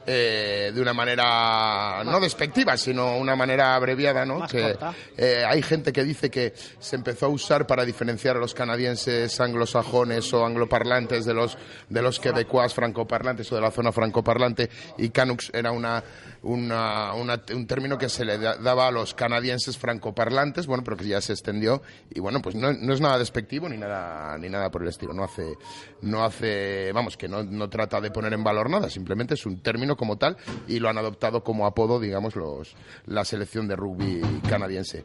eh, 0.06 0.70
de 0.74 0.80
una 0.80 0.92
manera 0.92 2.02
no 2.04 2.20
despectiva, 2.20 2.76
sino 2.76 3.16
una 3.16 3.34
manera 3.34 3.74
abreviada, 3.74 4.24
¿no? 4.24 4.38
Más 4.38 4.52
que 4.52 4.76
eh, 5.16 5.42
hay 5.46 5.62
gente 5.62 5.92
que 5.92 6.04
dice 6.04 6.30
que 6.30 6.54
se 6.78 6.96
empezó 6.96 7.26
a 7.26 7.28
usar 7.28 7.66
para 7.66 7.84
diferenciar 7.84 8.36
a 8.36 8.38
los 8.38 8.54
canadienses 8.54 9.40
anglosajones 9.40 10.32
o 10.32 10.46
angloparlantes 10.46 11.24
de 11.24 11.34
los 11.34 11.58
de 11.88 12.02
los 12.02 12.20
quebecuas 12.20 12.72
francoparlantes 12.72 13.50
o 13.50 13.56
de 13.56 13.60
la 13.60 13.70
zona 13.70 13.92
francoparlante 13.92 14.70
y 14.98 15.08
Canucks 15.10 15.50
era 15.52 15.72
una, 15.72 16.02
una- 16.46 17.12
un 17.54 17.66
término 17.66 17.98
que 17.98 18.08
se 18.08 18.24
le 18.24 18.38
da- 18.38 18.56
daba 18.56 18.88
a 18.88 18.90
los 18.90 19.14
canadienses 19.14 19.76
francoparlantes, 19.78 20.66
bueno, 20.66 20.82
pero 20.84 20.96
que 20.96 21.06
ya 21.06 21.20
se 21.20 21.32
extendió 21.32 21.82
y 22.14 22.20
bueno, 22.20 22.40
pues 22.40 22.54
no, 22.54 22.72
no 22.72 22.92
es 22.94 23.00
nada 23.00 23.18
despectivo 23.18 23.68
ni 23.68 23.76
nada 23.76 24.36
ni 24.38 24.48
nada 24.48 24.70
por 24.70 24.82
el 24.82 24.88
estilo, 24.88 25.12
no 25.12 25.24
hace 25.24 25.54
no 26.02 26.24
hace, 26.24 26.92
vamos, 26.92 27.16
que 27.16 27.28
no, 27.28 27.42
no 27.42 27.68
trata 27.68 28.00
de 28.00 28.10
poner 28.10 28.32
en 28.32 28.44
valor 28.44 28.70
nada, 28.70 28.88
simplemente 28.90 29.34
es 29.34 29.44
un 29.46 29.60
término 29.60 29.96
como 29.96 30.16
tal 30.18 30.36
y 30.68 30.78
lo 30.78 30.88
han 30.88 30.98
adoptado 30.98 31.42
como 31.42 31.66
apodo, 31.66 31.98
digamos, 32.00 32.36
los 32.36 32.74
la 33.06 33.24
selección 33.24 33.66
de 33.68 33.76
rugby 33.76 34.20
canadiense. 34.48 35.04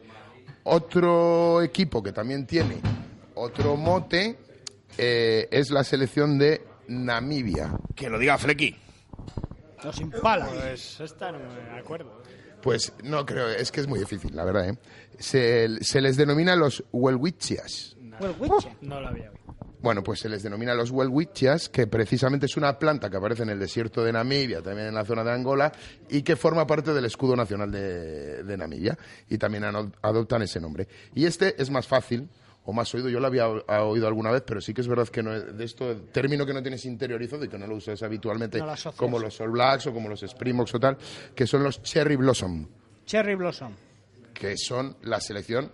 Otro 0.64 1.60
equipo 1.62 2.02
que 2.02 2.12
también 2.12 2.46
tiene 2.46 2.76
otro 3.34 3.76
mote 3.76 4.38
eh, 4.96 5.48
es 5.50 5.70
la 5.70 5.82
selección 5.84 6.38
de 6.38 6.62
Namibia. 6.88 7.72
Que 7.96 8.08
lo 8.10 8.18
diga 8.18 8.38
Flecky. 8.38 8.76
Los 9.84 10.00
impala. 10.00 10.46
Pues 10.46 11.00
esta 11.00 11.32
no 11.32 11.38
me 11.38 11.78
acuerdo. 11.78 12.22
Pues 12.62 12.92
no 13.02 13.26
creo, 13.26 13.48
es 13.48 13.72
que 13.72 13.80
es 13.80 13.88
muy 13.88 13.98
difícil, 13.98 14.36
la 14.36 14.44
verdad. 14.44 14.68
¿eh? 14.68 14.78
Se, 15.18 15.82
se 15.82 16.00
les 16.00 16.16
denomina 16.16 16.54
los 16.54 16.84
Welwitchias. 16.92 17.96
No 18.80 19.00
lo 19.00 19.08
había 19.08 19.30
oído. 19.30 19.42
Bueno, 19.80 20.04
pues 20.04 20.20
se 20.20 20.28
les 20.28 20.44
denomina 20.44 20.74
los 20.74 20.92
Welwitchias, 20.92 21.68
que 21.68 21.88
precisamente 21.88 22.46
es 22.46 22.56
una 22.56 22.78
planta 22.78 23.10
que 23.10 23.16
aparece 23.16 23.42
en 23.42 23.50
el 23.50 23.58
desierto 23.58 24.04
de 24.04 24.12
Namibia, 24.12 24.62
también 24.62 24.86
en 24.86 24.94
la 24.94 25.04
zona 25.04 25.24
de 25.24 25.32
Angola, 25.32 25.72
y 26.08 26.22
que 26.22 26.36
forma 26.36 26.64
parte 26.68 26.94
del 26.94 27.04
escudo 27.04 27.34
nacional 27.34 27.72
de, 27.72 28.44
de 28.44 28.56
Namibia. 28.56 28.96
Y 29.28 29.38
también 29.38 29.64
adoptan 29.64 30.42
ese 30.42 30.60
nombre. 30.60 30.86
Y 31.16 31.24
este 31.26 31.60
es 31.60 31.68
más 31.68 31.88
fácil, 31.88 32.28
o 32.64 32.72
más 32.72 32.94
oído, 32.94 33.08
yo 33.08 33.18
lo 33.20 33.26
había 33.26 33.48
oído 33.48 34.06
alguna 34.06 34.30
vez, 34.30 34.42
pero 34.46 34.60
sí 34.60 34.72
que 34.72 34.80
es 34.82 34.88
verdad 34.88 35.08
que 35.08 35.22
no, 35.22 35.32
de 35.38 35.64
esto, 35.64 35.96
término 36.12 36.46
que 36.46 36.52
no 36.54 36.62
tienes 36.62 36.84
interiorizado 36.84 37.44
y 37.44 37.48
que 37.48 37.58
no 37.58 37.66
lo 37.66 37.76
usas 37.76 38.02
habitualmente, 38.02 38.58
No 38.58 38.66
lo 38.66 38.72
asocias. 38.72 38.94
como 38.98 39.18
los 39.18 39.40
All 39.40 39.50
Blacks 39.50 39.86
o 39.88 39.92
como 39.92 40.08
los 40.08 40.22
Springboks 40.22 40.74
o 40.74 40.80
tal, 40.80 40.96
que 41.34 41.46
son 41.46 41.64
los 41.64 41.82
Cherry 41.82 42.16
Blossom. 42.16 42.66
Cherry 43.04 43.34
Blossom. 43.34 43.72
que 44.32 44.56
son 44.56 44.96
la 45.02 45.20
selección 45.20 45.70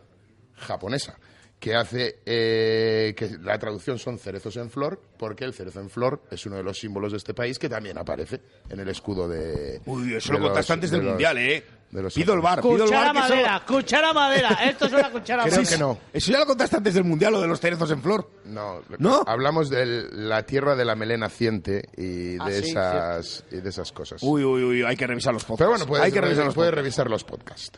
japonesa, 0.56 1.18
que 1.60 1.74
hace 1.74 2.20
eh, 2.24 3.14
que 3.16 3.36
la 3.42 3.58
traducción 3.58 3.98
son 3.98 4.18
cerezos 4.18 4.56
en 4.56 4.70
flor, 4.70 5.00
porque 5.18 5.44
el 5.44 5.52
cerezo 5.52 5.80
en 5.80 5.90
flor 5.90 6.22
es 6.30 6.46
uno 6.46 6.56
de 6.56 6.62
los 6.62 6.78
símbolos 6.78 7.12
de 7.12 7.18
este 7.18 7.34
país 7.34 7.58
que 7.58 7.68
también 7.68 7.98
aparece 7.98 8.40
en 8.68 8.80
el 8.80 8.88
escudo 8.88 9.28
de. 9.28 9.80
Uy, 9.86 10.14
eso 10.14 10.32
de 10.32 10.38
lo 10.38 10.44
contaste 10.46 10.72
antes 10.72 10.90
de 10.90 10.96
del 10.96 11.04
los- 11.06 11.12
Mundial, 11.14 11.38
¿eh? 11.38 11.64
De 11.90 12.02
los 12.02 12.12
Pido 12.14 12.34
el 12.34 12.40
bar, 12.40 12.60
pido 12.60 12.74
el 12.76 12.82
Cuchara 12.82 13.12
bar. 13.12 13.14
que 13.14 13.18
eso- 13.20 13.28
madera, 13.34 13.62
cuchara 13.66 14.12
madera. 14.12 14.48
Esto 14.64 14.86
es 14.86 14.92
una 14.92 15.10
cuchara 15.10 15.42
Creo 15.44 15.54
madera. 15.56 15.70
que 15.70 15.78
no. 15.78 15.98
Eso 16.12 16.32
ya 16.32 16.38
lo 16.38 16.46
contaste 16.46 16.76
antes 16.76 16.94
del 16.94 17.04
Mundial, 17.04 17.32
lo 17.32 17.40
de 17.40 17.46
los 17.48 17.60
cerezos 17.60 17.90
en 17.90 18.02
flor. 18.02 18.30
No, 18.44 18.82
lo- 18.88 18.96
¿No? 18.98 19.22
hablamos 19.26 19.70
de 19.70 19.86
la 20.12 20.42
tierra 20.44 20.76
de 20.76 20.84
la 20.84 20.94
melena 20.94 21.26
naciente 21.26 21.82
y 21.96 22.34
de, 22.34 22.38
Ah, 22.40 22.48
sí, 22.50 22.70
esas, 22.70 23.44
y 23.50 23.56
de 23.56 23.68
esas 23.70 23.90
cosas. 23.92 24.22
Uy, 24.22 24.44
uy, 24.44 24.62
uy, 24.64 24.82
hay 24.82 24.96
que 24.96 25.06
revisar 25.06 25.32
los 25.32 25.44
podcasts. 25.44 25.58
Pero 25.60 25.70
bueno, 25.70 25.86
puedes, 25.86 26.04
hay 26.04 26.12
que 26.12 26.20
revisar 26.20 26.44
los 26.44 26.54
puedes 26.54 26.70
podcasts. 26.70 26.82
revisar 26.84 27.10
los 27.10 27.24
podcasts. 27.24 27.72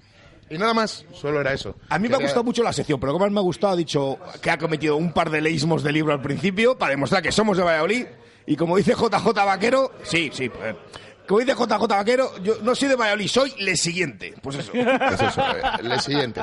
Y 0.52 0.58
nada 0.58 0.74
más, 0.74 1.04
solo 1.12 1.40
era 1.40 1.52
eso. 1.52 1.76
A 1.88 1.96
mí 2.00 2.08
me 2.08 2.14
ha 2.14 2.18
Quería- 2.18 2.26
gustado 2.26 2.42
mucho 2.42 2.64
la 2.64 2.72
sección, 2.72 2.98
pero 2.98 3.12
como 3.12 3.24
más 3.26 3.32
me 3.32 3.38
ha 3.38 3.42
gustado, 3.42 3.74
ha 3.74 3.76
dicho 3.76 4.18
que 4.42 4.50
ha 4.50 4.58
cometido 4.58 4.96
un 4.96 5.12
par 5.12 5.30
de 5.30 5.40
leísmos 5.40 5.84
de 5.84 5.92
libro 5.92 6.12
al 6.12 6.20
principio 6.20 6.76
para 6.76 6.90
demostrar 6.90 7.22
que 7.22 7.30
somos 7.30 7.56
de 7.56 7.62
Valladolid. 7.62 8.06
Y 8.46 8.56
como 8.56 8.76
dice 8.76 8.94
JJ 8.94 9.44
Vaquero, 9.44 9.92
sí, 10.02 10.30
sí, 10.32 10.48
pues, 10.48 10.74
como 11.30 11.38
dice 11.42 11.54
JJ 11.54 11.86
Vaquero, 11.86 12.38
yo 12.42 12.56
no 12.60 12.74
soy 12.74 12.88
de 12.88 12.96
Valladolid, 12.96 13.28
soy 13.28 13.54
le 13.60 13.76
siguiente. 13.76 14.34
Pues 14.42 14.56
eso. 14.56 14.72
Es 14.74 15.20
eso, 15.20 15.40
eh, 15.40 15.62
el 15.80 16.00
siguiente. 16.00 16.40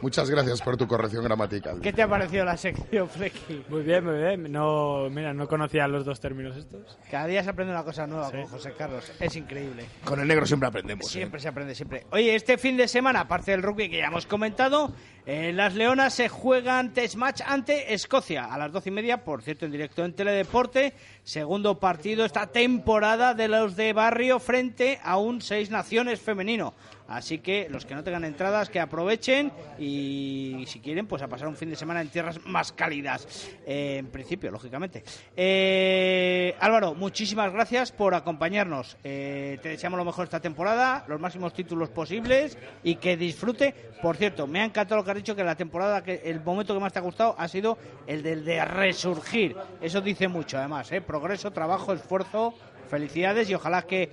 Muchas 0.00 0.30
gracias 0.30 0.62
por 0.62 0.76
tu 0.76 0.86
corrección 0.86 1.24
gramatical. 1.24 1.80
¿Qué 1.80 1.92
te 1.92 2.02
ha 2.02 2.08
parecido 2.08 2.44
la 2.44 2.56
sección, 2.56 3.08
Flecky? 3.08 3.64
Muy 3.68 3.82
bien, 3.82 4.04
muy 4.04 4.16
bien. 4.16 4.52
No, 4.52 5.08
mira, 5.10 5.34
no 5.34 5.48
conocía 5.48 5.88
los 5.88 6.04
dos 6.04 6.20
términos 6.20 6.56
estos. 6.56 6.96
Cada 7.10 7.26
día 7.26 7.42
se 7.42 7.50
aprende 7.50 7.72
una 7.72 7.82
cosa 7.82 8.06
nueva 8.06 8.30
con 8.30 8.44
José 8.44 8.74
Carlos. 8.78 9.10
Es 9.18 9.34
increíble. 9.34 9.86
Con 10.04 10.20
el 10.20 10.28
negro 10.28 10.46
siempre 10.46 10.68
aprendemos. 10.68 11.06
¿eh? 11.06 11.10
Siempre 11.10 11.40
se 11.40 11.48
aprende, 11.48 11.74
siempre. 11.74 12.06
Oye, 12.10 12.36
este 12.36 12.58
fin 12.58 12.76
de 12.76 12.86
semana, 12.86 13.20
aparte 13.20 13.50
del 13.50 13.62
rugby 13.62 13.88
que 13.88 13.98
ya 13.98 14.06
hemos 14.06 14.26
comentado, 14.26 14.92
eh, 15.24 15.52
las 15.52 15.74
Leonas 15.74 16.14
se 16.14 16.28
juegan 16.28 16.92
test 16.92 17.16
match 17.16 17.40
ante 17.44 17.94
Escocia 17.94 18.44
a 18.44 18.58
las 18.58 18.70
doce 18.70 18.90
y 18.90 18.92
media, 18.92 19.24
por 19.24 19.42
cierto, 19.42 19.64
en 19.64 19.72
directo 19.72 20.04
en 20.04 20.14
Teledeporte. 20.14 20.94
Segundo 21.24 21.80
partido 21.80 22.24
esta 22.24 22.46
temporada 22.46 23.34
de 23.34 23.48
los 23.48 23.74
de 23.74 23.92
barrio 23.96 24.38
frente 24.38 25.00
a 25.02 25.16
un 25.16 25.40
Seis 25.40 25.70
Naciones 25.70 26.20
femenino. 26.20 26.74
Así 27.08 27.38
que 27.38 27.68
los 27.70 27.86
que 27.86 27.94
no 27.94 28.02
tengan 28.02 28.24
entradas, 28.24 28.68
que 28.68 28.80
aprovechen 28.80 29.52
y 29.78 30.64
si 30.66 30.80
quieren, 30.80 31.06
pues 31.06 31.22
a 31.22 31.28
pasar 31.28 31.46
un 31.48 31.56
fin 31.56 31.70
de 31.70 31.76
semana 31.76 32.00
en 32.00 32.08
tierras 32.08 32.44
más 32.44 32.72
cálidas. 32.72 33.48
Eh, 33.64 33.98
en 33.98 34.08
principio, 34.08 34.50
lógicamente. 34.50 35.04
Eh, 35.36 36.54
Álvaro, 36.60 36.94
muchísimas 36.94 37.52
gracias 37.52 37.92
por 37.92 38.14
acompañarnos. 38.14 38.96
Eh, 39.04 39.58
te 39.62 39.70
deseamos 39.70 39.98
lo 39.98 40.04
mejor 40.04 40.24
esta 40.24 40.40
temporada, 40.40 41.04
los 41.06 41.20
máximos 41.20 41.54
títulos 41.54 41.88
posibles 41.90 42.58
y 42.82 42.96
que 42.96 43.16
disfrute. 43.16 43.72
Por 44.02 44.16
cierto, 44.16 44.46
me 44.46 44.60
ha 44.60 44.64
encantado 44.64 45.00
lo 45.00 45.04
que 45.04 45.12
has 45.12 45.16
dicho, 45.16 45.36
que 45.36 45.44
la 45.44 45.54
temporada, 45.54 46.02
que 46.02 46.22
el 46.24 46.40
momento 46.40 46.74
que 46.74 46.80
más 46.80 46.92
te 46.92 46.98
ha 46.98 47.02
gustado 47.02 47.36
ha 47.38 47.48
sido 47.48 47.78
el 48.06 48.22
del 48.22 48.44
de 48.44 48.64
resurgir. 48.64 49.56
Eso 49.80 50.00
dice 50.00 50.28
mucho, 50.28 50.58
además. 50.58 50.90
Progreso, 51.06 51.52
trabajo, 51.52 51.92
esfuerzo, 51.92 52.54
felicidades 52.86 53.48
y 53.50 53.54
ojalá 53.54 53.82
que 53.82 54.10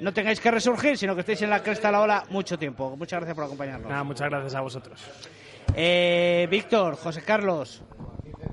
no 0.00 0.12
tengáis 0.12 0.40
que 0.40 0.50
resurgir, 0.50 0.96
sino 0.96 1.14
que 1.14 1.20
estéis 1.20 1.42
en 1.42 1.50
la 1.50 1.62
cresta 1.62 1.88
de 1.88 1.92
la 1.92 2.00
ola 2.00 2.24
mucho 2.30 2.58
tiempo. 2.58 2.96
Muchas 2.96 3.20
gracias 3.20 3.34
por 3.34 3.44
acompañarnos. 3.44 3.90
Nada, 3.90 4.04
muchas 4.04 4.28
gracias 4.28 4.54
a 4.54 4.60
vosotros. 4.60 5.00
Eh, 5.74 6.46
Víctor, 6.50 6.96
José 6.96 7.22
Carlos, 7.22 7.82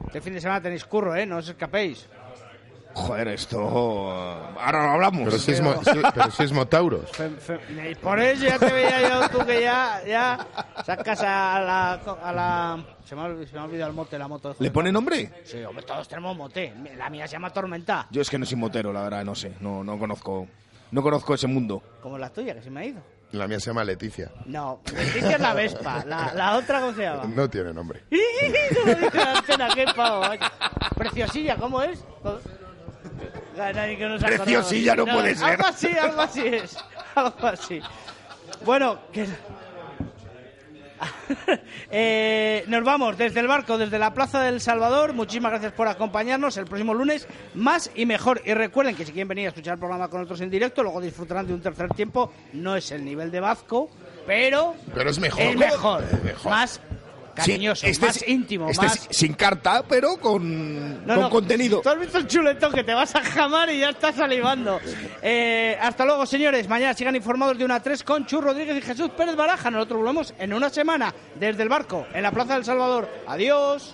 este 0.07 0.21
fin 0.21 0.33
de 0.33 0.41
semana 0.41 0.61
tenéis 0.61 0.85
curro, 0.85 1.15
¿eh? 1.15 1.25
No 1.25 1.37
os 1.37 1.49
escapéis. 1.49 2.07
Joder, 2.95 3.27
esto. 3.27 3.59
Ahora 3.59 4.83
lo 4.83 4.89
hablamos. 4.91 5.25
Pero 5.25 5.37
si 5.37 5.51
es, 5.51 5.61
mo- 5.61 5.75
sí, 5.83 5.99
pero 6.13 6.31
si 6.31 6.43
es 6.43 6.51
Motauros. 6.53 7.11
Fe- 7.11 7.29
fe- 7.29 7.59
y 7.91 7.95
por 7.95 8.19
eso 8.19 8.45
ya 8.45 8.57
te 8.57 8.71
veía 8.71 9.01
yo 9.09 9.29
tú 9.29 9.45
que 9.45 9.61
ya, 9.61 10.01
ya 10.07 10.47
sacas 10.85 11.19
a 11.21 11.59
la, 11.59 11.93
a 12.23 12.31
la... 12.31 12.85
Se 13.05 13.15
me, 13.15 13.21
ha, 13.21 13.25
olvid- 13.25 13.47
se 13.47 13.53
me 13.53 13.59
ha 13.59 13.63
olvidado 13.65 13.89
el 13.91 13.95
mote, 13.95 14.17
la 14.17 14.27
moto. 14.27 14.53
de 14.53 14.55
¿Le 14.63 14.71
pone 14.71 14.91
nombre? 14.91 15.29
Sí, 15.43 15.61
hombre, 15.63 15.83
todos 15.85 16.07
tenemos 16.07 16.35
mote. 16.37 16.73
La 16.97 17.09
mía 17.09 17.27
se 17.27 17.33
llama 17.33 17.49
Tormenta, 17.51 18.07
Yo 18.11 18.21
es 18.21 18.29
que 18.29 18.39
no 18.39 18.45
soy 18.45 18.57
motero, 18.57 18.91
la 18.93 19.03
verdad, 19.03 19.25
no 19.25 19.35
sé. 19.35 19.53
No, 19.59 19.83
no 19.83 19.99
conozco. 19.99 20.47
No 20.91 21.03
conozco 21.03 21.33
ese 21.35 21.47
mundo. 21.47 21.83
como 22.01 22.17
la 22.17 22.29
tuya, 22.29 22.53
que 22.55 22.61
se 22.61 22.69
me 22.71 22.79
ha 22.79 22.85
ido. 22.85 23.01
La 23.31 23.47
mía 23.47 23.59
se 23.59 23.65
llama 23.71 23.83
Leticia. 23.83 24.31
No, 24.45 24.79
Leticia 24.95 25.31
es 25.35 25.41
la 25.41 25.53
Vespa. 25.53 26.05
La, 26.05 26.31
la 26.33 26.55
otra, 26.55 26.79
¿cómo 26.79 26.93
se 26.93 27.01
llama? 27.01 27.25
No 27.25 27.49
tiene 27.49 27.73
nombre. 27.73 28.03
No 28.85 28.91
lo 28.93 28.95
dice 28.99 29.17
la 29.17 29.33
antena, 29.37 29.69
qué 29.75 29.85
pavo. 29.95 30.23
Preciosilla, 30.95 31.55
¿cómo 31.57 31.81
es? 31.81 31.99
Nadie 33.55 33.97
que 33.97 34.05
nos. 34.05 34.23
Preciosilla 34.23 34.95
no 34.95 35.05
puede 35.05 35.35
ser. 35.35 35.51
Algo 35.51 35.67
así, 35.67 35.87
algo 35.87 36.21
así 36.21 36.41
es. 36.45 36.77
Algo 37.15 37.47
así. 37.47 37.81
Bueno, 38.65 38.99
que... 39.11 39.25
Eh, 41.91 42.63
nos 42.67 42.83
vamos 42.83 43.17
desde 43.17 43.39
el 43.39 43.47
barco, 43.47 43.77
desde 43.77 43.99
la 43.99 44.13
Plaza 44.13 44.41
del 44.41 44.59
Salvador. 44.61 45.13
Muchísimas 45.13 45.51
gracias 45.51 45.71
por 45.73 45.87
acompañarnos. 45.87 46.57
El 46.57 46.65
próximo 46.65 46.93
lunes, 46.93 47.27
más 47.53 47.89
y 47.95 48.05
mejor. 48.05 48.41
Y 48.45 48.53
recuerden 48.53 48.95
que 48.95 49.05
si 49.05 49.11
quieren 49.11 49.27
venir 49.27 49.45
a 49.45 49.49
escuchar 49.49 49.73
el 49.73 49.79
programa 49.79 50.07
con 50.09 50.21
nosotros 50.21 50.41
en 50.41 50.49
directo, 50.49 50.83
luego 50.83 51.01
disfrutarán 51.01 51.47
de 51.47 51.53
un 51.53 51.61
tercer 51.61 51.89
tiempo. 51.89 52.31
No 52.53 52.75
es 52.75 52.91
el 52.91 53.03
nivel 53.05 53.31
de 53.31 53.39
Vasco, 53.39 53.89
pero 54.25 54.75
Pero 54.93 55.09
es 55.09 55.19
mejor. 55.19 55.41
es 55.41 55.55
mejor. 55.55 56.03
Es 56.03 56.23
mejor. 56.23 56.51
Más 56.51 56.81
cariñoso, 57.35 57.85
este 57.85 58.05
más 58.05 58.17
es- 58.17 58.27
íntimo, 58.27 58.69
este 58.69 58.85
más... 58.85 59.07
es 59.09 59.17
sin 59.17 59.33
carta, 59.33 59.83
pero 59.87 60.17
con, 60.17 61.05
No, 61.05 61.13
con 61.13 61.21
no, 61.23 61.29
contenido. 61.29 61.81
Tú 61.81 61.89
has 61.89 61.99
visto 61.99 62.17
el 62.17 62.27
chuletón 62.27 62.73
que 62.73 62.83
te 62.83 62.93
vas 62.93 63.13
a 63.15 63.21
jamar 63.23 63.69
y 63.69 63.79
ya 63.79 63.89
estás 63.89 64.15
salivando. 64.15 64.79
Eh, 65.21 65.77
hasta 65.81 66.05
luego, 66.05 66.25
señores. 66.25 66.67
Mañana 66.67 66.93
sigan 66.93 67.15
informados 67.15 67.57
de 67.57 67.65
una 67.65 67.79
3 67.81 68.03
con 68.03 68.25
Chus 68.25 68.43
Rodríguez 68.43 68.77
y 68.77 68.81
Jesús 68.81 69.09
Pérez 69.17 69.35
Baraja. 69.35 69.69
Nosotros 69.69 69.99
volvemos 69.99 70.33
en 70.39 70.53
una 70.53 70.69
semana 70.69 71.13
desde 71.39 71.63
el 71.63 71.69
barco 71.69 72.07
en 72.13 72.23
la 72.23 72.31
Plaza 72.31 72.55
del 72.55 72.65
Salvador. 72.65 73.09
Adiós. 73.27 73.93